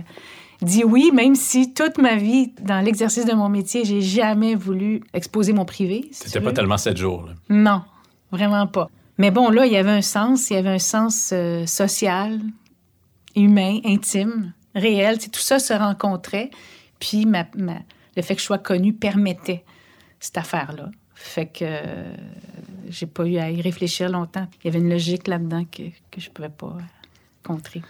[0.61, 5.01] dit oui, même si toute ma vie, dans l'exercice de mon métier, j'ai jamais voulu
[5.13, 6.09] exposer mon privé.
[6.11, 7.27] C'était pas tellement sept jours.
[7.27, 7.33] Là.
[7.47, 7.83] Non,
[8.29, 8.89] vraiment pas.
[9.17, 12.41] Mais bon, là, il y avait un sens, il y avait un sens euh, social,
[13.37, 15.17] humain, intime, réel.
[15.17, 16.51] tout ça se rencontrait.
[16.99, 19.63] Puis ma, le fait que je sois connue permettait
[20.19, 20.89] cette affaire-là.
[21.15, 22.13] Fait que euh,
[22.91, 24.47] j'ai pas eu à y réfléchir longtemps.
[24.63, 26.77] Il y avait une logique là-dedans que, que je pouvais pas
[27.43, 27.81] contrer.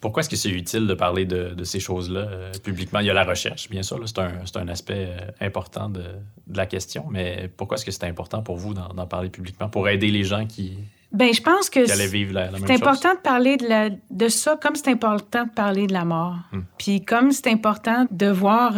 [0.00, 3.00] Pourquoi est-ce que c'est utile de parler de, de ces choses-là euh, publiquement?
[3.00, 6.56] Il y a la recherche, bien sûr, c'est un, un, aspect euh, important de, de,
[6.56, 10.10] la question, mais pourquoi est-ce que c'est important pour vous d'en parler publiquement, pour aider
[10.10, 10.78] les gens qui,
[11.12, 15.44] ben, je pense que c'est important de parler de, la, de ça comme c'est important
[15.44, 16.36] de parler de la mort.
[16.52, 16.60] Hmm.
[16.78, 18.74] Puis comme c'est important de voir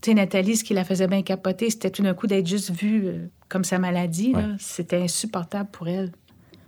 [0.00, 2.70] tu sais, Nathalie, ce qui la faisait bien capoter, c'était tout d'un coup d'être juste
[2.70, 4.34] vue euh, comme sa maladie.
[4.58, 6.12] C'était insupportable pour elle.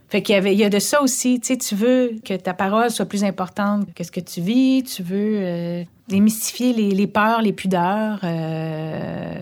[0.09, 1.39] Fait qu'il y avait, il y a de ça aussi.
[1.39, 4.83] Tu sais, tu veux que ta parole soit plus importante que ce que tu vis.
[4.85, 8.21] Tu veux euh, démystifier les, les, peurs, les pudeurs.
[8.25, 9.35] Euh,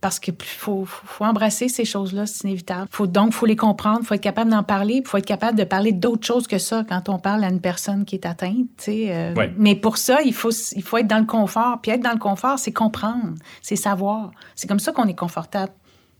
[0.00, 2.88] parce qu'il faut, faut, embrasser ces choses-là, c'est inévitable.
[2.90, 5.24] Faut, donc, il faut les comprendre, il faut être capable d'en parler, il faut être
[5.24, 8.26] capable de parler d'autres choses que ça quand on parle à une personne qui est
[8.26, 8.66] atteinte.
[8.88, 11.78] Euh, mais pour ça, il faut, il faut être dans le confort.
[11.80, 14.32] Puis être dans le confort, c'est comprendre, c'est savoir.
[14.56, 15.70] C'est comme ça qu'on est confortable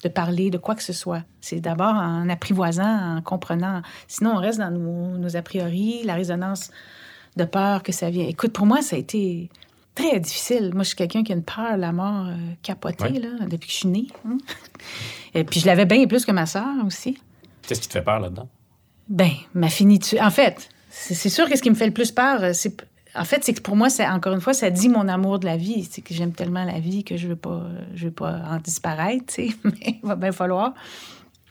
[0.02, 1.22] de parler de quoi que ce soit.
[1.40, 3.82] C'est d'abord en apprivoisant, en comprenant.
[4.08, 6.70] Sinon, on reste dans nos, nos a priori, la résonance
[7.36, 8.26] de peur que ça vient.
[8.26, 9.48] Écoute, pour moi, ça a été
[9.94, 10.70] très difficile.
[10.74, 13.72] Moi, je suis quelqu'un qui a une peur la mort euh, capotée là, depuis que
[13.72, 14.06] je suis née.
[14.26, 14.38] Hein.
[15.34, 17.18] Et puis je l'avais bien plus que ma sœur aussi.
[17.62, 18.48] Qu'est-ce qui te fait peur là-dedans?
[19.08, 20.18] Ben, ma finitude.
[20.20, 22.76] En fait, c'est sûr que ce qui me fait le plus peur, euh, c'est
[23.14, 25.56] en fait, c'est que pour moi, encore une fois, ça dit mon amour de la
[25.56, 25.84] vie.
[25.84, 27.38] C'est que j'aime tellement la vie que je veux
[27.94, 29.34] veux pas en disparaître.
[29.64, 30.74] Mais il va bien falloir.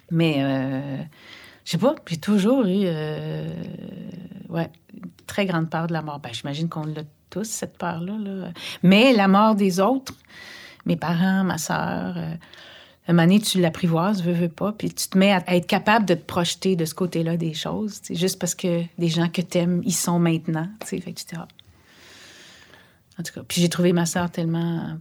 [0.09, 1.03] Mais euh,
[1.63, 3.47] je sais pas, j'ai toujours eu, euh,
[4.49, 4.67] une
[5.27, 6.19] très grande peur de la mort.
[6.19, 8.51] Ben, j'imagine qu'on l'a tous, cette peur-là.
[8.83, 10.13] Mais la mort des autres,
[10.85, 12.35] mes parents, ma sœur, euh,
[13.11, 16.05] un moment donné, tu l'apprivoises, veux, veux pas, puis tu te mets à, être capable
[16.05, 19.57] de te projeter de ce côté-là des choses, juste parce que des gens que tu
[19.57, 21.43] aimes, ils sont maintenant, fait etc.
[23.19, 24.97] En tout cas, puis j'ai trouvé ma sœur tellement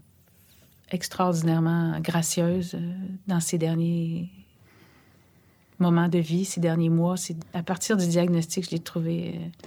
[0.91, 2.93] extraordinairement gracieuse euh,
[3.29, 4.29] dans ces derniers
[5.79, 7.17] moments de vie, ces derniers mois.
[7.17, 9.67] C'est à partir du diagnostic, je l'ai trouvée euh,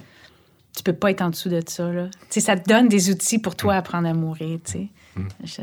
[0.76, 1.90] tu peux pas être en dessous de ça.
[1.90, 2.08] Là.
[2.08, 4.58] Tu sais, ça te donne des outils pour toi apprendre à mourir.
[4.64, 4.90] Tu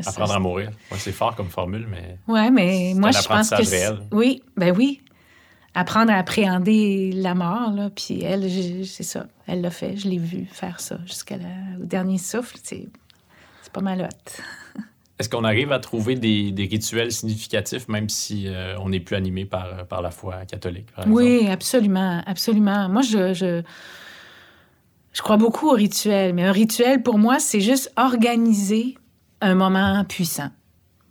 [0.06, 0.70] Apprendre à mourir.
[0.90, 3.68] Ouais, c'est fort comme formule, mais Ouais, mais moi, je pense que.
[3.68, 3.98] réel.
[4.12, 5.00] Oui, ben oui.
[5.74, 7.90] Apprendre à appréhender la mort, là.
[7.94, 8.50] Puis elle,
[8.86, 9.26] c'est ça.
[9.46, 9.96] Elle l'a fait.
[9.96, 11.36] Je l'ai vu faire ça jusqu'au
[11.78, 12.56] dernier souffle.
[12.62, 12.88] C'est
[13.72, 14.42] pas mal hot.
[15.18, 19.16] est-ce qu'on arrive à trouver des, des rituels significatifs, même si euh, on n'est plus
[19.16, 21.06] animé par, par la foi catholique, par?
[21.08, 22.88] Oui, absolument, absolument.
[22.90, 23.62] Moi, je, je,
[25.12, 28.96] je crois beaucoup au rituel, mais un rituel, pour moi, c'est juste organiser
[29.42, 30.50] un moment puissant.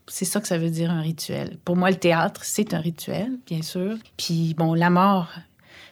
[0.07, 1.57] C'est ça que ça veut dire un rituel.
[1.63, 3.95] Pour moi, le théâtre, c'est un rituel, bien sûr.
[4.17, 5.29] Puis, bon, la mort,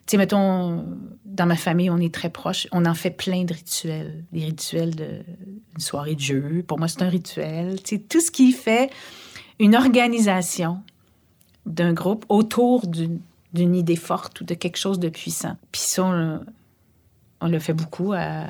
[0.06, 0.86] tu sais, mettons,
[1.26, 2.68] dans ma famille, on est très proches.
[2.72, 4.24] On en fait plein de rituels.
[4.32, 5.22] Des rituels de
[5.78, 6.64] soirée de jeu.
[6.68, 7.82] Pour moi, c'est un rituel.
[7.84, 8.90] Tu sais, tout ce qui fait
[9.60, 10.82] une organisation
[11.66, 15.56] d'un groupe autour d'une idée forte ou de quelque chose de puissant.
[15.72, 16.42] Puis ça,
[17.42, 18.46] on, le fait beaucoup à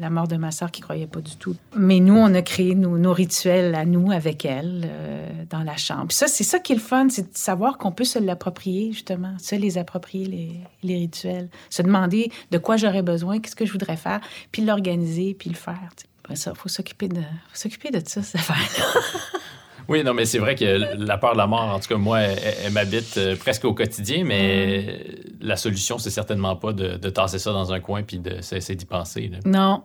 [0.00, 1.56] la mort de ma sœur qui croyait pas du tout.
[1.76, 6.08] Mais nous, on a créé nos, rituels à nous avec elle euh, dans la chambre.
[6.08, 8.92] Puis ça, c'est ça qui est le fun, c'est de savoir qu'on peut se l'approprier,
[8.92, 11.48] justement, se les approprier, les, rituels.
[11.70, 15.56] Se demander de quoi j'aurais besoin, qu'est-ce que je voudrais faire, puis l'organiser, puis le
[15.56, 15.88] faire.
[16.34, 17.22] ça, faut s'occuper de,
[17.52, 19.00] s'occuper de ça, cette affaire-là.
[19.92, 20.64] Oui, non, mais c'est vrai que
[21.04, 23.74] la peur de la mort, en tout cas, moi, elle, elle m'habite euh, presque au
[23.74, 25.04] quotidien, mais
[25.40, 28.74] la solution, c'est certainement pas de, de tasser ça dans un coin puis de cesser
[28.74, 29.28] d'y penser.
[29.28, 29.38] là.
[29.44, 29.82] Non,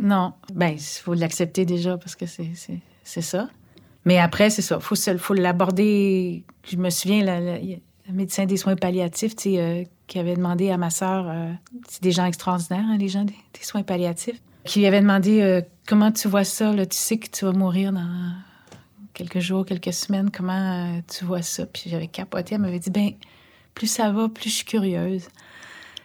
[0.00, 0.34] non.
[0.52, 3.48] Ben, il faut l'accepter déjà parce que c'est, ça.
[4.04, 4.76] Mais après, c'est ça.
[4.78, 6.44] Il faut, faut l'aborder.
[6.68, 7.54] Je me souviens, la- la-
[8.08, 11.50] un médecin des soins palliatifs, tu sais, euh, qui avait demandé à ma sœur, euh,
[11.88, 15.40] c'est des gens extraordinaires, hein, les gens des, des soins palliatifs, qui lui avait demandé
[15.40, 18.06] euh, comment tu vois ça, là, tu sais que tu vas mourir dans
[19.16, 21.64] quelques jours, quelques semaines, comment euh, tu vois ça?
[21.64, 23.12] Puis j'avais capoté, elle m'avait dit, ben,
[23.74, 25.28] plus ça va, plus je suis curieuse.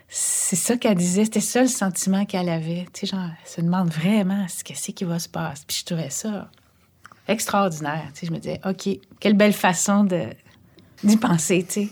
[0.08, 2.86] C'est ça qu'elle disait, c'était ça le sentiment qu'elle avait.
[2.94, 5.64] Tu sais, genre, elle se demande vraiment ce qu'est-ce qui va se passer?
[5.68, 6.50] Puis je trouvais ça
[7.28, 8.08] extraordinaire.
[8.14, 10.28] Tu sais, je me disais, OK, quelle belle façon de
[11.04, 11.90] d'y penser, tu sais.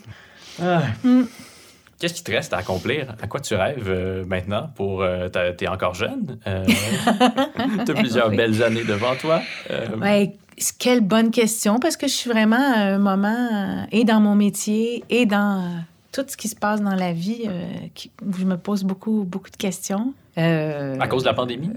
[1.99, 3.13] Qu'est-ce qui te reste à accomplir?
[3.21, 5.01] À quoi tu rêves euh, maintenant pour...
[5.01, 6.39] euh, T'es encore jeune?
[6.47, 6.65] Euh,
[7.85, 8.37] T'as plusieurs Oui.
[8.37, 9.41] belles années devant toi.
[9.69, 10.35] Euh, Ouais,
[10.77, 15.03] quelle bonne question, parce que je suis vraiment à un moment, et dans mon métier,
[15.09, 15.63] et dans
[16.11, 17.49] tout ce qui se passe dans la vie,
[17.93, 20.13] qui- où je me pose beaucoup, beaucoup de questions.
[20.37, 21.69] À cause de la pandémie?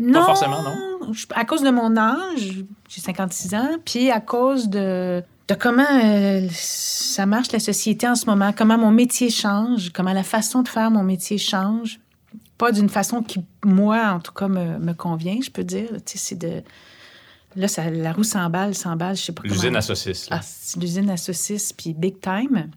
[0.00, 1.12] non, forcément, non?
[1.12, 5.84] je- À cause de mon âge, j'ai 56 ans, puis à cause de, de comment
[6.02, 10.62] euh, ça marche la société en ce moment, comment mon métier change, comment la façon
[10.62, 12.00] de faire mon métier change?
[12.56, 15.88] Pas d'une façon qui, moi, en tout cas, me, me convient, je peux dire.
[16.06, 16.62] Tu sais, c'est de...
[17.56, 19.54] Là, ça, la roue s'emballe, s'emballe, je sais pas comment...
[19.54, 20.30] L'usine à saucisses.
[20.30, 20.40] là.
[20.40, 22.70] Ah, l'usine à saucisses, puis big time.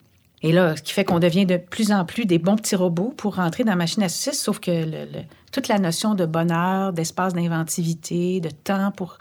[0.44, 3.14] Et là, ce qui fait qu'on devient de plus en plus des bons petits robots
[3.18, 6.26] pour rentrer dans la machine à saucisses, sauf que le- le- toute la notion de
[6.26, 9.18] bonheur, d'espace d'inventivité, de temps pour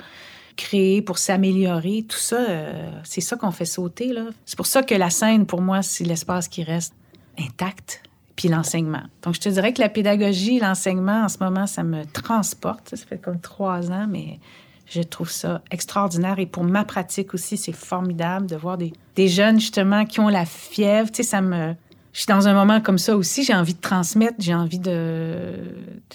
[0.56, 4.12] créer, pour s'améliorer, tout ça, euh, c'est ça qu'on fait sauter.
[4.12, 4.24] là.
[4.44, 6.94] C'est pour ça que la scène, pour moi, c'est l'espace qui reste
[7.38, 8.02] intact,
[8.34, 9.02] puis l'enseignement.
[9.22, 12.96] Donc, je te dirais que la pédagogie, l'enseignement, en ce moment, ça me transporte.
[12.96, 14.38] Ça fait comme trois ans, mais
[14.86, 16.38] je trouve ça extraordinaire.
[16.38, 20.28] Et pour ma pratique aussi, c'est formidable de voir des, des jeunes, justement, qui ont
[20.28, 21.10] la fièvre.
[21.10, 21.74] Tu sais, ça me...
[22.16, 23.44] Je suis dans un moment comme ça aussi.
[23.44, 25.52] J'ai envie de transmettre, j'ai envie de,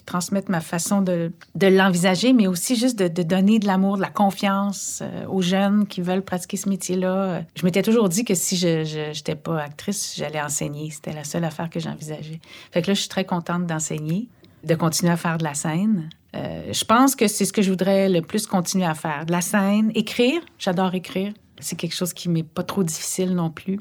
[0.07, 4.09] transmettre ma façon de, l'envisager, mais aussi juste de, de donner de l'amour, de la
[4.09, 7.43] confiance euh, aux jeunes qui veulent pratiquer ce métier-là.
[7.53, 10.89] Je m'étais toujours dit que si je n'étais pas actrice, j'allais enseigner.
[10.89, 12.41] C'était la seule affaire que j'envisageais.
[12.71, 14.27] Fait que là, je suis très contente d'enseigner,
[14.63, 16.09] de continuer à faire de la scène.
[16.35, 19.27] Euh, je pense que c'est ce que je voudrais le plus continuer à faire.
[19.27, 20.41] De la scène, écrire.
[20.57, 21.31] J'adore écrire.
[21.59, 23.77] C'est quelque chose qui m'est pas trop difficile non plus.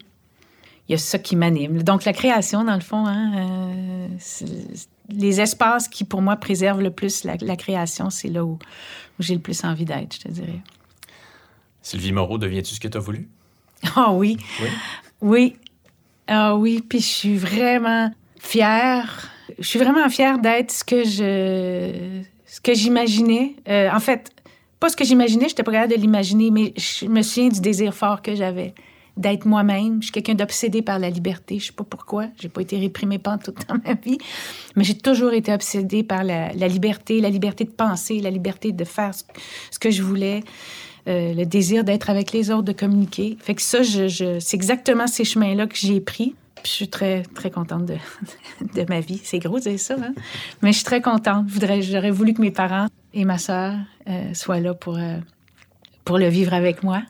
[0.91, 1.85] Il y a ça qui m'anime.
[1.85, 6.83] Donc, la création, dans le fond, hein, euh, c'est- les espaces qui, pour moi, préservent
[6.83, 8.55] le plus la, la création, c'est là où,
[9.19, 10.59] où j'ai le plus envie d'être, je te dirais.
[11.81, 13.29] Sylvie Moreau, deviens-tu ce que tu as voulu?
[13.97, 14.69] Ah oui, Oui.
[15.21, 15.57] oui.
[16.27, 19.31] Ah oui, puis je suis vraiment fière.
[19.61, 23.55] Je suis vraiment fière d'être ce que je ce que j'imaginais.
[23.69, 24.31] Euh, en fait,
[24.81, 27.95] pas ce que j'imaginais, j'étais pas capable de l'imaginer, mais je me souviens du désir
[27.95, 28.75] fort que j'avais
[29.21, 30.01] d'être moi-même.
[30.01, 31.59] Je suis quelqu'un d'obsédé par la liberté.
[31.59, 32.27] Je sais pas pourquoi.
[32.41, 34.19] J'ai pas été réprimée pendant toute dans ma vie,
[34.77, 38.85] mais j'ai toujours été obsédée par la, liberté, la liberté de penser, la liberté de
[38.85, 40.43] faire ce, que je voulais.
[41.09, 43.39] Euh, le désir d'être avec les autres, de communiquer.
[43.41, 46.35] Fait que ça, c'est exactement ces chemins-là que j'ai pris.
[46.63, 47.97] Puis je suis très, très contente de,
[48.75, 49.21] de ma vie.
[49.25, 50.13] C'est gros de dire ça, hein?
[50.61, 51.47] Mais je suis très contente.
[51.81, 53.75] J'aurais voulu que mes parents et ma sœur
[54.09, 55.17] euh, soient là pour, euh,
[56.05, 57.03] pour le vivre avec moi,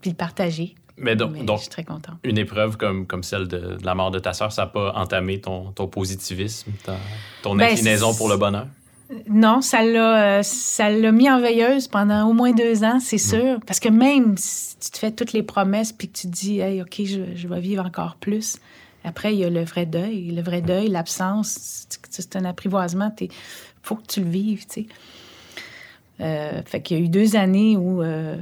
[0.00, 0.74] puis le partager.
[0.96, 2.16] Mais donc, Mais donc, je suis très contente.
[2.22, 4.92] une épreuve comme, comme celle de, de la mort de ta sœur, ça n'a pas
[4.94, 6.96] entamé ton, ton positivisme, ta-
[7.42, 8.66] ton Ben, inclinaison pour le bonheur?
[9.28, 13.18] Non, ça l'a, euh, ça l'a mis en veilleuse pendant au moins deux ans, c'est
[13.18, 13.60] sûr.
[13.66, 16.60] Parce que même si tu te fais toutes les promesses puis que tu te dis,
[16.60, 18.56] hey, OK, je, je vais vivre encore plus,
[19.04, 20.30] après, il y a le vrai deuil.
[20.30, 23.14] Le vrai deuil, l'absence, c'est- c'est un apprivoisement.
[23.20, 23.28] Il
[23.82, 24.86] faut que tu le vives, tu sais.
[26.20, 28.02] Euh, fait qu'il y a eu deux années où.
[28.02, 28.36] euh,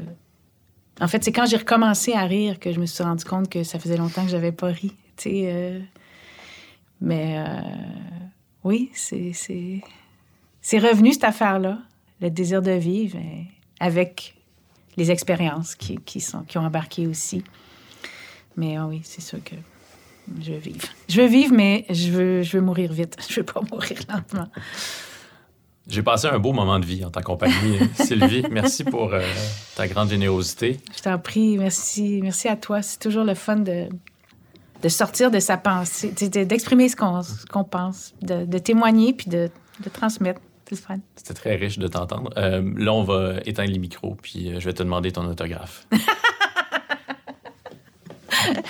[1.03, 3.65] en fait, c'est quand j'ai recommencé à rire que je me suis rendu compte que
[3.65, 4.95] ça faisait longtemps que j'avais pas ri,
[5.27, 5.81] euh.
[7.01, 7.61] mais euh,
[8.63, 9.33] oui, c'est.
[10.79, 11.79] revenu, cette affaire-là,
[12.21, 13.43] le désir de vivre, euh,
[13.81, 14.37] avec
[14.97, 17.43] les expériences qui, sont, qui ont embarqué aussi.
[18.57, 19.57] Mais ah oui, c'est sûr que
[20.41, 20.87] je veux vivre.
[21.09, 23.17] Je veux vivre, mais je veux, je veux mourir vite.
[23.29, 24.49] Je veux pas mourir lentement.
[25.89, 28.45] J'ai passé un beau moment de vie en ta compagnie, Sylvie.
[28.51, 29.21] Merci pour euh,
[29.77, 30.79] ta grande générosité.
[30.97, 32.21] Je t'en prie, merci.
[32.23, 32.83] Merci à toi.
[32.83, 33.89] C'est toujours le fun de,
[34.83, 39.29] de sortir de sa pensée, de- de- d'exprimer ce qu'on pense, de, de témoigner puis
[39.29, 39.51] de,
[39.83, 40.41] de transmettre.
[40.69, 40.99] C'est le fun.
[41.17, 42.31] C'était très riche de t'entendre.
[42.37, 45.87] Euh, là, on va éteindre les micros, puis euh, je vais te demander ton autographe.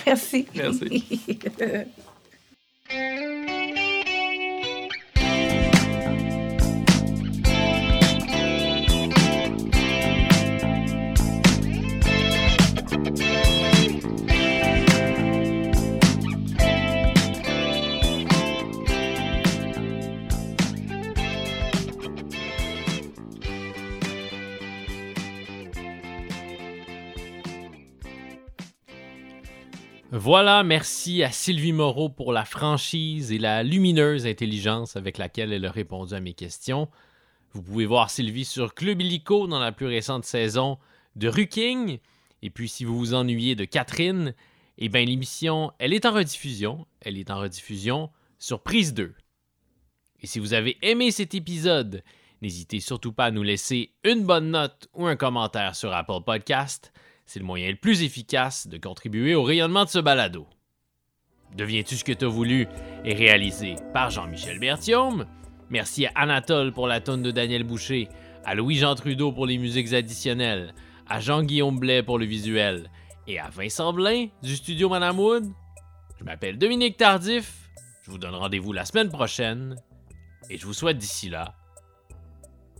[0.07, 0.47] Merci.
[0.55, 1.39] Merci.
[30.15, 35.65] Voilà, merci à Sylvie Moreau pour la franchise et la lumineuse intelligence avec laquelle elle
[35.65, 36.91] a répondu à mes questions.
[37.53, 40.77] Vous pouvez voir Sylvie sur Club Illico dans la plus récente saison
[41.17, 41.99] de Ruking.
[42.43, 44.35] Et puis, si vous vous ennuyez de Catherine,
[44.77, 46.87] eh bien, l'émission, elle est en rediffusion.
[47.01, 49.15] Elle est en rediffusion sur Prise 2.
[50.21, 52.05] Et si vous avez aimé cet épisode,
[52.43, 56.93] n'hésitez surtout pas à nous laisser une bonne note ou un commentaire sur Apple Podcast.
[57.27, 60.47] C'est le moyen le plus efficace de contribuer au rayonnement de ce balado.
[61.57, 62.67] Deviens-tu ce que t'as voulu
[63.05, 65.27] est réalisé par Jean-Michel Berthiaume?
[65.71, 68.09] Merci à Anatole pour la tonne de Daniel Boucher,
[68.45, 70.75] à Louis-Jean Trudeau pour les musiques additionnelles,
[71.09, 72.91] à Jean-Guillaume Blais pour le visuel
[73.27, 75.47] et à Vincent Blain du studio Madame Wood.
[76.19, 77.71] Je m'appelle Dominique Tardif.
[78.03, 79.77] Je vous donne rendez-vous la semaine prochaine
[80.51, 81.55] et je vous souhaite d'ici là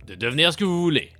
[0.05, 1.11] de devenir ce que vous voulez.